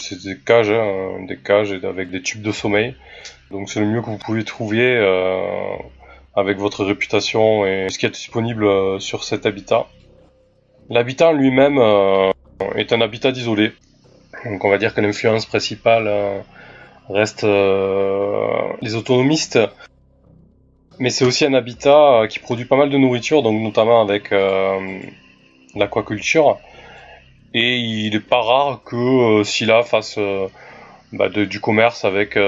C'est 0.00 0.22
des 0.22 0.38
cages, 0.38 0.70
hein, 0.70 1.24
des 1.26 1.38
cages 1.38 1.72
avec 1.72 2.10
des 2.10 2.22
tubes 2.22 2.42
de 2.42 2.52
sommeil. 2.52 2.94
Donc 3.50 3.70
c'est 3.70 3.80
le 3.80 3.86
mieux 3.86 4.00
que 4.00 4.06
vous 4.06 4.18
pouvez 4.18 4.44
trouver 4.44 4.96
euh, 4.96 5.76
avec 6.34 6.58
votre 6.58 6.84
réputation 6.84 7.66
et 7.66 7.88
ce 7.90 7.98
qui 7.98 8.06
est 8.06 8.10
disponible 8.10 8.64
euh, 8.64 8.98
sur 8.98 9.24
cet 9.24 9.46
habitat. 9.46 9.86
L'habitat 10.88 11.32
lui-même 11.32 11.78
euh, 11.78 12.30
est 12.74 12.92
un 12.92 13.00
habitat 13.00 13.30
isolé. 13.30 13.72
Donc 14.44 14.64
on 14.64 14.70
va 14.70 14.78
dire 14.78 14.94
que 14.94 15.00
l'influence 15.00 15.46
principale 15.46 16.10
reste 17.08 17.44
les 17.44 18.94
autonomistes. 18.94 19.58
Mais 20.98 21.10
c'est 21.10 21.24
aussi 21.24 21.46
un 21.46 21.54
habitat 21.54 22.26
qui 22.28 22.40
produit 22.40 22.66
pas 22.66 22.76
mal 22.76 22.90
de 22.90 22.98
nourriture, 22.98 23.42
donc 23.42 23.62
notamment 23.62 24.02
avec 24.02 24.34
l'aquaculture. 25.74 26.58
Et 27.54 27.78
il 27.78 28.14
est 28.14 28.20
pas 28.20 28.42
rare 28.42 28.82
que 28.84 29.42
Scylla 29.44 29.82
fasse 29.82 30.18
bah, 31.14 31.28
du 31.28 31.60
commerce 31.60 32.04
avec 32.04 32.38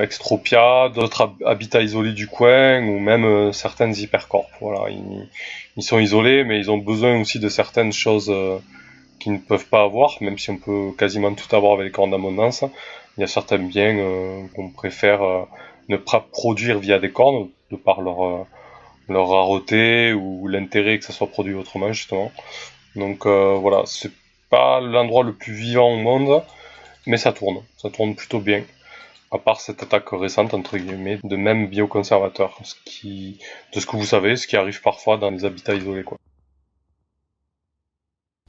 Extropia, 0.00 0.88
d'autres 0.88 1.34
habitats 1.44 1.82
isolés 1.82 2.12
du 2.12 2.26
coin, 2.26 2.82
ou 2.82 2.98
même 2.98 3.52
certaines 3.52 3.94
hypercorps. 3.94 4.50
Voilà, 4.60 4.90
ils, 4.90 5.28
ils, 5.76 5.82
sont 5.82 5.98
isolés, 5.98 6.44
mais 6.44 6.58
ils 6.58 6.70
ont 6.70 6.78
besoin 6.78 7.20
aussi 7.20 7.38
de 7.38 7.48
certaines 7.48 7.92
choses 7.92 8.32
qu'ils 9.18 9.32
ne 9.32 9.38
peuvent 9.38 9.66
pas 9.66 9.82
avoir, 9.82 10.16
même 10.20 10.38
si 10.38 10.50
on 10.50 10.56
peut 10.56 10.90
quasiment 10.96 11.34
tout 11.34 11.54
avoir 11.54 11.74
avec 11.74 11.86
les 11.86 11.92
cornes 11.92 12.10
d'abondance 12.10 12.64
il 13.16 13.20
y 13.20 13.24
a 13.24 13.26
certains 13.26 13.58
biens 13.58 13.96
euh, 13.98 14.46
qu'on 14.54 14.70
préfère 14.70 15.22
euh, 15.22 15.44
ne 15.88 15.96
pas 15.96 16.20
produire 16.20 16.78
via 16.78 16.98
des 16.98 17.12
cornes, 17.12 17.48
de 17.70 17.76
par 17.76 18.00
leur, 18.00 18.24
euh, 18.24 18.46
leur 19.08 19.28
rareté 19.28 20.12
ou 20.12 20.48
l'intérêt 20.48 20.98
que 20.98 21.04
ça 21.04 21.12
soit 21.12 21.26
produit 21.26 21.54
autrement, 21.54 21.92
justement. 21.92 22.32
Donc 22.96 23.26
voilà, 23.26 23.82
c'est 23.86 24.12
pas 24.50 24.80
l'endroit 24.80 25.24
le 25.24 25.32
plus 25.32 25.54
vivant 25.54 25.94
au 25.94 25.96
monde, 25.96 26.42
mais 27.06 27.16
ça 27.16 27.32
tourne, 27.32 27.62
ça 27.76 27.90
tourne 27.90 28.14
plutôt 28.14 28.40
bien. 28.40 28.64
À 29.30 29.38
part 29.38 29.60
cette 29.60 29.82
attaque 29.82 30.10
récente, 30.10 30.52
entre 30.52 30.76
guillemets, 30.76 31.18
de 31.24 31.36
même 31.36 31.72
ce 31.72 32.74
qui, 32.84 33.38
de 33.74 33.80
ce 33.80 33.86
que 33.86 33.96
vous 33.96 34.04
savez, 34.04 34.36
ce 34.36 34.46
qui 34.46 34.56
arrive 34.56 34.82
parfois 34.82 35.16
dans 35.16 35.30
les 35.30 35.44
habitats 35.44 35.74
isolés, 35.74 36.04
quoi. 36.04 36.18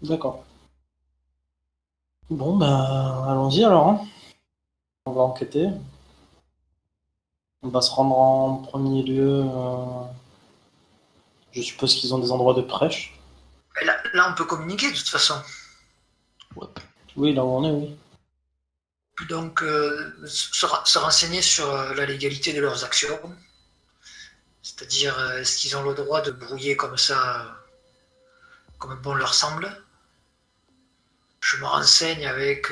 D'accord. 0.01 0.43
Bon, 2.29 2.57
bah, 2.57 3.25
allons-y 3.29 3.63
alors. 3.63 3.87
Hein. 3.87 4.05
On 5.05 5.11
va 5.11 5.21
enquêter. 5.21 5.69
On 7.61 7.69
va 7.69 7.81
se 7.81 7.91
rendre 7.91 8.17
en 8.17 8.55
premier 8.57 9.03
lieu. 9.03 9.45
Euh, 9.45 10.03
je 11.53 11.61
suppose 11.61 11.95
qu'ils 11.95 12.13
ont 12.13 12.19
des 12.19 12.31
endroits 12.31 12.53
de 12.53 12.61
prêche. 12.61 13.17
Là, 13.85 13.95
là, 14.13 14.29
on 14.29 14.35
peut 14.35 14.45
communiquer 14.45 14.91
de 14.91 14.97
toute 14.97 15.07
façon. 15.07 15.35
Oui, 17.15 17.33
là 17.33 17.45
où 17.45 17.49
on 17.49 17.63
est, 17.63 17.71
oui. 17.71 17.95
Donc, 19.29 19.61
euh, 19.61 20.13
se, 20.25 20.97
renseigner 20.97 21.41
sur 21.41 21.73
euh, 21.73 21.93
la 21.93 22.05
légalité 22.05 22.51
de 22.53 22.61
leurs 22.61 22.83
actions. 22.83 23.19
C'est-à-dire, 24.61 25.19
est-ce 25.33 25.57
qu'ils 25.57 25.77
ont 25.77 25.83
le 25.83 25.93
droit 25.93 26.21
de 26.21 26.31
brouiller 26.31 26.75
comme 26.75 26.97
ça, 26.97 27.63
comme 28.79 28.99
bon 29.01 29.13
leur 29.13 29.33
semble? 29.33 29.69
Je 31.41 31.57
me 31.57 31.65
renseigne 31.65 32.25
avec 32.25 32.71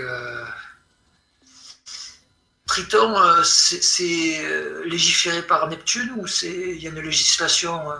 Triton, 2.71 3.17
euh, 3.17 3.43
c'est 3.43 4.39
euh, 4.45 4.85
légiféré 4.85 5.41
par 5.41 5.67
Neptune 5.67 6.09
ou 6.15 6.25
il 6.43 6.81
y 6.81 6.87
a 6.87 6.89
une 6.89 7.01
législation 7.01 7.91
euh? 7.91 7.95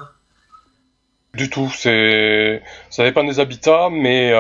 Du 1.34 1.50
tout, 1.50 1.70
ça 1.70 3.04
dépend 3.04 3.26
des 3.26 3.42
habitats, 3.42 3.90
mais 3.92 4.32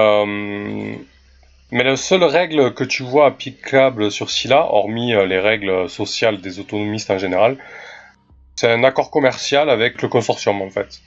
mais 1.72 1.84
la 1.84 1.95
seule 1.95 2.24
règle 2.24 2.74
que 2.74 2.84
tu 2.84 3.03
vois 3.03 3.28
applicable 3.28 4.11
sur 4.11 4.30
Scylla, 4.30 4.67
hormis 4.72 5.13
les 5.28 5.39
règles 5.39 5.89
sociales 5.89 6.41
des 6.41 6.59
autonomistes 6.59 7.09
en 7.09 7.17
général, 7.17 7.57
c'est 8.55 8.72
un 8.72 8.84
accord 8.84 9.09
commercial 9.09 9.69
avec 9.69 10.01
le 10.01 10.07
consortium 10.07 10.61
en 10.61 10.69
fait. 10.69 11.01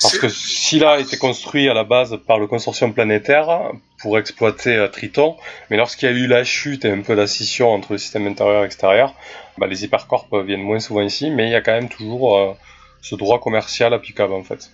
Parce 0.00 0.18
que 0.18 0.28
Scylla 0.28 0.92
a 0.92 0.98
été 0.98 1.16
construit 1.16 1.68
à 1.68 1.74
la 1.74 1.84
base 1.84 2.18
par 2.26 2.38
le 2.38 2.46
consortium 2.46 2.92
planétaire 2.92 3.72
pour 4.00 4.18
exploiter 4.18 4.74
euh, 4.74 4.88
Triton, 4.88 5.36
mais 5.70 5.76
lorsqu'il 5.76 6.10
y 6.10 6.12
a 6.12 6.16
eu 6.16 6.26
la 6.26 6.44
chute 6.44 6.84
et 6.84 6.90
un 6.90 7.02
peu 7.02 7.14
la 7.14 7.26
scission 7.26 7.70
entre 7.70 7.92
le 7.92 7.98
système 7.98 8.26
intérieur 8.26 8.62
et 8.62 8.66
extérieur, 8.66 9.14
bah, 9.58 9.66
les 9.66 9.84
hypercorps 9.84 10.28
viennent 10.44 10.62
moins 10.62 10.80
souvent 10.80 11.02
ici, 11.02 11.30
mais 11.30 11.46
il 11.46 11.52
y 11.52 11.54
a 11.54 11.60
quand 11.60 11.72
même 11.72 11.88
toujours 11.88 12.36
euh, 12.36 12.54
ce 13.00 13.14
droit 13.14 13.38
commercial 13.38 13.94
applicable 13.94 14.32
en 14.32 14.42
fait. 14.42 14.70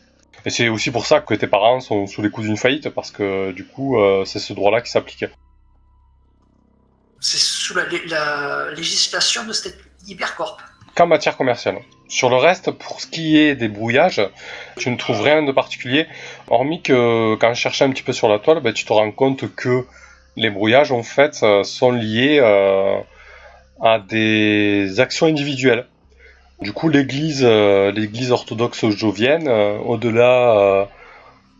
Et 0.49 0.51
c'est 0.51 0.71
aussi 0.71 0.91
pour 0.91 1.05
ça 1.05 1.21
que 1.21 1.35
tes 1.35 1.47
parents 1.47 1.79
sont 1.81 2.07
sous 2.07 2.23
les 2.23 2.31
coups 2.31 2.47
d'une 2.47 2.57
faillite, 2.57 2.89
parce 2.89 3.11
que 3.11 3.53
du 3.53 3.67
coup, 3.67 4.01
euh, 4.01 4.25
c'est 4.25 4.39
ce 4.39 4.55
droit-là 4.55 4.81
qui 4.81 4.91
s'applique. 4.91 5.27
C'est 7.21 7.37
sous 7.37 7.75
la, 7.75 7.85
la 8.07 8.71
législation 8.71 9.45
de 9.45 9.53
cette 9.53 9.79
hypercorp. 10.07 10.57
Qu'en 10.95 11.07
matière 11.07 11.37
commerciale. 11.37 11.77
Sur 12.09 12.31
le 12.31 12.37
reste, 12.37 12.71
pour 12.71 13.03
ce 13.03 13.07
qui 13.07 13.37
est 13.37 13.57
des 13.57 13.69
brouillages, 13.69 14.23
tu 14.79 14.89
ne 14.89 14.97
trouves 14.97 15.21
rien 15.21 15.43
de 15.43 15.53
particulier, 15.53 16.07
hormis 16.47 16.81
que 16.81 17.35
quand 17.35 17.53
je 17.53 17.61
cherchais 17.61 17.85
un 17.85 17.91
petit 17.91 18.03
peu 18.03 18.15
sur 18.15 18.31
la 18.31 18.39
toile, 18.39 18.63
ben, 18.63 18.73
tu 18.73 18.87
te 18.87 18.93
rends 18.95 19.13
compte 19.13 19.55
que 19.55 19.85
les 20.37 20.49
brouillages 20.49 20.93
en 20.93 21.03
fait 21.03 21.41
euh, 21.43 21.63
sont 21.63 21.91
liés 21.93 22.39
euh, 22.41 22.99
à 23.83 23.99
des 23.99 24.99
actions 24.99 25.27
individuelles. 25.27 25.87
Du 26.61 26.73
coup, 26.73 26.89
l'église, 26.89 27.45
euh, 27.45 27.93
l'église 27.93 28.33
orthodoxe 28.33 28.89
jovienne, 28.89 29.49
au-delà, 29.49 30.89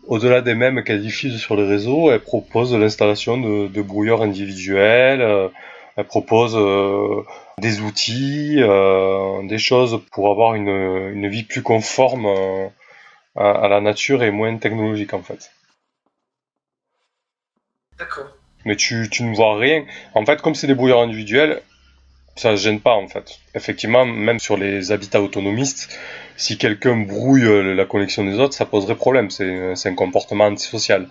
au-delà 0.07 0.41
des 0.41 0.55
mêmes 0.55 0.83
qu'elle 0.83 1.01
diffuse 1.01 1.39
sur 1.39 1.55
les 1.55 1.65
réseaux, 1.65 2.11
elle 2.11 2.19
propose 2.19 2.73
l'installation 2.75 3.37
de, 3.37 3.67
de 3.67 3.81
brouilleurs 3.81 4.21
individuels. 4.21 5.49
elle 5.95 6.05
propose 6.05 6.55
des 7.59 7.81
outils, 7.81 8.55
euh, 8.57 9.45
des 9.47 9.57
choses 9.57 10.01
pour 10.11 10.31
avoir 10.31 10.55
une, 10.55 10.69
une 10.69 11.27
vie 11.27 11.43
plus 11.43 11.61
conforme 11.61 12.25
euh, 12.25 12.67
à, 13.35 13.67
la 13.67 13.81
nature 13.81 14.23
et 14.23 14.31
moins 14.31 14.57
technologique 14.57 15.13
en 15.13 15.21
fait. 15.21 15.51
D'accord. 17.97 18.27
Mais 18.65 18.75
tu, 18.75 19.07
tu 19.09 19.23
ne 19.23 19.35
vois 19.35 19.57
rien. 19.57 19.85
En 20.13 20.25
fait, 20.25 20.41
comme 20.41 20.55
c'est 20.55 20.67
des 20.67 20.75
brouilleurs 20.75 21.01
individuels, 21.01 21.61
ça 22.39 22.51
ne 22.51 22.55
gêne 22.55 22.79
pas 22.79 22.93
en 22.93 23.07
fait. 23.07 23.39
Effectivement, 23.53 24.05
même 24.05 24.39
sur 24.39 24.57
les 24.57 24.91
habitats 24.91 25.21
autonomistes, 25.21 25.97
si 26.37 26.57
quelqu'un 26.57 26.95
brouille 26.95 27.43
euh, 27.43 27.75
la 27.75 27.85
connexion 27.85 28.23
des 28.23 28.39
autres, 28.39 28.53
ça 28.53 28.65
poserait 28.65 28.95
problème. 28.95 29.29
C'est 29.29 29.89
un 29.89 29.95
comportement 29.95 30.45
antisocial. 30.45 31.09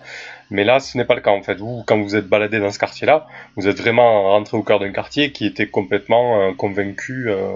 Mais 0.49 0.63
là, 0.63 0.79
ce 0.79 0.97
n'est 0.97 1.05
pas 1.05 1.13
le 1.13 1.21
cas 1.21 1.29
en 1.29 1.43
fait. 1.43 1.55
Vous, 1.55 1.83
quand 1.85 2.01
vous 2.01 2.15
êtes 2.15 2.27
baladé 2.27 2.59
dans 2.59 2.71
ce 2.71 2.79
quartier-là, 2.79 3.27
vous 3.55 3.67
êtes 3.67 3.79
vraiment 3.79 4.23
rentré 4.23 4.57
au 4.57 4.63
cœur 4.63 4.79
d'un 4.79 4.91
quartier 4.91 5.31
qui 5.31 5.45
était 5.45 5.69
complètement 5.69 6.41
euh, 6.41 6.53
convaincu 6.53 7.29
euh, 7.29 7.51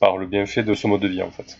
par 0.00 0.16
le 0.16 0.26
bienfait 0.26 0.62
de 0.62 0.74
ce 0.74 0.86
mode 0.86 1.02
de 1.02 1.08
vie 1.08 1.22
en 1.22 1.30
fait. 1.30 1.58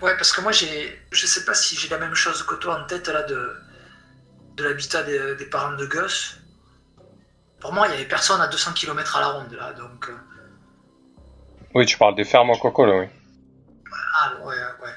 Ouais, 0.00 0.16
parce 0.16 0.32
que 0.32 0.40
moi, 0.40 0.52
j'ai, 0.52 0.66
je 1.10 1.26
sais 1.26 1.44
pas 1.44 1.52
si 1.52 1.76
j'ai 1.76 1.88
la 1.88 1.98
même 1.98 2.14
chose 2.14 2.44
que 2.44 2.54
toi 2.54 2.80
en 2.80 2.86
tête 2.86 3.08
là 3.08 3.22
de, 3.24 3.56
l'habitat 4.58 5.02
des, 5.02 5.34
des, 5.36 5.46
parents 5.46 5.76
de 5.76 5.84
Gus. 5.84 6.38
Pour 7.60 7.72
moi, 7.72 7.86
il 7.88 7.92
y 7.92 7.94
avait 7.94 8.06
personne 8.06 8.40
à 8.40 8.48
200 8.48 8.72
km 8.72 9.16
à 9.16 9.20
la 9.20 9.28
ronde 9.28 9.52
là, 9.52 9.72
donc. 9.74 10.08
Euh. 10.08 10.16
Oui, 11.74 11.86
tu 11.86 11.98
parles 11.98 12.14
des 12.14 12.24
fermes 12.24 12.50
en 12.50 12.56
coco 12.56 12.86
là, 12.86 12.96
oui. 12.98 13.06
Ah 14.20 14.32
ouais, 14.42 14.54
ouais. 14.54 14.94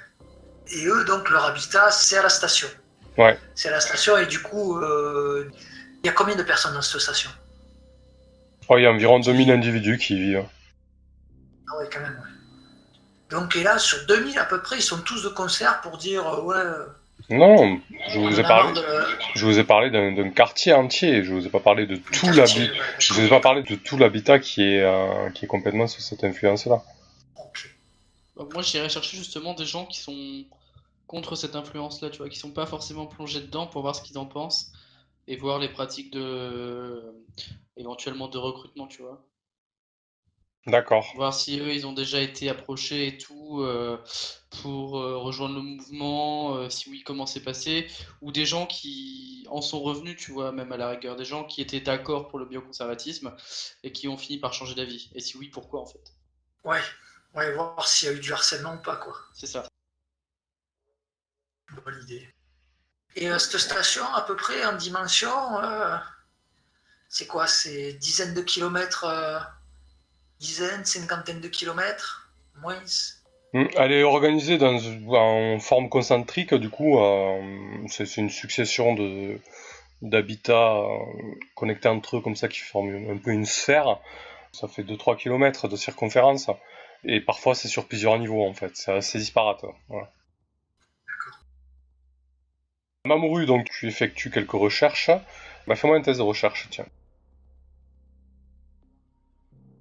Et 0.71 0.85
eux, 0.85 1.03
donc, 1.05 1.29
leur 1.29 1.45
habitat, 1.45 1.91
c'est 1.91 2.17
à 2.17 2.23
la 2.23 2.29
station. 2.29 2.67
Ouais. 3.17 3.37
C'est 3.53 3.69
la 3.69 3.79
station 3.79 4.17
et 4.17 4.25
du 4.25 4.41
coup, 4.41 4.79
euh, 4.79 5.51
il 6.03 6.07
y 6.07 6.09
a 6.09 6.13
combien 6.13 6.35
de 6.35 6.43
personnes 6.43 6.73
dans 6.73 6.81
cette 6.81 7.01
station? 7.01 7.29
Il 8.71 8.81
y 8.81 8.87
a 8.87 8.91
environ 8.91 9.19
2000 9.19 9.51
individus 9.51 9.97
qui 9.97 10.15
y 10.15 10.19
vivent. 10.19 10.45
Ah 11.69 11.77
ouais, 11.77 11.89
quand 11.91 11.99
même, 11.99 12.15
ouais. 12.15 12.29
Donc, 13.29 13.55
et 13.55 13.63
là, 13.63 13.77
sur 13.77 14.03
2000 14.07 14.39
à 14.39 14.45
peu 14.45 14.61
près, 14.61 14.77
ils 14.77 14.81
sont 14.81 14.99
tous 15.01 15.23
de 15.23 15.29
concert 15.29 15.81
pour 15.81 15.97
dire, 15.97 16.25
euh, 16.27 16.41
ouais... 16.41 16.85
Euh, 17.31 17.37
non, 17.37 17.79
je 18.09 18.19
vous 18.19 18.39
ai 18.39 18.43
parlé, 18.43 18.81
je 19.35 19.45
vous 19.45 19.59
ai 19.59 19.63
parlé 19.63 19.89
d'un 19.89 20.29
quartier 20.29 20.73
entier. 20.73 21.23
Je 21.23 21.33
vous 21.33 21.45
ai 21.45 21.49
pas 21.49 21.59
parlé 21.59 21.85
de 21.85 21.95
tout 21.95 22.27
l'habitat. 22.27 22.73
Je 22.99 23.13
vous 23.13 23.21
ai 23.21 23.29
pas 23.29 23.39
parlé 23.39 23.63
de 23.63 23.75
tout 23.75 23.97
l'habitat 23.97 24.39
qui 24.39 24.63
est 24.63 25.33
qui 25.33 25.45
est 25.45 25.47
complètement 25.47 25.87
sous 25.87 26.01
cette 26.01 26.23
influence-là. 26.23 26.83
Bah, 28.35 28.47
moi, 28.51 28.63
j'irais 28.63 28.89
chercher 28.89 29.17
justement 29.17 29.53
des 29.53 29.65
gens 29.65 29.85
qui 29.85 29.99
sont 29.99 30.45
contre 31.07 31.35
cette 31.35 31.55
influence-là, 31.55 32.09
tu 32.09 32.17
vois, 32.17 32.29
qui 32.29 32.39
sont 32.39 32.51
pas 32.51 32.65
forcément 32.65 33.05
plongés 33.05 33.41
dedans 33.41 33.67
pour 33.67 33.81
voir 33.81 33.95
ce 33.95 34.01
qu'ils 34.01 34.17
en 34.17 34.25
pensent 34.25 34.71
et 35.27 35.37
voir 35.37 35.59
les 35.59 35.69
pratiques 35.69 36.11
de 36.11 37.03
éventuellement 37.77 38.27
de 38.27 38.37
recrutement, 38.37 38.87
tu 38.87 39.01
vois. 39.01 39.23
D'accord. 40.65 41.11
Voir 41.15 41.33
si 41.33 41.59
eux 41.59 41.73
ils 41.73 41.85
ont 41.85 41.91
déjà 41.91 42.21
été 42.21 42.49
approchés 42.49 43.07
et 43.07 43.17
tout 43.17 43.61
euh, 43.61 43.97
pour 44.61 44.97
euh, 44.97 45.17
rejoindre 45.17 45.55
le 45.55 45.61
mouvement, 45.61 46.55
euh, 46.55 46.69
si 46.69 46.89
oui 46.89 47.03
comment 47.03 47.25
c'est 47.25 47.43
passé, 47.43 47.91
ou 48.21 48.31
des 48.31 48.45
gens 48.45 48.65
qui 48.65 49.45
en 49.49 49.61
sont 49.61 49.81
revenus, 49.81 50.15
tu 50.17 50.31
vois, 50.31 50.53
même 50.53 50.71
à 50.71 50.77
la 50.77 50.89
rigueur, 50.89 51.17
des 51.17 51.25
gens 51.25 51.43
qui 51.43 51.61
étaient 51.61 51.81
d'accord 51.81 52.29
pour 52.29 52.39
le 52.39 52.45
bioconservatisme 52.45 53.35
et 53.83 53.91
qui 53.91 54.07
ont 54.07 54.17
fini 54.17 54.39
par 54.39 54.53
changer 54.53 54.73
d'avis. 54.73 55.11
Et 55.15 55.19
si 55.19 55.35
oui, 55.37 55.49
pourquoi 55.49 55.81
en 55.81 55.85
fait? 55.85 56.13
Ouais, 56.63 56.81
ouais, 57.35 57.53
voir 57.53 57.85
s'il 57.85 58.07
y 58.07 58.11
a 58.11 58.15
eu 58.15 58.19
du 58.21 58.31
harcèlement 58.31 58.75
ou 58.75 58.81
pas 58.81 58.95
quoi. 58.95 59.15
C'est 59.33 59.47
ça. 59.47 59.67
Bonne 61.83 62.01
idée. 62.03 62.33
Et 63.15 63.29
euh, 63.29 63.37
cette 63.37 63.59
station, 63.59 64.05
à 64.13 64.21
peu 64.21 64.37
près 64.37 64.63
en 64.65 64.77
dimension, 64.77 65.59
euh, 65.59 65.97
c'est 67.09 67.27
quoi? 67.27 67.47
C'est 67.47 67.93
dizaines 67.93 68.33
de 68.33 68.41
kilomètres, 68.41 69.05
euh, 70.43 70.77
dizaines, 70.77 70.85
cinquantaines 70.85 71.41
de 71.41 71.47
kilomètres, 71.47 72.29
moins 72.61 72.75
hmm, 73.53 73.65
Elle 73.77 73.91
est 73.91 74.03
organisée 74.03 74.57
dans, 74.57 74.79
en 75.15 75.59
forme 75.59 75.89
concentrique, 75.89 76.53
du 76.53 76.69
coup, 76.69 76.99
c'est 77.87 78.17
une 78.17 78.29
succession 78.29 78.93
de 78.93 79.39
d'habitats 80.01 80.83
connectés 81.55 81.87
entre 81.87 82.17
eux 82.17 82.21
comme 82.21 82.35
ça 82.35 82.49
qui 82.49 82.59
forment 82.59 83.09
un 83.09 83.17
peu 83.17 83.31
une 83.31 83.45
sphère. 83.45 83.99
Ça 84.51 84.67
fait 84.67 84.83
2-3 84.83 85.15
km 85.15 85.69
de 85.69 85.77
circonférence. 85.77 86.49
Et 87.05 87.21
parfois 87.21 87.55
c'est 87.55 87.69
sur 87.69 87.87
plusieurs 87.87 88.19
niveaux 88.19 88.45
en 88.45 88.53
fait. 88.53 88.75
C'est 88.75 88.91
assez 88.91 89.17
disparate. 89.17 89.63
Voilà. 89.87 90.11
Mamoru, 93.05 93.45
donc 93.45 93.69
tu 93.69 93.87
effectues 93.87 94.29
quelques 94.29 94.51
recherches. 94.51 95.11
Bah, 95.67 95.75
fais-moi 95.75 95.97
une 95.97 96.03
thèse 96.03 96.19
de 96.19 96.23
recherche, 96.23 96.67
tiens. 96.69 96.85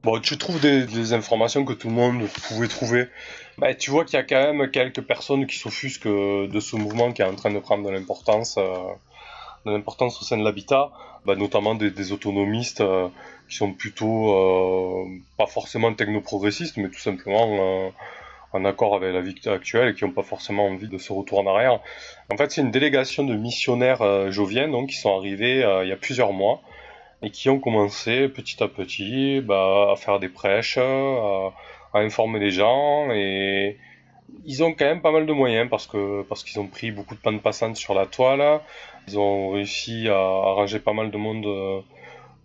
Bon, 0.02 0.18
tu 0.20 0.36
trouves 0.36 0.60
des, 0.60 1.12
informations 1.12 1.64
que 1.64 1.72
tout 1.72 1.88
le 1.88 1.94
monde 1.94 2.26
pouvait 2.48 2.68
trouver. 2.68 3.06
Bah, 3.58 3.72
tu 3.74 3.90
vois 3.90 4.04
qu'il 4.04 4.14
y 4.14 4.16
a 4.16 4.24
quand 4.24 4.52
même 4.52 4.70
quelques 4.70 5.02
personnes 5.02 5.46
qui 5.46 5.56
s'offusquent 5.56 6.08
de 6.08 6.60
ce 6.60 6.76
mouvement 6.76 7.12
qui 7.12 7.22
est 7.22 7.24
en 7.24 7.36
train 7.36 7.52
de 7.52 7.58
prendre 7.60 7.84
de 7.84 7.90
l'importance, 7.90 8.56
euh, 8.58 8.74
de 9.64 9.70
l'importance 9.70 10.20
au 10.20 10.24
sein 10.24 10.38
de 10.38 10.44
l'habitat, 10.44 10.90
bah, 11.24 11.36
notamment 11.36 11.76
des, 11.76 12.12
autonomistes 12.12 12.80
euh, 12.80 13.08
qui 13.48 13.56
sont 13.56 13.72
plutôt 13.72 14.32
euh, 14.32 15.06
pas 15.38 15.46
forcément 15.46 15.94
technoprogressistes, 15.94 16.78
mais 16.78 16.88
tout 16.88 16.98
simplement 16.98 17.92
en 18.52 18.64
accord 18.64 18.94
avec 18.94 19.12
la 19.12 19.20
vie 19.20 19.34
actuelle 19.46 19.88
et 19.88 19.94
qui 19.94 20.04
n'ont 20.04 20.12
pas 20.12 20.22
forcément 20.22 20.66
envie 20.66 20.88
de 20.88 20.98
se 20.98 21.12
retourner 21.12 21.48
en 21.48 21.54
arrière. 21.54 21.80
En 22.32 22.36
fait, 22.36 22.50
c'est 22.50 22.60
une 22.60 22.70
délégation 22.70 23.24
de 23.24 23.34
missionnaires 23.34 24.02
euh, 24.02 24.30
joviens 24.30 24.68
donc, 24.68 24.90
qui 24.90 24.96
sont 24.96 25.16
arrivés 25.16 25.64
euh, 25.64 25.84
il 25.84 25.88
y 25.88 25.92
a 25.92 25.96
plusieurs 25.96 26.32
mois 26.32 26.62
et 27.22 27.30
qui 27.30 27.48
ont 27.48 27.58
commencé 27.58 28.28
petit 28.28 28.62
à 28.62 28.68
petit 28.68 29.40
bah, 29.40 29.90
à 29.92 29.96
faire 29.96 30.18
des 30.18 30.28
prêches, 30.28 30.78
à, 30.78 31.52
informer 31.94 32.38
les 32.38 32.50
gens 32.50 33.10
et 33.12 33.76
ils 34.46 34.64
ont 34.64 34.72
quand 34.72 34.86
même 34.86 35.02
pas 35.02 35.12
mal 35.12 35.26
de 35.26 35.32
moyens 35.32 35.68
parce 35.68 35.86
que 35.86 36.22
parce 36.22 36.42
qu'ils 36.42 36.58
ont 36.58 36.66
pris 36.66 36.90
beaucoup 36.90 37.14
de 37.14 37.20
panne 37.20 37.40
passantes 37.40 37.76
sur 37.76 37.92
la 37.94 38.06
toile, 38.06 38.60
ils 39.08 39.18
ont 39.18 39.50
réussi 39.50 40.08
à 40.08 40.16
arranger 40.16 40.80
pas 40.80 40.94
mal 40.94 41.10
de 41.10 41.18
monde 41.18 41.44
euh, 41.46 41.80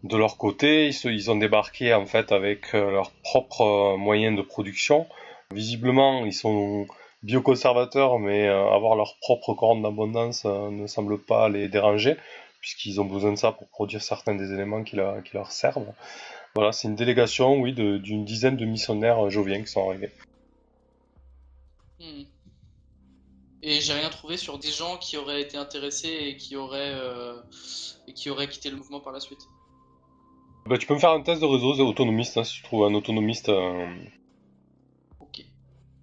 de 0.03 0.17
leur 0.17 0.38
côté, 0.38 0.88
ils, 0.88 1.11
ils 1.11 1.32
ont 1.32 1.38
débarqué 1.38 1.93
en 1.93 2.05
fait 2.05 2.32
avec 2.32 2.73
leurs 2.73 3.11
propres 3.23 3.95
moyens 3.97 4.38
de 4.38 4.41
production. 4.41 5.07
Visiblement, 5.53 6.25
ils 6.25 6.34
sont 6.34 6.88
bioconservateurs, 7.23 8.19
mais 8.19 8.47
euh, 8.47 8.69
avoir 8.71 8.95
leur 8.95 9.17
propre 9.19 9.53
corne 9.53 9.82
d'abondance 9.82 10.43
euh, 10.45 10.69
ne 10.69 10.88
semble 10.88 11.19
pas 11.19 11.49
les 11.49 11.67
déranger, 11.67 12.15
puisqu'ils 12.60 12.99
ont 12.99 13.05
besoin 13.05 13.32
de 13.32 13.38
ça 13.38 13.51
pour 13.51 13.68
produire 13.68 14.01
certains 14.01 14.36
des 14.36 14.53
éléments 14.53 14.84
qui, 14.84 14.95
leur 14.95 15.51
servent. 15.51 15.93
Voilà, 16.55 16.72
c'est 16.72 16.88
une 16.88 16.95
délégation, 16.95 17.60
oui, 17.60 17.74
d'une 17.74 18.26
dizaine 18.26 18.58
de 18.58 18.66
missionnaires 18.66 19.26
euh, 19.26 19.30
joviens 19.30 19.62
qui 19.62 19.68
sont 19.68 19.89
arrivés. 19.89 20.12
Hmm. 21.99 22.24
Et 23.64 23.82
j'ai 23.82 23.93
rien 23.93 24.10
trouvé 24.10 24.38
sur 24.38 24.60
des 24.60 24.70
gens 24.70 24.97
qui 24.97 25.18
auraient 25.18 25.41
été 25.41 25.58
intéressés 25.58 26.10
et 26.10 26.38
qui 26.38 26.55
auraient, 26.55 26.95
et 28.08 28.14
qui 28.14 28.30
auraient 28.30 28.47
quitté 28.47 28.70
le 28.70 28.78
mouvement 28.78 28.99
par 28.99 29.12
la 29.12 29.20
suite. 29.20 29.41
Bah, 30.68 30.78
tu 30.78 30.86
peux 30.86 30.93
me 30.93 30.99
faire 30.99 31.12
un 31.12 31.22
test 31.22 31.41
de 31.41 31.45
réseau 31.45 31.74
autonomiste, 31.86 32.38
hein, 32.38 32.43
si 32.43 32.58
tu 32.58 32.64
trouves 32.64 32.86
un 32.86 32.93
autonomiste 32.93 33.49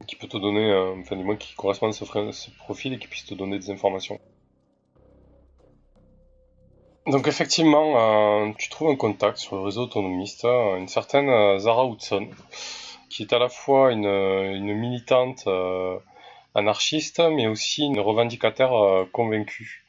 qui 0.07 0.17
peut 0.17 0.29
te 0.29 0.37
donner, 0.37 0.71
euh, 0.71 0.95
enfin 1.01 1.17
du 1.17 1.25
moins 1.25 1.37
qui 1.37 1.55
correspond 1.55 1.89
à 1.89 1.93
ce, 1.93 2.51
profil 2.59 2.93
et 2.93 2.99
qui 2.99 3.09
puisse 3.09 3.25
te 3.25 3.35
donner 3.35 3.59
des 3.59 3.71
informations. 3.71 4.21
Donc 7.07 7.29
effectivement, 7.29 8.47
euh, 8.49 8.53
tu 8.59 8.69
trouves 8.71 8.91
un 8.91 8.97
contact 8.97 9.39
sur 9.39 9.57
le 9.57 9.63
réseau 9.63 9.83
autonomiste, 9.83 10.45
euh, 10.45 10.77
une 10.77 10.89
certaine 10.89 11.59
Zara 11.59 11.87
Hudson, 11.87 12.29
qui 13.11 13.23
est 13.23 13.33
à 13.33 13.39
la 13.39 13.49
fois 13.49 13.93
une, 13.93 14.75
militante 14.75 15.47
anarchiste, 16.55 17.21
mais 17.21 17.47
aussi 17.47 17.85
une 17.85 18.01
revendicataire 18.01 18.73
convaincue. 19.13 19.85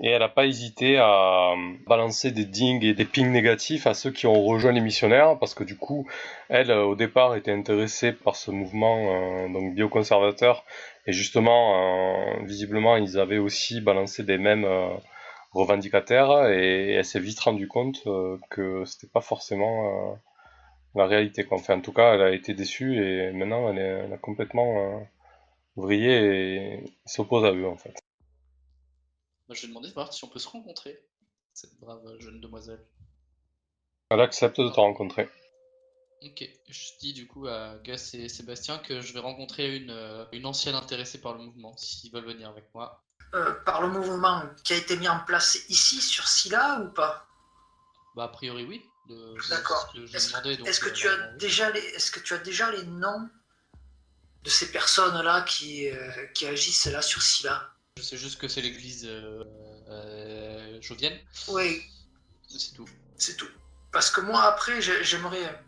Et 0.00 0.08
elle 0.08 0.18
n'a 0.18 0.28
pas 0.28 0.46
hésité 0.46 0.98
à 0.98 1.54
balancer 1.86 2.32
des 2.32 2.44
dings 2.44 2.84
et 2.84 2.92
des 2.92 3.04
pings 3.04 3.30
négatifs 3.30 3.86
à 3.86 3.94
ceux 3.94 4.10
qui 4.10 4.26
ont 4.26 4.42
rejoint 4.44 4.72
les 4.72 4.80
missionnaires, 4.80 5.38
parce 5.38 5.54
que 5.54 5.62
du 5.62 5.76
coup, 5.76 6.08
elle, 6.48 6.72
au 6.72 6.96
départ, 6.96 7.36
était 7.36 7.52
intéressée 7.52 8.12
par 8.12 8.34
ce 8.34 8.50
mouvement 8.50 8.96
euh, 8.98 9.48
donc 9.48 9.74
bioconservateur, 9.74 10.64
et 11.06 11.12
justement, 11.12 11.76
euh, 11.76 12.44
visiblement, 12.44 12.96
ils 12.96 13.16
avaient 13.18 13.38
aussi 13.38 13.80
balancé 13.80 14.24
des 14.24 14.38
mêmes 14.38 14.66
euh, 15.54 15.58
revendicataires, 15.58 16.48
et, 16.50 16.92
elle 16.92 17.04
s'est 17.04 17.20
vite 17.20 17.40
rendue 17.40 17.68
compte 17.68 18.02
que 18.50 18.84
c'était 18.84 19.06
pas 19.06 19.20
forcément 19.20 20.18
la 20.94 21.06
réalité. 21.06 21.44
Quoi. 21.44 21.58
Enfin, 21.58 21.78
en 21.78 21.80
tout 21.80 21.92
cas, 21.92 22.14
elle 22.14 22.22
a 22.22 22.32
été 22.32 22.54
déçue, 22.54 22.96
et 23.02 23.32
maintenant, 23.32 23.68
elle, 23.70 23.78
est, 23.78 24.04
elle 24.04 24.12
a 24.12 24.18
complètement 24.18 25.06
vrillé 25.76 26.12
et 26.12 26.84
s'oppose 27.06 27.44
à 27.44 27.52
eux, 27.52 27.66
en 27.66 27.76
fait. 27.76 27.94
Je 29.50 29.62
vais 29.62 29.68
demander 29.68 29.88
de 29.88 29.94
voir 29.94 30.12
si 30.12 30.24
on 30.24 30.28
peut 30.28 30.38
se 30.38 30.48
rencontrer, 30.48 30.98
cette 31.52 31.78
brave 31.78 32.02
jeune 32.20 32.40
demoiselle. 32.40 32.84
Elle 34.10 34.20
accepte 34.20 34.60
de 34.60 34.68
te 34.68 34.76
rencontrer. 34.76 35.28
Ok, 36.24 36.48
je 36.68 36.98
dis 37.00 37.12
du 37.12 37.26
coup 37.26 37.46
à 37.48 37.78
Gus 37.82 38.14
et 38.14 38.28
Sébastien 38.28 38.78
que 38.78 39.00
je 39.00 39.12
vais 39.12 39.18
rencontrer 39.18 39.76
une, 39.76 39.90
euh, 39.90 40.24
une 40.32 40.46
ancienne 40.46 40.76
intéressée 40.76 41.20
par 41.20 41.32
le 41.32 41.44
mouvement, 41.44 41.76
s'ils 41.76 42.12
veulent 42.12 42.26
venir 42.26 42.48
avec 42.48 42.72
moi. 42.74 43.02
Euh, 43.34 43.52
par 43.64 43.80
le 43.80 43.88
mouvement 43.88 44.44
qui 44.62 44.74
a 44.74 44.76
été 44.76 44.96
mis 44.98 45.08
en 45.08 45.20
place 45.20 45.58
ici, 45.70 46.02
sur 46.02 46.28
Scylla, 46.28 46.80
ou 46.80 46.88
pas? 46.90 47.26
Bah, 48.14 48.24
a 48.24 48.28
priori, 48.28 48.64
oui. 48.64 48.84
D'accord. 49.48 49.92
Est-ce 50.12 50.80
que, 50.80 50.90
tu 50.90 51.08
as 51.08 51.16
déjà 51.38 51.70
les, 51.70 51.80
est-ce 51.80 52.10
que 52.10 52.20
tu 52.20 52.34
as 52.34 52.38
déjà 52.38 52.70
les 52.70 52.84
noms 52.84 53.28
de 54.42 54.50
ces 54.50 54.70
personnes-là 54.70 55.42
qui, 55.42 55.88
euh, 55.88 56.26
qui 56.34 56.46
agissent 56.46 56.86
là 56.86 57.02
sur 57.02 57.22
Scylla 57.22 57.72
je 57.98 58.02
sais 58.02 58.16
juste 58.16 58.40
que 58.40 58.48
c'est 58.48 58.62
l'église 58.62 59.04
euh, 59.06 59.44
euh, 59.88 60.80
Jovienne. 60.80 61.18
Oui. 61.48 61.82
C'est 62.48 62.74
tout. 62.74 62.88
C'est 63.16 63.36
tout. 63.36 63.48
Parce 63.90 64.10
que 64.10 64.20
moi, 64.20 64.42
après, 64.44 64.80
j'aimerais. 64.80 65.62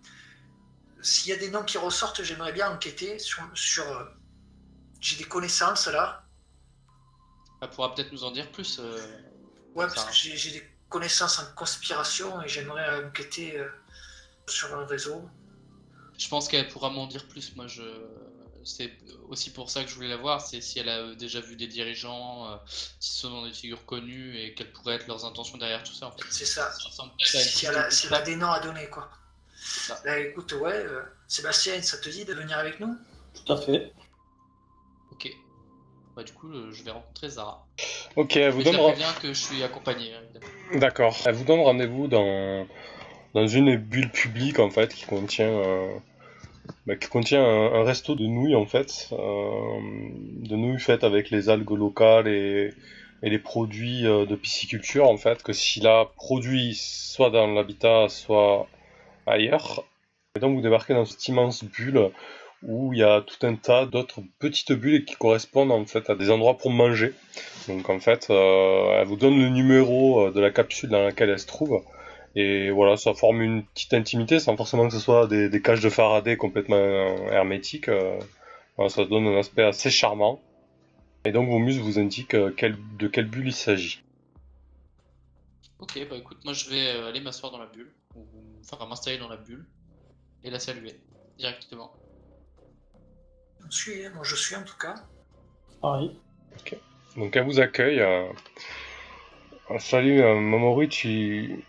S'il 1.02 1.30
y 1.30 1.32
a 1.32 1.36
des 1.36 1.50
noms 1.50 1.64
qui 1.64 1.76
ressortent, 1.76 2.22
j'aimerais 2.22 2.52
bien 2.52 2.70
enquêter 2.70 3.18
sur. 3.18 3.42
sur 3.54 3.86
euh, 3.86 4.04
J'ai 5.00 5.16
des 5.16 5.24
connaissances 5.24 5.86
là. 5.86 6.23
Elle 7.64 7.70
pourra 7.70 7.94
peut-être 7.94 8.12
nous 8.12 8.24
en 8.24 8.30
dire 8.30 8.50
plus. 8.52 8.80
ouais, 9.74 9.86
parce 9.86 10.04
que 10.04 10.12
j'ai 10.12 10.50
des 10.52 10.70
connaissances 10.88 11.38
en 11.38 11.46
conspiration 11.56 12.42
et 12.42 12.48
j'aimerais 12.48 13.04
enquêter 13.04 13.60
sur 14.46 14.68
le 14.76 14.84
réseau. 14.84 15.28
Je 16.16 16.28
pense 16.28 16.46
qu'elle 16.46 16.68
pourra 16.68 16.90
m'en 16.90 17.06
dire 17.06 17.26
plus. 17.26 17.56
Moi, 17.56 17.66
je 17.66 17.82
c'est 18.64 18.92
aussi 19.28 19.50
pour 19.50 19.70
ça 19.70 19.84
que 19.84 19.90
je 19.90 19.94
voulais 19.94 20.08
la 20.08 20.16
voir, 20.16 20.40
c'est 20.40 20.60
si 20.60 20.78
elle 20.78 20.88
a 20.88 21.14
déjà 21.14 21.40
vu 21.40 21.56
des 21.56 21.66
dirigeants, 21.66 22.50
euh, 22.50 22.56
si 22.98 23.12
ce 23.12 23.20
sont 23.22 23.46
des 23.46 23.52
figures 23.52 23.84
connues 23.84 24.36
et 24.38 24.54
quelles 24.54 24.72
pourraient 24.72 24.94
être 24.94 25.06
leurs 25.06 25.24
intentions 25.24 25.58
derrière 25.58 25.82
tout 25.82 25.92
ça. 25.92 26.06
En 26.06 26.12
fait. 26.12 26.24
C'est 26.30 26.46
ça. 26.46 26.72
si, 27.50 27.66
elle 27.66 28.14
a, 28.14 28.22
des 28.22 28.36
noms 28.36 28.50
à 28.50 28.60
donner, 28.60 28.88
quoi. 28.88 29.10
Là, 30.04 30.18
écoute, 30.18 30.52
ouais, 30.52 30.74
euh, 30.74 31.02
Sébastien, 31.28 31.80
ça 31.82 31.98
te 31.98 32.08
dit 32.08 32.24
de 32.24 32.34
venir 32.34 32.58
avec 32.58 32.80
nous? 32.80 32.96
Tout 33.34 33.52
à 33.52 33.56
fait. 33.56 33.92
Bah, 36.16 36.22
du 36.22 36.32
coup, 36.32 36.48
euh, 36.48 36.70
je 36.72 36.84
vais 36.84 36.90
rencontrer 36.90 37.28
Zara. 37.28 37.66
Ok, 38.16 38.36
elle 38.36 38.52
vous 38.52 38.62
donne 38.62 38.94
bien 38.94 39.12
que 39.20 39.28
je 39.28 39.32
suis 39.32 39.62
accompagné. 39.62 40.12
D'accord. 40.74 41.16
Elle 41.26 41.34
vous 41.34 41.44
donne 41.44 41.60
rendez-vous 41.60 42.06
dans 42.06 42.66
dans 43.34 43.48
une 43.48 43.76
bulle 43.76 44.10
publique 44.10 44.60
en 44.60 44.70
fait 44.70 44.94
qui 44.94 45.06
contient 45.06 45.50
bah, 46.86 46.96
qui 46.96 47.08
contient 47.08 47.42
un, 47.42 47.82
resto 47.82 48.14
de 48.14 48.26
nouilles 48.26 48.54
en 48.54 48.66
fait, 48.66 49.08
euh, 49.12 49.78
de 50.42 50.56
nouilles 50.56 50.80
faites 50.80 51.04
avec 51.04 51.30
les 51.30 51.48
algues 51.48 51.70
locales 51.70 52.28
et, 52.28 52.74
les 53.22 53.38
produits 53.38 54.06
euh, 54.06 54.26
de 54.26 54.36
pisciculture 54.36 55.08
en 55.08 55.16
fait, 55.16 55.42
que 55.42 55.54
s'il 55.54 55.86
a 55.86 56.04
produit 56.16 56.74
soit 56.74 57.30
dans 57.30 57.46
l'habitat, 57.46 58.08
soit 58.10 58.66
ailleurs. 59.26 59.84
Et 60.36 60.40
donc 60.40 60.56
vous 60.56 60.60
débarquez 60.60 60.92
dans 60.92 61.06
cette 61.06 61.26
immense 61.28 61.64
bulle 61.64 62.10
où 62.66 62.92
il 62.92 63.00
y 63.00 63.02
a 63.02 63.20
tout 63.20 63.46
un 63.46 63.54
tas 63.56 63.86
d'autres 63.86 64.20
petites 64.38 64.72
bulles 64.72 65.04
qui 65.04 65.14
correspondent 65.14 65.72
en 65.72 65.84
fait 65.84 66.08
à 66.10 66.14
des 66.14 66.30
endroits 66.30 66.56
pour 66.56 66.70
manger. 66.70 67.12
Donc 67.68 67.88
en 67.90 68.00
fait, 68.00 68.28
euh, 68.30 69.00
elle 69.00 69.06
vous 69.06 69.16
donne 69.16 69.38
le 69.38 69.48
numéro 69.48 70.30
de 70.30 70.40
la 70.40 70.50
capsule 70.50 70.90
dans 70.90 71.02
laquelle 71.02 71.30
elle 71.30 71.38
se 71.38 71.46
trouve. 71.46 71.82
Et 72.36 72.70
voilà, 72.70 72.96
ça 72.96 73.14
forme 73.14 73.42
une 73.42 73.64
petite 73.64 73.94
intimité 73.94 74.40
sans 74.40 74.56
forcément 74.56 74.88
que 74.88 74.94
ce 74.94 74.98
soit 74.98 75.26
des, 75.28 75.48
des 75.48 75.62
cages 75.62 75.80
de 75.80 75.88
Faraday 75.88 76.36
complètement 76.36 76.76
euh, 76.76 77.30
hermétiques. 77.30 77.88
Euh, 77.88 78.18
ça 78.88 79.04
donne 79.04 79.26
un 79.26 79.38
aspect 79.38 79.62
assez 79.62 79.90
charmant. 79.90 80.40
Et 81.24 81.32
donc 81.32 81.48
vos 81.48 81.58
muses 81.58 81.78
vous 81.78 81.98
indiquent 81.98 82.34
euh, 82.34 82.54
de 82.98 83.06
quelle 83.06 83.26
bulle 83.26 83.48
il 83.48 83.54
s'agit. 83.54 84.02
Ok, 85.78 85.98
bah 86.08 86.16
écoute, 86.16 86.38
moi 86.44 86.54
je 86.54 86.70
vais 86.70 86.88
aller 87.08 87.20
m'asseoir 87.20 87.52
dans 87.52 87.58
la 87.58 87.66
bulle, 87.66 87.92
enfin 88.60 88.84
m'installer 88.86 89.18
dans 89.18 89.28
la 89.28 89.36
bulle, 89.36 89.66
et 90.42 90.50
la 90.50 90.58
saluer 90.58 90.94
directement. 91.36 91.92
Je 93.70 93.76
suis, 93.76 94.08
moi 94.10 94.24
je 94.24 94.36
suis 94.36 94.56
en 94.56 94.62
tout 94.62 94.76
cas. 94.76 94.94
Pareil. 95.80 96.16
Ok. 96.58 96.76
Donc 97.16 97.36
elle 97.36 97.44
vous 97.44 97.60
accueille. 97.60 98.02
Ah, 99.70 99.78
salut, 99.78 100.20
euh, 100.20 100.38
Mamoru, 100.38 100.86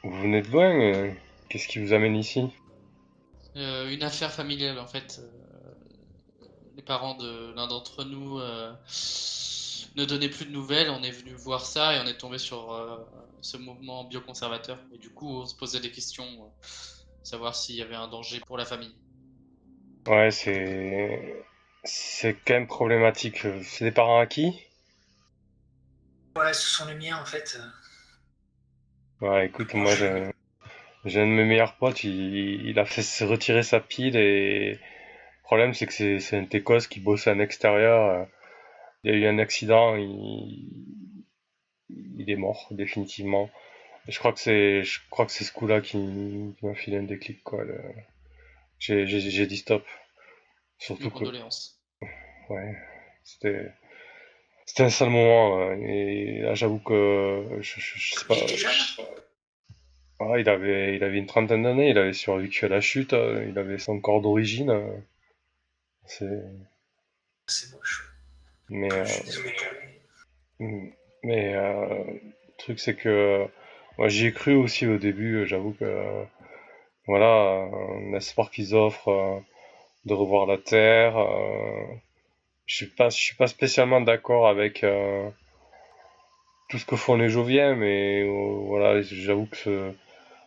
vous 0.04 0.22
venez 0.22 0.41
de 0.41 0.52
loin 0.52 0.70
euh, 0.70 1.14
Qu'est-ce 1.48 1.68
qui 1.70 1.80
vous 1.80 1.93
amène 1.93 2.18
ici? 2.18 2.43
Euh, 3.56 3.89
Une 3.89 4.04
affaire 4.04 4.34
familiale, 4.34 4.78
en 4.80 4.86
fait. 4.86 5.22
Euh, 5.24 6.48
les 6.76 6.82
parents 6.82 7.16
de 7.16 7.54
l'un 7.56 7.68
d'entre 7.68 8.04
nous 8.04 8.38
ne 9.96 10.06
donnaient 10.06 10.28
plus 10.30 10.46
de 10.46 10.52
nouvelles. 10.52 10.89
On 10.89 11.04
est 11.04 11.12
venu 11.12 11.34
voir 11.36 11.66
ça 11.66 11.96
et 11.96 12.00
on 12.02 12.06
est 12.06 12.18
tombé 12.18 12.38
sur 12.38 13.08
ce 13.39 13.56
mouvement 13.56 14.04
bioconservateur. 14.04 14.78
Et 14.93 14.98
du 14.98 15.10
coup, 15.10 15.30
on 15.30 15.46
se 15.46 15.56
posait 15.56 15.80
des 15.80 15.89
questions, 15.89 16.52
savoir 17.24 17.56
s'il 17.56 17.76
y 17.76 17.82
avait 17.82 17.96
un 17.96 18.10
danger 18.10 18.41
pour 18.41 18.58
la 18.58 18.66
famille. 18.66 18.93
Ouais, 20.06 20.32
c'est. 20.32 21.46
C'est 21.86 22.34
quand 22.34 22.56
même 22.56 22.68
problématique. 22.68 23.46
C'est 23.64 23.86
des 23.86 23.92
parents 23.92 24.20
à 24.20 24.26
qui 24.26 24.66
Ouais, 26.36 26.54
ce 26.54 26.68
sont 26.68 26.86
les 26.88 26.96
miens 26.96 27.18
en 27.22 27.26
fait. 27.26 27.58
Ouais, 29.22 29.46
écoute, 29.46 29.74
moi 29.74 29.94
j'ai 29.96 31.22
un 31.22 31.28
de 31.28 31.32
mes 31.32 31.46
meilleurs 31.46 31.76
potes, 31.76 32.04
il, 32.04 32.78
a 32.78 32.86
fait 32.86 33.26
retirer 33.26 33.64
sa 33.64 33.80
pile 33.80 34.18
et 34.18 34.72
le 34.72 34.80
problème 35.44 35.74
c'est 35.74 35.86
que 35.86 36.20
c'est 36.20 36.38
un 36.38 36.46
Técos 36.46 36.88
qui 36.90 37.00
bossait 37.00 37.32
en 37.32 37.40
extérieur. 37.40 38.28
Il 39.04 39.12
y 39.12 39.14
a 39.14 39.18
eu 39.18 39.28
un 39.28 39.38
accident, 39.38 39.96
il, 39.96 40.68
il 42.18 42.30
est 42.30 42.36
mort 42.36 42.68
définitivement. 42.72 43.50
je 44.08 44.18
crois 44.20 44.34
que 44.34 44.40
c'est 44.40 44.84
je 44.84 45.00
crois 45.10 45.26
que 45.26 45.32
c'est 45.32 45.44
ce 45.44 45.54
coup-là 45.54 45.80
qui, 45.80 45.98
m'a 46.62 46.74
filé 46.74 46.98
un 46.98 47.04
déclic 47.04 47.44
quoi. 47.44 47.64
J'ai 48.80 49.46
dit 49.46 49.58
stop. 49.58 49.86
Surtout 50.78 51.10
que 51.12 51.24
ouais, 52.50 52.76
c'était 53.24 53.72
c'était 54.66 54.84
un 54.84 54.89
sale 54.89 55.10
moment. 55.10 55.72
et 55.74 56.39
là, 56.41 56.56
j'avoue 56.56 56.80
que 56.80 57.46
je, 57.62 57.80
je, 57.80 58.16
sais 58.16 58.26
pas. 58.26 58.36
Ah, 60.20 60.39
il 60.39 60.50
avait, 60.50 60.96
il 60.96 61.04
avait 61.04 61.18
une 61.18 61.26
trentaine 61.28 61.64
d'années, 61.64 61.89
il 61.89 61.98
avait 61.98 62.14
survécu 62.14 62.66
à 62.66 62.70
la 62.70 62.80
chute, 62.82 63.14
euh, 63.14 63.46
il 63.50 63.58
avait 63.60 63.78
son 63.78 64.00
corps 64.00 64.22
d'origine. 64.22 64.70
Euh, 64.70 64.98
c'est. 66.06 66.43
C'est 67.48 67.74
moche. 67.74 68.12
Mais. 68.70 68.91
Euh, 68.93 69.06
mm, 70.60 70.89
mais 71.24 71.54
le 71.54 72.22
truc, 72.58 72.80
c'est 72.80 72.96
que. 72.96 73.46
Moi, 73.98 74.10
j'y 74.10 74.28
ai 74.28 74.34
cru 74.34 74.56
aussi 74.56 74.88
au 74.88 74.98
début, 74.98 75.46
j'avoue 75.48 75.74
que. 75.74 76.26
Voilà, 77.08 77.70
un 77.72 78.14
espoir 78.14 78.50
qu'ils 78.52 78.74
offrent 78.76 79.43
de 80.06 80.14
revoir 80.14 80.48
la 80.48 80.58
Terre 80.58 81.16
je 82.66 82.76
suis 82.76 82.88
pas, 82.88 83.09
je 83.09 83.18
suis 83.18 83.36
pas 83.36 83.47
spécialement 83.47 84.01
d'accord 84.01 84.47
avec 84.47 84.84
euh, 84.84 85.30
tout 86.70 86.80
ce 86.80 86.86
que 86.86 86.95
font 86.95 87.16
les 87.16 87.30
Joviens, 87.30 87.76
mais 87.76 88.24
euh, 88.24 88.66
voilà, 88.66 89.01
j'avoue 89.01 89.47
que 89.47 89.93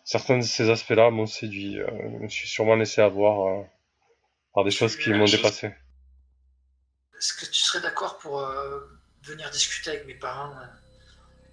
certains 0.05 0.39
de 0.39 0.43
ces 0.43 0.69
aspects-là 0.71 1.11
m'ont 1.11 1.27
séduit. 1.27 1.79
Euh, 1.79 1.87
je 2.19 2.25
me 2.25 2.29
suis 2.29 2.49
sûrement 2.49 2.75
laissé 2.75 3.01
avoir 3.01 3.65
par 4.55 4.65
des 4.65 4.71
choses 4.71 4.97
qui 4.97 5.11
m'ont 5.11 5.27
dépassé. 5.27 5.69
Est-ce 7.17 7.35
que 7.35 7.47
tu 7.47 7.61
serais 7.61 7.81
d'accord 7.81 8.19
pour 8.19 8.41
venir 9.23 9.51
discuter 9.51 9.91
avec 9.91 10.07
mes 10.07 10.15
parents 10.15 10.55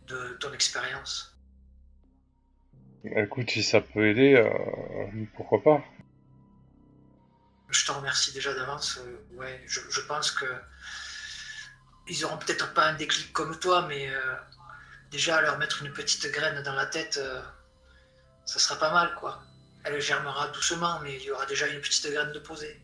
de 0.07 0.38
ton 0.39 0.53
expérience? 0.53 1.36
Écoute, 3.03 3.51
si 3.51 3.61
ça 3.61 3.82
peut 3.82 4.07
aider, 4.09 4.43
pourquoi 5.36 5.61
pas 5.61 5.84
je 7.76 7.86
te 7.86 7.91
remercie 7.91 8.32
déjà 8.34 8.53
d'avance. 8.53 8.99
Euh, 8.99 9.38
ouais, 9.38 9.61
je, 9.67 10.01
pense 10.01 10.32
que 10.32 10.45
ils 12.07 12.23
auront 12.26 12.38
peut-être 12.38 12.73
pas 12.73 12.86
un 12.86 12.93
déclic 12.93 13.32
comme 13.34 13.57
toi, 13.59 13.86
mais 13.88 14.09
euh, 14.09 14.36
déjà 15.11 15.41
leur 15.41 15.57
mettre 15.57 15.84
une 15.84 15.91
petite 15.91 16.32
graine 16.32 16.61
dans 16.63 16.76
la 16.76 16.86
tête, 16.86 17.17
euh, 17.21 17.41
ça 18.45 18.59
sera 18.59 18.80
pas 18.80 18.93
mal, 18.93 19.13
quoi. 19.19 19.41
Elle 19.84 19.99
germera 19.99 20.47
doucement, 20.49 20.99
mais 21.03 21.15
il 21.15 21.23
y 21.23 21.32
aura 21.32 21.45
déjà 21.45 21.67
une 21.67 21.82
petite 21.82 22.11
graine 22.11 22.32
de 22.32 22.39
poser. 22.39 22.80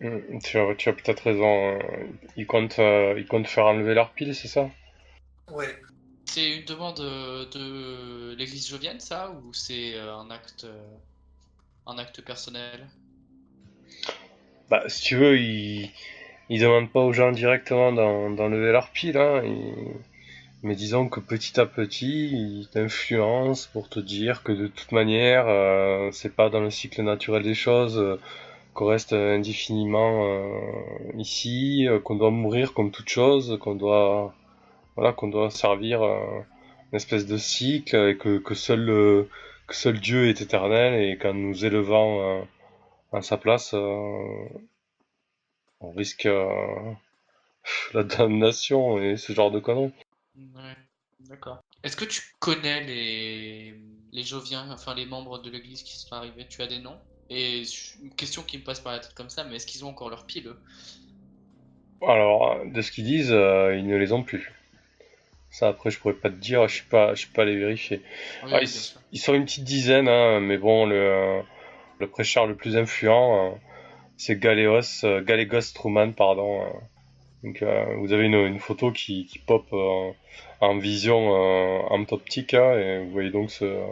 Mm, 0.00 0.38
Tu 0.42 0.58
as, 0.58 0.74
tu 0.76 0.88
as 0.88 0.92
peut-être 0.92 1.22
raison. 1.22 1.78
Ils 2.36 2.46
comptent, 2.46 2.78
euh, 2.78 3.14
ils 3.16 3.26
comptent 3.26 3.48
faire 3.48 3.66
enlever 3.66 3.94
leur 3.94 4.12
pile, 4.12 4.34
c'est 4.34 4.48
ça? 4.48 4.68
Ouais. 5.50 5.80
C'est 6.26 6.56
une 6.56 6.64
demande 6.64 6.98
de 6.98 8.34
l'église 8.34 8.68
jovienne, 8.68 8.98
ça, 8.98 9.30
ou 9.30 9.52
c'est 9.52 9.96
un 9.98 10.30
acte, 10.30 10.66
un 11.86 11.98
acte 11.98 12.22
personnel? 12.22 12.88
Bah, 14.70 14.82
si 14.88 15.02
tu 15.02 15.16
veux, 15.16 15.38
ils, 15.38 15.90
ils 16.50 16.60
demandent 16.60 16.90
pas 16.90 17.00
aux 17.00 17.12
gens 17.12 17.32
directement 17.32 17.92
d'en- 17.92 18.30
d'enlever 18.30 18.72
leur 18.72 18.90
pile, 18.90 19.18
hein. 19.18 19.42
Mais 20.62 20.74
disons 20.74 21.08
que 21.08 21.20
petit 21.20 21.60
à 21.60 21.66
petit, 21.66 22.30
ils 22.32 22.68
t'influencent 22.72 23.68
pour 23.72 23.88
te 23.88 24.00
dire 24.00 24.42
que 24.42 24.50
de 24.52 24.66
toute 24.66 24.92
manière, 24.92 25.44
euh, 25.48 26.10
c'est 26.12 26.34
pas 26.34 26.48
dans 26.50 26.60
le 26.60 26.70
cycle 26.70 27.02
naturel 27.02 27.42
des 27.42 27.54
choses, 27.54 27.98
euh, 27.98 28.18
qu'on 28.74 28.86
reste 28.86 29.12
indéfiniment 29.14 30.26
euh, 30.26 30.60
ici, 31.18 31.86
euh, 31.88 32.00
qu'on 32.00 32.16
doit 32.16 32.30
mourir 32.30 32.74
comme 32.74 32.90
toute 32.92 33.08
chose, 33.10 33.58
qu'on 33.60 33.74
doit, 33.76 34.34
voilà, 34.96 35.12
qu'on 35.12 35.28
doit 35.28 35.50
servir 35.50 36.02
euh, 36.02 36.18
une 36.92 36.96
espèce 36.96 37.26
de 37.26 37.36
cycle 37.38 37.96
et 38.10 38.16
que, 38.16 38.38
que 38.38 38.54
seul, 38.54 38.86
que 39.68 39.74
seul 39.74 40.00
Dieu 40.00 40.28
est 40.28 40.40
éternel 40.42 41.02
et 41.02 41.18
qu'en 41.18 41.34
nous 41.34 41.64
élevant 41.64 42.46
à 43.14 43.22
sa 43.22 43.36
place, 43.38 43.72
euh, 43.74 44.48
on 45.80 45.92
risque 45.92 46.26
euh, 46.26 46.92
la 47.94 48.04
damnation 48.04 49.00
et 49.00 49.16
ce 49.16 49.32
genre 49.32 49.50
de 49.50 49.60
conneries. 49.60 49.92
Ouais, 50.36 50.76
d'accord. 51.20 51.60
Est-ce 51.82 51.96
que 51.96 52.04
tu 52.04 52.22
connais 52.40 52.82
les, 52.84 53.74
les 54.12 54.22
Joviens, 54.22 54.70
enfin 54.70 54.94
les 54.94 55.06
membres 55.06 55.38
de 55.40 55.50
l'église 55.50 55.82
qui 55.82 55.96
sont 55.98 56.14
arrivés? 56.14 56.46
Tu 56.48 56.62
as 56.62 56.66
des 56.66 56.78
noms? 56.78 56.98
Et 57.30 57.62
une 58.02 58.14
question 58.14 58.42
qui 58.42 58.58
me 58.58 58.64
passe 58.64 58.80
par 58.80 58.92
la 58.92 58.98
tête 59.00 59.14
comme 59.14 59.30
ça, 59.30 59.44
mais 59.44 59.56
est-ce 59.56 59.66
qu'ils 59.66 59.84
ont 59.84 59.88
encore 59.88 60.10
leur 60.10 60.26
pile, 60.26 60.48
eux? 60.48 60.62
Alors, 62.06 62.64
de 62.66 62.82
ce 62.82 62.92
qu'ils 62.92 63.04
disent, 63.04 63.32
euh, 63.32 63.76
ils 63.76 63.86
ne 63.86 63.96
les 63.96 64.12
ont 64.12 64.22
plus. 64.22 64.52
Ça, 65.50 65.68
après, 65.68 65.90
je 65.90 65.98
pourrais 65.98 66.14
pas 66.14 66.30
te 66.30 66.36
dire, 66.36 66.66
je 66.68 66.74
suis 66.76 66.84
pas, 66.88 67.14
je 67.14 67.20
suis 67.20 67.30
pas 67.30 67.42
allé 67.42 67.56
vérifier. 67.56 68.02
Oui, 68.42 68.50
Ah, 68.52 68.60
ils, 68.62 68.68
ils 69.12 69.18
sont 69.20 69.34
une 69.34 69.44
petite 69.44 69.64
dizaine, 69.64 70.08
hein, 70.08 70.40
mais 70.40 70.58
bon, 70.58 70.86
le, 70.86 71.42
le 72.04 72.10
prêcheur 72.10 72.46
le 72.46 72.54
plus 72.56 72.76
influent, 72.76 73.52
euh, 73.52 73.56
c'est 74.16 74.38
Galéos, 74.38 75.04
euh, 75.04 75.22
Galégos 75.22 75.72
Truman, 75.74 76.12
pardon. 76.12 76.62
euh. 76.62 76.70
Donc, 77.42 77.60
euh, 77.62 77.96
vous 77.98 78.12
avez 78.12 78.24
une, 78.24 78.34
une 78.34 78.58
photo 78.58 78.90
qui, 78.90 79.26
qui 79.26 79.38
pop 79.38 79.66
euh, 79.72 80.10
en 80.60 80.78
vision 80.78 81.34
euh, 81.34 81.80
en 81.90 82.02
optique, 82.10 82.54
hein, 82.54 82.78
et 82.78 83.04
vous 83.04 83.10
voyez 83.10 83.30
donc 83.30 83.50
ce, 83.50 83.84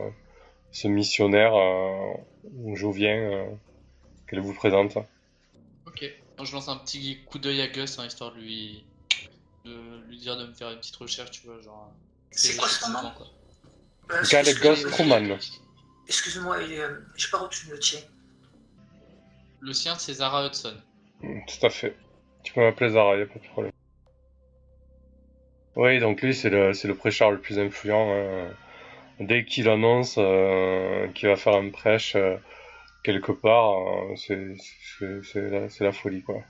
ce 0.71 0.89
missionnaire 0.89 1.55
euh, 1.55 2.15
jovien 2.75 3.15
euh, 3.15 3.45
qu'elle 4.27 4.41
vous 4.41 4.55
présente. 4.55 4.97
Ok. 5.87 6.05
Je 6.43 6.53
lance 6.55 6.69
un 6.69 6.77
petit 6.79 7.23
coup 7.27 7.39
d'œil 7.39 7.61
à 7.61 7.69
Gus, 7.69 7.99
hein, 7.99 8.07
histoire 8.07 8.33
de 8.33 8.41
lui, 8.41 8.85
de 9.67 10.01
lui 10.09 10.19
dire 10.19 10.37
de 10.39 10.47
me 10.47 10.55
faire 10.55 10.71
une 10.71 10.79
petite 10.79 10.97
recherche, 10.97 11.31
tu 11.31 11.47
vois, 11.47 11.61
genre. 11.61 11.93
C'est 12.31 12.57
quoi 12.57 12.69
son 12.69 12.91
nom? 12.91 13.13
excusez- 14.65 14.91
Truman. 14.91 15.39
Excuse-moi, 16.13 16.59
euh, 16.59 17.01
j'ai 17.17 17.29
pas 17.31 17.39
retenu 17.39 17.71
le 17.71 17.79
tien. 17.79 17.99
Le 19.61 19.73
sien, 19.73 19.97
c'est 19.99 20.13
Zara 20.13 20.47
Hudson. 20.47 20.77
Mm, 21.23 21.41
Tout 21.47 21.67
à 21.67 21.71
fait. 21.71 21.97
Tu 22.45 22.53
peux 22.53 22.61
m'appeler 22.61 22.91
Zara, 22.91 23.17
y 23.17 23.23
a 23.23 23.27
pas 23.27 23.39
de 23.39 23.47
problème. 23.49 23.73
Oui, 25.77 25.99
donc 26.01 26.21
lui, 26.23 26.35
c'est 26.35 26.51
le, 26.51 26.73
c'est 26.75 26.89
le 26.89 26.95
prêcheur 26.95 27.31
le 27.31 27.39
plus 27.41 27.59
influent. 27.59 28.11
hein. 28.13 28.51
Dès 29.21 29.45
qu'il 29.45 29.69
annonce 29.69 30.17
euh, 30.19 31.09
qu'il 31.09 31.29
va 31.29 31.37
faire 31.37 31.55
un 31.55 31.71
prêche 31.71 32.17
euh, 32.17 32.37
quelque 33.05 33.33
part, 33.33 33.73
euh, 33.79 34.17
c'est 34.17 34.57
c'est- 34.99 35.23
c'est 35.25 35.51
la, 35.51 35.69
c'est 35.71 35.85
la 35.85 35.93
folie, 35.93 36.23
quoi. 36.23 36.43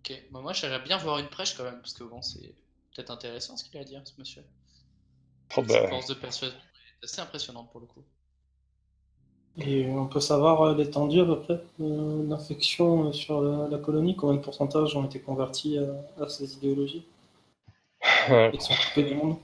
Ok. 0.00 0.12
Bah, 0.30 0.40
moi, 0.40 0.52
j'aimerais 0.54 0.80
bien 0.80 0.96
voir 0.96 1.18
une 1.18 1.28
prêche 1.28 1.54
quand 1.54 1.64
même, 1.64 1.80
parce 1.80 1.92
que 1.92 2.04
bon, 2.04 2.22
c'est 2.22 2.54
peut-être 2.94 3.10
intéressant 3.10 3.56
ce 3.58 3.64
qu'il 3.64 3.76
a 3.78 3.80
à 3.80 3.84
dire, 3.84 4.02
ce 4.06 4.18
monsieur. 4.18 4.42
Oh, 5.56 5.62
Sa 5.66 5.82
bah, 5.82 5.88
force 5.88 6.06
de 6.06 6.14
persuasion 6.14 6.56
assez 7.02 7.20
impressionnante 7.20 7.70
pour 7.70 7.80
le 7.80 7.86
coup. 7.86 8.02
Et 9.58 9.86
on 9.88 10.06
peut 10.06 10.20
savoir 10.20 10.62
euh, 10.62 10.74
l'étendue 10.74 11.20
à 11.20 11.24
peu 11.24 11.40
près 11.40 11.60
de 11.78 12.28
l'infection 12.28 13.08
euh, 13.08 13.12
sur 13.12 13.40
la, 13.40 13.68
la 13.68 13.78
colonie, 13.78 14.14
combien 14.14 14.36
de 14.36 14.42
pourcentage 14.42 14.96
ont 14.96 15.04
été 15.04 15.18
convertis 15.18 15.78
à, 15.78 16.22
à 16.22 16.28
ces 16.28 16.54
idéologies? 16.54 17.04
Ouais. 18.28 18.52
et 18.52 18.58
sont 18.60 18.74
coupés 18.74 19.04
du 19.04 19.14
monde? 19.14 19.36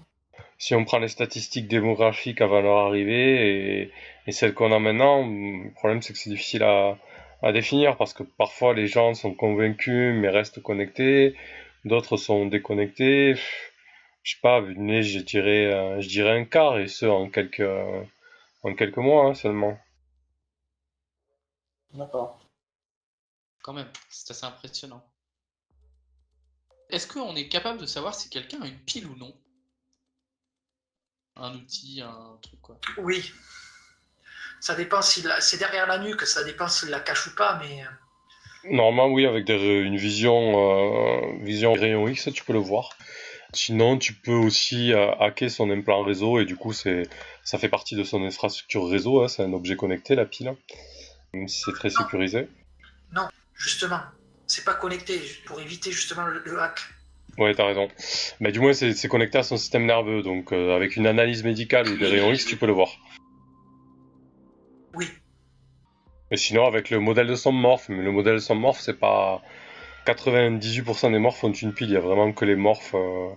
Si 0.56 0.74
on 0.74 0.84
prend 0.86 0.98
les 0.98 1.08
statistiques 1.08 1.68
démographiques 1.68 2.40
avant 2.40 2.62
leur 2.62 2.78
arrivée 2.78 3.82
et, 3.82 3.92
et 4.26 4.32
celles 4.32 4.54
qu'on 4.54 4.72
a 4.72 4.78
maintenant, 4.78 5.26
le 5.26 5.70
problème 5.74 6.00
c'est 6.00 6.14
que 6.14 6.18
c'est 6.18 6.30
difficile 6.30 6.62
à, 6.62 6.96
à 7.42 7.52
définir 7.52 7.96
parce 7.98 8.14
que 8.14 8.22
parfois 8.22 8.72
les 8.72 8.86
gens 8.86 9.12
sont 9.14 9.34
convaincus 9.34 10.14
mais 10.14 10.30
restent 10.30 10.62
connectés, 10.62 11.36
d'autres 11.84 12.16
sont 12.16 12.46
déconnectés. 12.46 13.34
Je 14.24 14.32
sais 14.32 14.40
pas, 14.42 14.60
vu 14.60 14.74
le 14.74 14.80
nez, 14.80 15.04
je 15.04 15.20
dirais, 15.20 15.72
euh, 15.72 16.00
je 16.00 16.08
dirais 16.08 16.36
un 16.36 16.44
quart 16.44 16.76
et 16.80 16.88
ce 16.88 17.06
en 17.06 17.30
quelques, 17.30 17.60
euh, 17.60 18.02
en 18.64 18.74
quelques 18.74 18.98
mois 18.98 19.26
hein, 19.26 19.34
seulement. 19.34 19.78
D'accord. 21.94 22.40
Quand 23.62 23.72
même, 23.72 23.90
c'est 24.10 24.30
assez 24.32 24.44
impressionnant. 24.44 25.02
Est-ce 26.90 27.08
qu'on 27.08 27.34
est 27.34 27.48
capable 27.48 27.80
de 27.80 27.86
savoir 27.86 28.14
si 28.14 28.30
quelqu'un 28.30 28.62
a 28.62 28.68
une 28.68 28.78
pile 28.84 29.08
ou 29.08 29.16
non? 29.16 29.34
Un 31.36 31.52
outil, 31.56 32.00
un 32.00 32.38
truc 32.40 32.62
quoi. 32.62 32.78
Oui. 32.96 33.30
Ça 34.60 34.74
dépend 34.74 35.00
la- 35.24 35.40
c'est 35.42 35.58
derrière 35.58 35.86
la 35.86 35.98
nuque, 35.98 36.22
ça 36.22 36.42
dépend 36.42 36.66
s'il 36.66 36.88
la 36.88 37.00
cache 37.00 37.26
ou 37.26 37.34
pas, 37.34 37.58
mais 37.58 37.82
euh, 37.84 37.88
Normalement, 38.64 39.12
oui, 39.12 39.26
avec 39.26 39.44
des, 39.44 39.54
une 39.80 39.96
vision, 39.96 40.54
euh, 40.56 41.36
vision 41.44 41.72
rayon 41.72 42.06
X, 42.08 42.28
tu 42.32 42.44
peux 42.44 42.52
le 42.52 42.58
voir. 42.60 42.90
Sinon, 43.54 43.98
tu 43.98 44.14
peux 44.14 44.32
aussi 44.32 44.92
euh, 44.92 45.14
hacker 45.16 45.50
son 45.50 45.70
implant 45.70 46.02
réseau 46.02 46.40
et 46.40 46.44
du 46.44 46.56
coup, 46.56 46.72
c'est, 46.72 47.02
ça 47.44 47.58
fait 47.58 47.68
partie 47.68 47.96
de 47.96 48.04
son 48.04 48.24
infrastructure 48.24 48.88
réseau. 48.88 49.22
hein, 49.22 49.28
c'est 49.28 49.42
un 49.42 49.52
objet 49.52 49.76
connecté, 49.76 50.14
la 50.14 50.24
pile, 50.24 50.54
même 51.34 51.48
si 51.48 51.62
c'est 51.64 51.72
très 51.72 51.90
sécurisé. 51.90 52.48
justement, 53.54 54.00
c'est 54.46 54.64
pas 54.64 54.74
connecté 54.74 55.20
pour 55.46 55.60
éviter 55.60 55.92
justement 55.92 56.24
le, 56.24 56.42
le 56.44 56.60
hack. 56.60 56.80
Ouais, 57.38 57.54
t'as 57.54 57.66
raison. 57.66 57.88
Mais 58.40 58.52
du 58.52 58.60
moins, 58.60 58.72
c'est, 58.72 58.94
c'est 58.94 59.08
connecté 59.08 59.38
à 59.38 59.42
son 59.42 59.56
système 59.56 59.86
nerveux, 59.86 60.22
donc 60.22 60.52
euh, 60.52 60.74
avec 60.74 60.96
une 60.96 61.06
analyse 61.06 61.44
médicale 61.44 61.88
ou 61.88 61.96
des 61.96 62.06
rayons 62.06 62.32
X, 62.32 62.46
tu 62.46 62.56
peux 62.56 62.66
le 62.66 62.72
voir. 62.72 62.88
Oui, 64.94 65.08
Et 66.30 66.36
sinon, 66.38 66.66
avec 66.66 66.88
le 66.88 66.98
modèle 66.98 67.26
de 67.26 67.34
son 67.34 67.52
morph, 67.52 67.90
mais 67.90 68.02
le 68.02 68.10
modèle 68.10 68.34
de 68.34 68.38
son 68.38 68.54
morph, 68.54 68.80
c'est 68.80 68.98
pas. 68.98 69.42
98% 70.04 71.10
des 71.12 71.18
morphes 71.18 71.44
ont 71.44 71.52
une 71.52 71.72
pile, 71.72 71.88
il 71.90 71.94
y 71.94 71.96
a 71.96 72.00
vraiment 72.00 72.32
que 72.32 72.44
les 72.44 72.56
morphes 72.56 72.94
euh, 72.94 73.28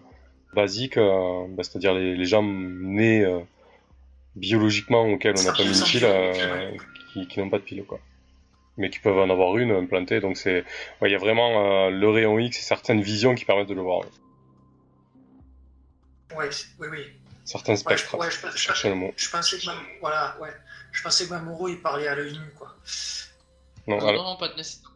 basiques, 0.54 0.98
euh, 0.98 1.46
bah, 1.50 1.64
c'est-à-dire 1.64 1.94
les, 1.94 2.16
les 2.16 2.26
gens 2.26 2.44
nés 2.44 3.24
euh, 3.24 3.40
biologiquement 4.36 5.04
auxquels 5.06 5.36
on 5.38 5.44
n'a 5.44 5.52
pas 5.54 5.64
mis 5.64 5.78
une 5.80 5.86
pile, 5.86 6.06
euh, 6.06 6.72
qui, 7.14 7.28
qui 7.28 7.40
n'ont 7.40 7.50
pas 7.50 7.60
de 7.60 7.64
pile, 7.64 7.84
quoi. 7.86 8.00
Mais 8.78 8.90
qui 8.90 9.00
peuvent 9.00 9.18
en 9.20 9.30
avoir 9.30 9.58
une 9.58 9.72
implantée, 9.72 10.20
donc 10.20 10.36
c'est. 10.38 10.66
ouais, 11.02 11.10
il 11.10 11.12
y 11.12 11.16
a 11.16 11.20
vraiment 11.20 11.86
euh, 11.86 11.90
le 11.92 12.10
rayon 12.10 12.38
X 12.40 12.60
et 12.60 12.62
certaines 12.62 13.02
visions 13.02 13.34
qui 13.36 13.46
permettent 13.46 13.70
de 13.70 13.74
le 13.74 13.82
voir. 13.82 14.02
ouais, 16.36 16.50
oui, 16.80 16.88
oui. 16.92 17.06
Certains 17.46 17.74
Ouais, 17.74 17.78
je, 17.78 17.98
spectres, 17.98 18.18
ouais, 18.18 18.32
je, 18.32 18.48
je- 18.48 18.52
je 18.52 18.58
cherchais 18.58 18.90
le 18.90 18.96
mot. 18.96 19.14
je 19.16 19.30
pensais 19.30 19.58
que 19.58 19.66
voilà, 20.02 20.36
ouais. 20.42 20.50
Je 20.92 21.02
pensais 21.04 21.26
que 21.26 21.30
Mamoru 21.30 21.72
il 21.74 21.82
parlait 21.82 22.08
à 22.08 22.16
l'œil 22.16 22.34
nu, 22.34 22.50
quoi. 22.58 22.76
Non, 23.88 23.98
Non, 24.00 24.14
non, 24.14 24.36
pas 24.38 24.48
de 24.50 24.56
nécessairement. 24.56 24.95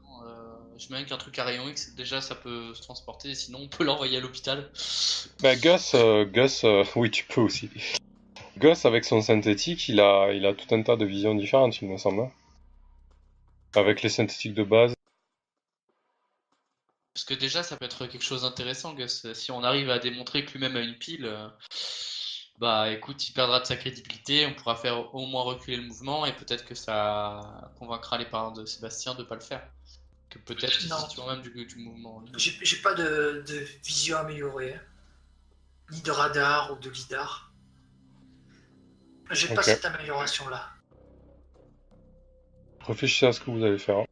Je 0.79 0.93
mets 0.93 1.03
qu'un 1.03 1.17
truc 1.17 1.37
à 1.39 1.43
rayon 1.43 1.67
X, 1.67 1.93
déjà 1.95 2.21
ça 2.21 2.35
peut 2.35 2.73
se 2.73 2.81
transporter, 2.81 3.35
sinon 3.35 3.59
on 3.63 3.67
peut 3.67 3.83
l'envoyer 3.83 4.17
à 4.17 4.21
l'hôpital. 4.21 4.71
Bah, 5.41 5.57
Gus, 5.57 5.93
euh, 5.93 6.23
Gus 6.23 6.63
euh, 6.63 6.85
oui, 6.95 7.11
tu 7.11 7.25
peux 7.25 7.41
aussi. 7.41 7.69
Gus, 8.57 8.85
avec 8.85 9.03
son 9.03 9.21
synthétique, 9.21 9.89
il 9.89 9.99
a, 9.99 10.31
il 10.31 10.45
a 10.45 10.53
tout 10.53 10.73
un 10.73 10.81
tas 10.81 10.95
de 10.95 11.03
visions 11.03 11.35
différentes, 11.35 11.81
il 11.81 11.89
me 11.89 11.97
semble. 11.97 12.31
Avec 13.75 14.01
les 14.01 14.09
synthétiques 14.09 14.53
de 14.53 14.63
base. 14.63 14.93
Parce 17.13 17.25
que 17.25 17.33
déjà 17.33 17.61
ça 17.61 17.75
peut 17.75 17.85
être 17.85 18.05
quelque 18.05 18.23
chose 18.23 18.43
d'intéressant, 18.43 18.93
Gus. 18.93 19.33
Si 19.33 19.51
on 19.51 19.63
arrive 19.63 19.89
à 19.89 19.99
démontrer 19.99 20.45
que 20.45 20.53
lui-même 20.53 20.77
a 20.77 20.81
une 20.81 20.97
pile, 20.97 21.25
euh, 21.25 21.49
bah 22.57 22.89
écoute, 22.89 23.27
il 23.27 23.33
perdra 23.33 23.59
de 23.59 23.65
sa 23.65 23.75
crédibilité, 23.75 24.45
on 24.45 24.53
pourra 24.53 24.77
faire 24.77 25.13
au 25.13 25.25
moins 25.25 25.43
reculer 25.43 25.75
le 25.75 25.83
mouvement 25.83 26.25
et 26.25 26.31
peut-être 26.33 26.63
que 26.63 26.75
ça 26.75 27.69
convaincra 27.77 28.17
les 28.17 28.25
parents 28.25 28.51
de 28.51 28.65
Sébastien 28.65 29.13
de 29.15 29.23
pas 29.23 29.35
le 29.35 29.41
faire. 29.41 29.69
Que 30.29 30.37
peut-être 30.39 30.79
situe 30.79 31.21
même 31.27 31.41
du, 31.41 31.65
du 31.65 31.75
mouvement. 31.77 32.23
J'ai 32.37 32.57
j'ai 32.61 32.77
pas 32.77 32.93
de, 32.93 33.43
de 33.47 33.65
vision 33.83 34.17
améliorée, 34.17 34.75
hein. 34.75 34.81
ni 35.91 36.01
de 36.01 36.11
radar 36.11 36.71
ou 36.71 36.75
de 36.75 36.89
lidar. 36.89 37.51
J'ai 39.31 39.53
pas 39.53 39.63
cette 39.63 39.85
amélioration-là. 39.85 40.69
Réfléchissez 42.81 43.27
à 43.27 43.33
ce 43.33 43.39
que 43.39 43.51
vous 43.51 43.63
allez 43.63 43.77
faire. 43.77 44.05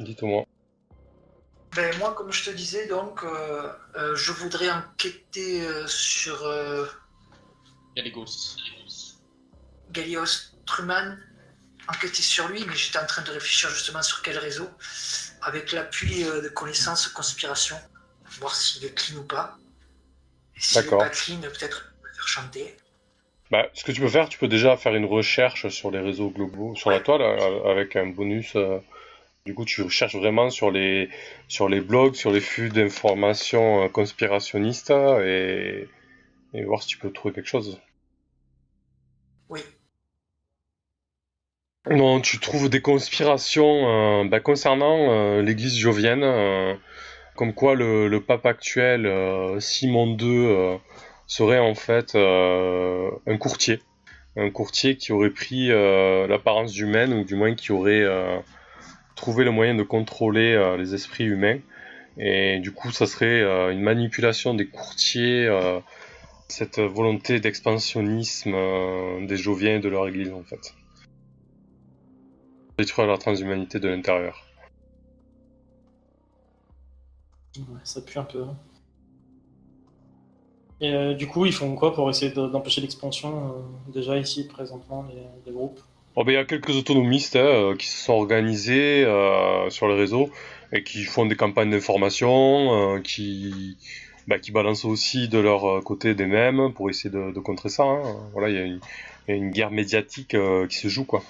Dites-moi. 0.00 0.44
Ben, 1.76 1.96
moi, 1.98 2.14
comme 2.14 2.32
je 2.32 2.50
te 2.50 2.50
disais, 2.50 2.88
donc, 2.88 3.22
euh, 3.22 3.72
euh, 3.96 4.16
je 4.16 4.32
voudrais 4.32 4.70
enquêter 4.70 5.66
euh, 5.66 5.86
sur 5.86 6.42
euh, 6.44 6.86
gosses. 8.12 8.56
Galios 9.90 10.52
Truman 10.66 11.16
enquêter 11.88 12.22
sur 12.22 12.48
lui, 12.48 12.64
mais 12.66 12.74
j'étais 12.76 12.98
en 12.98 13.06
train 13.06 13.22
de 13.22 13.30
réfléchir 13.30 13.70
justement 13.70 14.02
sur 14.02 14.22
quel 14.22 14.38
réseau, 14.38 14.68
avec 15.42 15.72
l'appui 15.72 16.24
euh, 16.24 16.42
de 16.42 16.48
connaissances 16.48 17.08
conspiration, 17.08 17.76
voir 18.40 18.54
s'il 18.54 18.84
est 18.84 18.94
clean 18.94 19.18
ou 19.18 19.24
pas. 19.24 19.56
Et 20.56 20.60
s'il 20.60 20.82
n'est 20.82 20.88
pas 20.88 21.08
clean, 21.08 21.40
peut-être 21.40 21.92
faire 22.14 22.28
chanter. 22.28 22.76
Bah, 23.50 23.66
ce 23.72 23.82
que 23.84 23.92
tu 23.92 24.00
peux 24.00 24.08
faire, 24.08 24.28
tu 24.28 24.38
peux 24.38 24.48
déjà 24.48 24.76
faire 24.76 24.94
une 24.94 25.06
recherche 25.06 25.68
sur 25.68 25.90
les 25.90 26.00
réseaux 26.00 26.28
globaux, 26.28 26.74
sur 26.74 26.90
la 26.90 27.00
toile, 27.00 27.22
euh, 27.22 27.70
avec 27.70 27.96
un 27.96 28.06
bonus. 28.06 28.54
euh, 28.56 28.78
du 29.46 29.54
coup, 29.54 29.64
tu 29.64 29.80
recherches 29.80 30.14
vraiment 30.14 30.50
sur 30.50 30.70
les, 30.70 31.08
sur 31.48 31.70
les 31.70 31.80
blogs, 31.80 32.14
sur 32.14 32.30
les 32.30 32.42
flux 32.42 32.68
d'informations 32.68 33.88
conspirationnistes 33.88 34.90
et, 34.90 35.88
et 36.52 36.64
voir 36.64 36.82
si 36.82 36.88
tu 36.88 36.98
peux 36.98 37.10
trouver 37.10 37.32
quelque 37.32 37.48
chose. 37.48 37.80
Non, 41.90 42.20
tu 42.20 42.38
trouves 42.38 42.68
des 42.68 42.82
conspirations 42.82 44.22
euh, 44.22 44.24
bah, 44.28 44.40
concernant 44.40 45.10
euh, 45.10 45.40
l'église 45.42 45.78
jovienne, 45.78 46.22
euh, 46.22 46.74
comme 47.34 47.54
quoi 47.54 47.74
le, 47.74 48.08
le 48.08 48.20
pape 48.20 48.44
actuel, 48.44 49.06
euh, 49.06 49.58
Simon 49.58 50.14
II, 50.18 50.78
serait 51.26 51.58
en 51.58 51.74
fait 51.74 52.14
un 52.14 53.36
courtier. 53.38 53.80
Un 54.36 54.50
courtier 54.50 54.96
qui 54.96 55.12
aurait 55.12 55.30
pris 55.30 55.68
l'apparence 55.68 56.76
humaine, 56.78 57.12
ou 57.12 57.24
du 57.24 57.34
moins 57.36 57.54
qui 57.54 57.72
aurait 57.72 58.04
trouvé 59.16 59.44
le 59.44 59.50
moyen 59.50 59.74
de 59.74 59.82
contrôler 59.82 60.76
les 60.78 60.94
esprits 60.94 61.24
humains. 61.24 61.58
Et 62.18 62.58
du 62.60 62.72
coup, 62.72 62.90
ça 62.92 63.06
serait 63.06 63.42
une 63.72 63.80
manipulation 63.80 64.54
des 64.54 64.66
courtiers, 64.66 65.48
cette 66.48 66.80
volonté 66.80 67.40
d'expansionnisme 67.40 68.56
des 69.26 69.36
joviens 69.36 69.76
et 69.76 69.80
de 69.80 69.88
leur 69.88 70.08
église 70.08 70.32
en 70.32 70.42
fait 70.42 70.74
détruire 72.78 73.08
la 73.08 73.18
transhumanité 73.18 73.80
de 73.80 73.88
l'intérieur. 73.88 74.46
Ouais, 77.58 77.80
ça 77.84 78.00
pue 78.00 78.18
un 78.18 78.24
peu. 78.24 78.42
hein. 78.42 78.56
Et 80.80 80.92
euh, 80.92 81.14
du 81.14 81.26
coup, 81.28 81.46
ils 81.46 81.52
font 81.52 81.74
quoi 81.76 81.94
pour 81.94 82.08
essayer 82.10 82.32
de- 82.32 82.46
d'empêcher 82.48 82.80
l'expansion 82.80 83.52
euh, 83.88 83.92
déjà 83.92 84.16
ici 84.18 84.46
présentement 84.46 85.04
les, 85.08 85.22
les 85.46 85.52
groupes? 85.52 85.80
Oh, 86.16 86.24
ben, 86.24 86.32
il 86.32 86.34
y 86.34 86.38
a 86.38 86.44
quelques 86.44 86.70
autonomistes 86.76 87.36
hein, 87.36 87.40
euh, 87.40 87.76
qui 87.76 87.86
se 87.86 88.04
sont 88.04 88.12
organisés 88.14 89.04
euh, 89.04 89.70
sur 89.70 89.88
les 89.88 89.94
réseaux 89.94 90.30
et 90.72 90.82
qui 90.82 91.04
font 91.04 91.26
des 91.26 91.36
campagnes 91.36 91.70
d'information, 91.70 93.00
qui, 93.02 93.78
bah, 94.26 94.38
qui 94.38 94.50
balancent 94.52 94.84
aussi 94.84 95.28
de 95.28 95.38
leur 95.38 95.82
côté 95.84 96.14
des 96.14 96.26
mêmes 96.26 96.72
pour 96.74 96.90
essayer 96.90 97.10
de, 97.10 97.32
de 97.32 97.40
contrer 97.40 97.68
ça. 97.68 97.84
hein. 97.84 98.02
Voilà, 98.32 98.48
il 98.50 98.54
y, 98.56 98.58
a 98.58 98.62
une- 98.64 98.80
il 99.28 99.30
y 99.30 99.34
a 99.34 99.36
une 99.36 99.50
guerre 99.50 99.70
médiatique 99.70 100.36
qui 100.68 100.76
se 100.76 100.88
joue 100.88 101.04
quoi. 101.04 101.22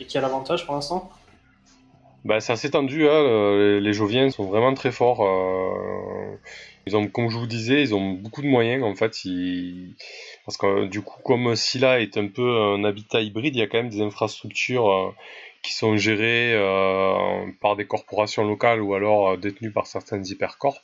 Et 0.00 0.06
qui 0.06 0.18
a 0.18 0.20
l'avantage 0.20 0.66
pour 0.66 0.74
l'instant 0.74 1.10
Bah, 2.24 2.40
c'est 2.40 2.52
assez 2.52 2.70
tendu, 2.70 3.06
hein, 3.08 3.22
le- 3.22 3.78
les, 3.78 3.80
les 3.80 3.92
Joviens 3.92 4.30
sont 4.30 4.44
vraiment 4.44 4.74
très 4.74 4.92
forts. 4.92 5.24
euh, 5.24 6.36
ils 6.86 6.96
ont, 6.96 7.08
comme 7.08 7.30
je 7.30 7.38
vous 7.38 7.46
disais, 7.46 7.82
ils 7.82 7.94
ont 7.94 8.12
beaucoup 8.12 8.42
de 8.42 8.46
moyens 8.46 8.82
en 8.84 8.94
fait. 8.94 9.24
Ils... 9.24 9.94
Parce 10.44 10.56
que 10.58 10.86
du 10.86 11.00
coup, 11.02 11.20
comme 11.22 11.54
Scylla 11.56 12.00
est 12.00 12.18
un 12.18 12.28
peu 12.28 12.60
un 12.60 12.84
habitat 12.84 13.20
hybride, 13.20 13.56
il 13.56 13.58
y 13.58 13.62
a 13.62 13.66
quand 13.66 13.78
même 13.78 13.88
des 13.88 14.02
infrastructures 14.02 14.90
euh, 14.90 15.10
qui 15.62 15.72
sont 15.72 15.96
gérées 15.96 16.52
euh, 16.54 17.46
par 17.62 17.76
des 17.76 17.86
corporations 17.86 18.46
locales 18.46 18.82
ou 18.82 18.94
alors 18.94 19.38
détenues 19.38 19.72
par 19.72 19.86
certaines 19.86 20.26
hypercorps. 20.26 20.82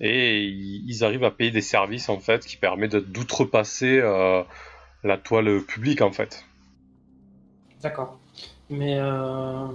Et 0.00 0.44
ils, 0.44 1.04
arrivent 1.04 1.24
à 1.24 1.30
payer 1.30 1.50
des 1.50 1.60
services 1.60 2.08
en 2.08 2.18
fait 2.20 2.46
qui 2.46 2.56
permettent 2.56 2.96
d'outrepasser 2.96 3.98
euh, 3.98 4.42
la 5.02 5.18
toile 5.18 5.60
publique 5.62 6.00
en 6.00 6.12
fait. 6.12 6.44
D'accord. 7.82 8.18
Mais 8.70 8.98
euh, 8.98 9.66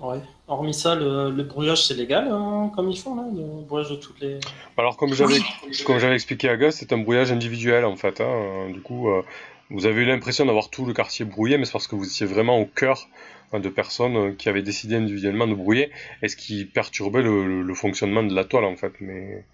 ouais. 0.00 0.20
Hormis 0.48 0.72
ça, 0.74 0.94
le, 0.94 1.30
le 1.30 1.42
brouillage 1.42 1.86
c'est 1.86 1.94
légal 1.94 2.28
hein, 2.30 2.70
comme 2.74 2.90
ils 2.90 2.98
font 2.98 3.14
là, 3.14 3.24
le 3.34 3.62
brouillage 3.64 3.90
de 3.90 3.96
toutes 3.96 4.20
les. 4.20 4.40
Alors 4.76 4.96
comme 4.96 5.12
j'avais 5.12 5.38
comme 5.84 5.98
j'avais 5.98 6.14
expliqué 6.14 6.48
à 6.48 6.56
Gus, 6.56 6.74
c'est 6.74 6.92
un 6.92 6.98
brouillage 6.98 7.32
individuel 7.32 7.84
en 7.84 7.96
fait. 7.96 8.20
hein. 8.20 8.70
Du 8.70 8.80
coup, 8.80 9.10
euh, 9.10 9.22
vous 9.70 9.86
avez 9.86 10.02
eu 10.02 10.06
l'impression 10.06 10.46
d'avoir 10.46 10.70
tout 10.70 10.86
le 10.86 10.92
quartier 10.94 11.24
brouillé, 11.24 11.58
mais 11.58 11.64
c'est 11.66 11.72
parce 11.72 11.86
que 11.86 11.96
vous 11.96 12.06
étiez 12.06 12.26
vraiment 12.26 12.58
au 12.58 12.66
cœur 12.66 13.08
hein, 13.52 13.60
de 13.60 13.68
personnes 13.68 14.16
euh, 14.16 14.32
qui 14.32 14.48
avaient 14.48 14.62
décidé 14.62 14.96
individuellement 14.96 15.46
de 15.46 15.54
brouiller, 15.54 15.90
et 16.22 16.28
ce 16.28 16.36
qui 16.36 16.64
perturbait 16.64 17.22
le, 17.22 17.46
le- 17.46 17.62
le 17.62 17.74
fonctionnement 17.74 18.22
de 18.22 18.34
la 18.34 18.44
toile 18.44 18.64
en 18.64 18.76
fait. 18.76 18.92
Mais, 19.00 19.44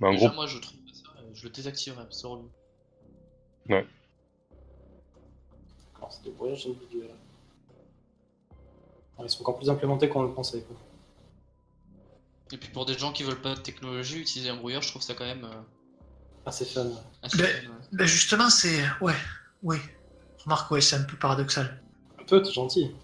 mais 0.00 0.08
en 0.08 0.12
Déjà, 0.12 0.26
gros, 0.26 0.34
moi, 0.36 0.46
je 0.46 0.58
trouve 0.58 0.78
ça, 0.92 1.08
je 1.34 1.44
le 1.44 1.50
désactiverais, 1.50 2.06
c'est 2.10 2.26
relou. 2.26 2.50
D'accord, 5.94 6.12
c'est 6.12 6.24
des 6.24 6.30
brouillages 6.30 6.66
individuels. 6.66 7.10
Ils 9.24 9.30
sont 9.30 9.42
encore 9.42 9.58
plus 9.58 9.70
implémentés 9.70 10.08
qu'on 10.08 10.22
le 10.22 10.32
pensait. 10.32 10.62
Quoi. 10.62 10.76
Et 12.52 12.56
puis 12.56 12.68
pour 12.70 12.84
des 12.86 12.94
gens 12.98 13.12
qui 13.12 13.22
veulent 13.22 13.40
pas 13.40 13.54
de 13.54 13.60
technologie, 13.60 14.20
utiliser 14.20 14.50
un 14.50 14.56
brouilleur, 14.56 14.82
je 14.82 14.88
trouve 14.88 15.02
ça 15.02 15.14
quand 15.14 15.24
même 15.24 15.44
euh, 15.44 15.60
Assez 16.46 16.64
fun. 16.64 16.86
assez 17.22 17.36
Ben- 17.38 17.46
fun, 17.46 17.68
ouais. 17.68 17.76
Ben 17.92 18.06
justement, 18.06 18.50
c'est. 18.50 18.80
Ouais, 19.00 19.14
oui. 19.62 19.76
Remarque, 20.44 20.70
ouais, 20.70 20.80
c'est 20.80 20.96
un 20.96 21.02
peu 21.04 21.16
paradoxal. 21.16 21.80
Un 22.18 22.24
peu, 22.24 22.40
t'es 22.42 22.50
gentil. 22.52 22.94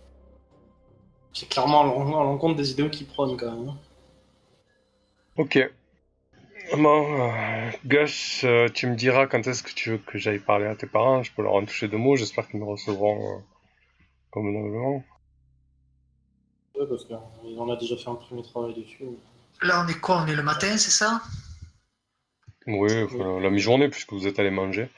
C'est 1.33 1.49
clairement 1.49 1.83
à 1.83 1.85
l'en- 1.85 2.21
à 2.21 2.25
l'encontre 2.25 2.57
des 2.57 2.71
idéaux 2.71 2.89
qu'ils 2.89 3.07
prônent 3.07 3.37
quand 3.37 3.53
même. 3.53 3.69
hein. 3.69 3.79
ok. 5.37 5.71
Bon, 6.79 7.21
euh, 7.31 7.71
Gus, 7.85 8.43
euh, 8.43 8.69
tu 8.69 8.89
me 8.89 8.97
diras 8.97 9.27
quand 9.29 9.47
est-ce 9.47 9.63
que 9.63 9.71
tu 9.73 9.91
veux 9.91 9.99
que 9.99 10.19
j'aille 10.19 10.41
parler 10.41 10.67
à 10.67 10.75
tes 10.75 10.87
parents. 10.89 11.23
Je 11.23 11.31
peux 11.33 11.43
leur 11.43 11.53
en 11.55 11.65
toucher 11.65 11.87
deux 11.87 11.99
mots. 11.99 12.17
J'espère 12.17 12.49
qu'ils 12.49 12.59
me 12.59 12.65
recevront 12.65 13.37
euh, 13.37 13.41
convenablement. 14.33 15.05
Parce 16.89 17.05
qu'on 17.05 17.73
a 17.73 17.77
déjà 17.77 17.97
fait 17.97 18.09
un 18.09 18.15
premier 18.17 18.43
travail 18.43 18.75
dessus. 18.75 19.05
Là, 19.63 19.85
on 19.85 19.89
est 19.89 19.99
quoi? 19.99 20.23
On 20.23 20.27
est 20.27 20.35
le 20.37 20.43
matin, 20.43 20.77
c'est 20.77 20.91
ça? 20.91 21.23
Oui, 22.67 22.89
la 23.43 23.51
mi-journée 23.51 23.89
puisque 23.89 24.13
vous 24.13 24.27
êtes 24.27 24.39
allé 24.39 24.51
manger. 24.51 24.91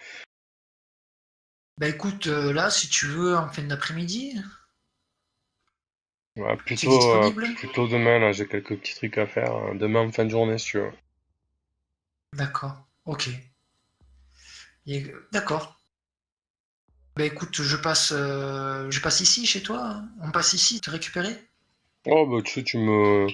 Ben 1.79 1.95
écoute, 1.95 2.27
euh, 2.27 2.53
là, 2.53 2.71
si 2.71 2.89
tu 2.89 3.07
veux, 3.07 3.37
en 3.37 3.49
fin 3.51 3.63
d'après-midi. 3.63 4.35
Ouais, 6.37 6.57
plutôt, 6.57 6.91
euh, 7.15 7.31
plutôt 7.57 7.87
demain, 7.89 8.19
là, 8.19 8.33
j'ai 8.33 8.47
quelques 8.49 8.79
petits 8.79 8.95
trucs 8.95 9.19
à 9.19 9.27
faire. 9.27 9.55
euh, 9.55 9.75
Demain 9.75 10.01
en 10.09 10.13
fin 10.13 10.25
de 10.25 10.31
journée, 10.31 10.59
si 10.59 10.67
tu 10.67 10.79
veux. 10.79 10.93
D'accord, 12.33 12.87
ok. 13.05 13.29
Et- 14.87 15.13
D'accord. 15.33 15.77
Ben 17.17 17.25
écoute, 17.25 17.61
je 17.63 17.77
passe, 17.77 18.13
euh, 18.13 18.91
je 18.91 19.01
passe 19.01 19.21
ici 19.21 19.45
chez 19.47 19.63
toi. 19.63 19.81
hein. 19.85 20.09
On 20.23 20.31
passe 20.31 20.53
ici, 20.53 20.81
te 20.81 20.91
récupérer? 20.91 21.37
Oh, 22.07 22.27
bah, 22.27 22.43
tu 22.45 22.53
sais, 22.55 22.65
tu 22.65 22.79
me, 22.79 23.27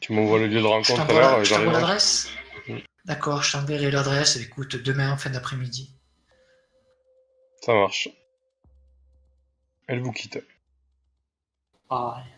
tu 0.00 0.12
m'envoies 0.12 0.38
le 0.40 0.46
lieu 0.46 0.60
de 0.60 0.66
rencontre 0.66 0.92
à 1.00 1.06
t'envoie 1.06 1.20
l'heure 1.20 1.36
la- 1.36 1.40
et 1.40 1.44
je 1.44 1.54
t'envoie 1.54 1.72
j'arrive. 1.72 1.86
l'adresse. 1.86 2.28
Mm. 2.68 2.78
D'accord, 3.04 3.42
je 3.42 3.52
t'enverrai 3.52 3.90
l'adresse. 3.90 4.36
Écoute, 4.36 4.76
demain 4.76 5.12
en 5.12 5.16
fin 5.16 5.30
d'après-midi. 5.30 5.94
Ça 7.62 7.74
marche. 7.74 8.08
Elle 9.88 10.00
vous 10.00 10.12
quitte. 10.12 10.38
Ah, 11.90 12.16
ouais. 12.16 12.30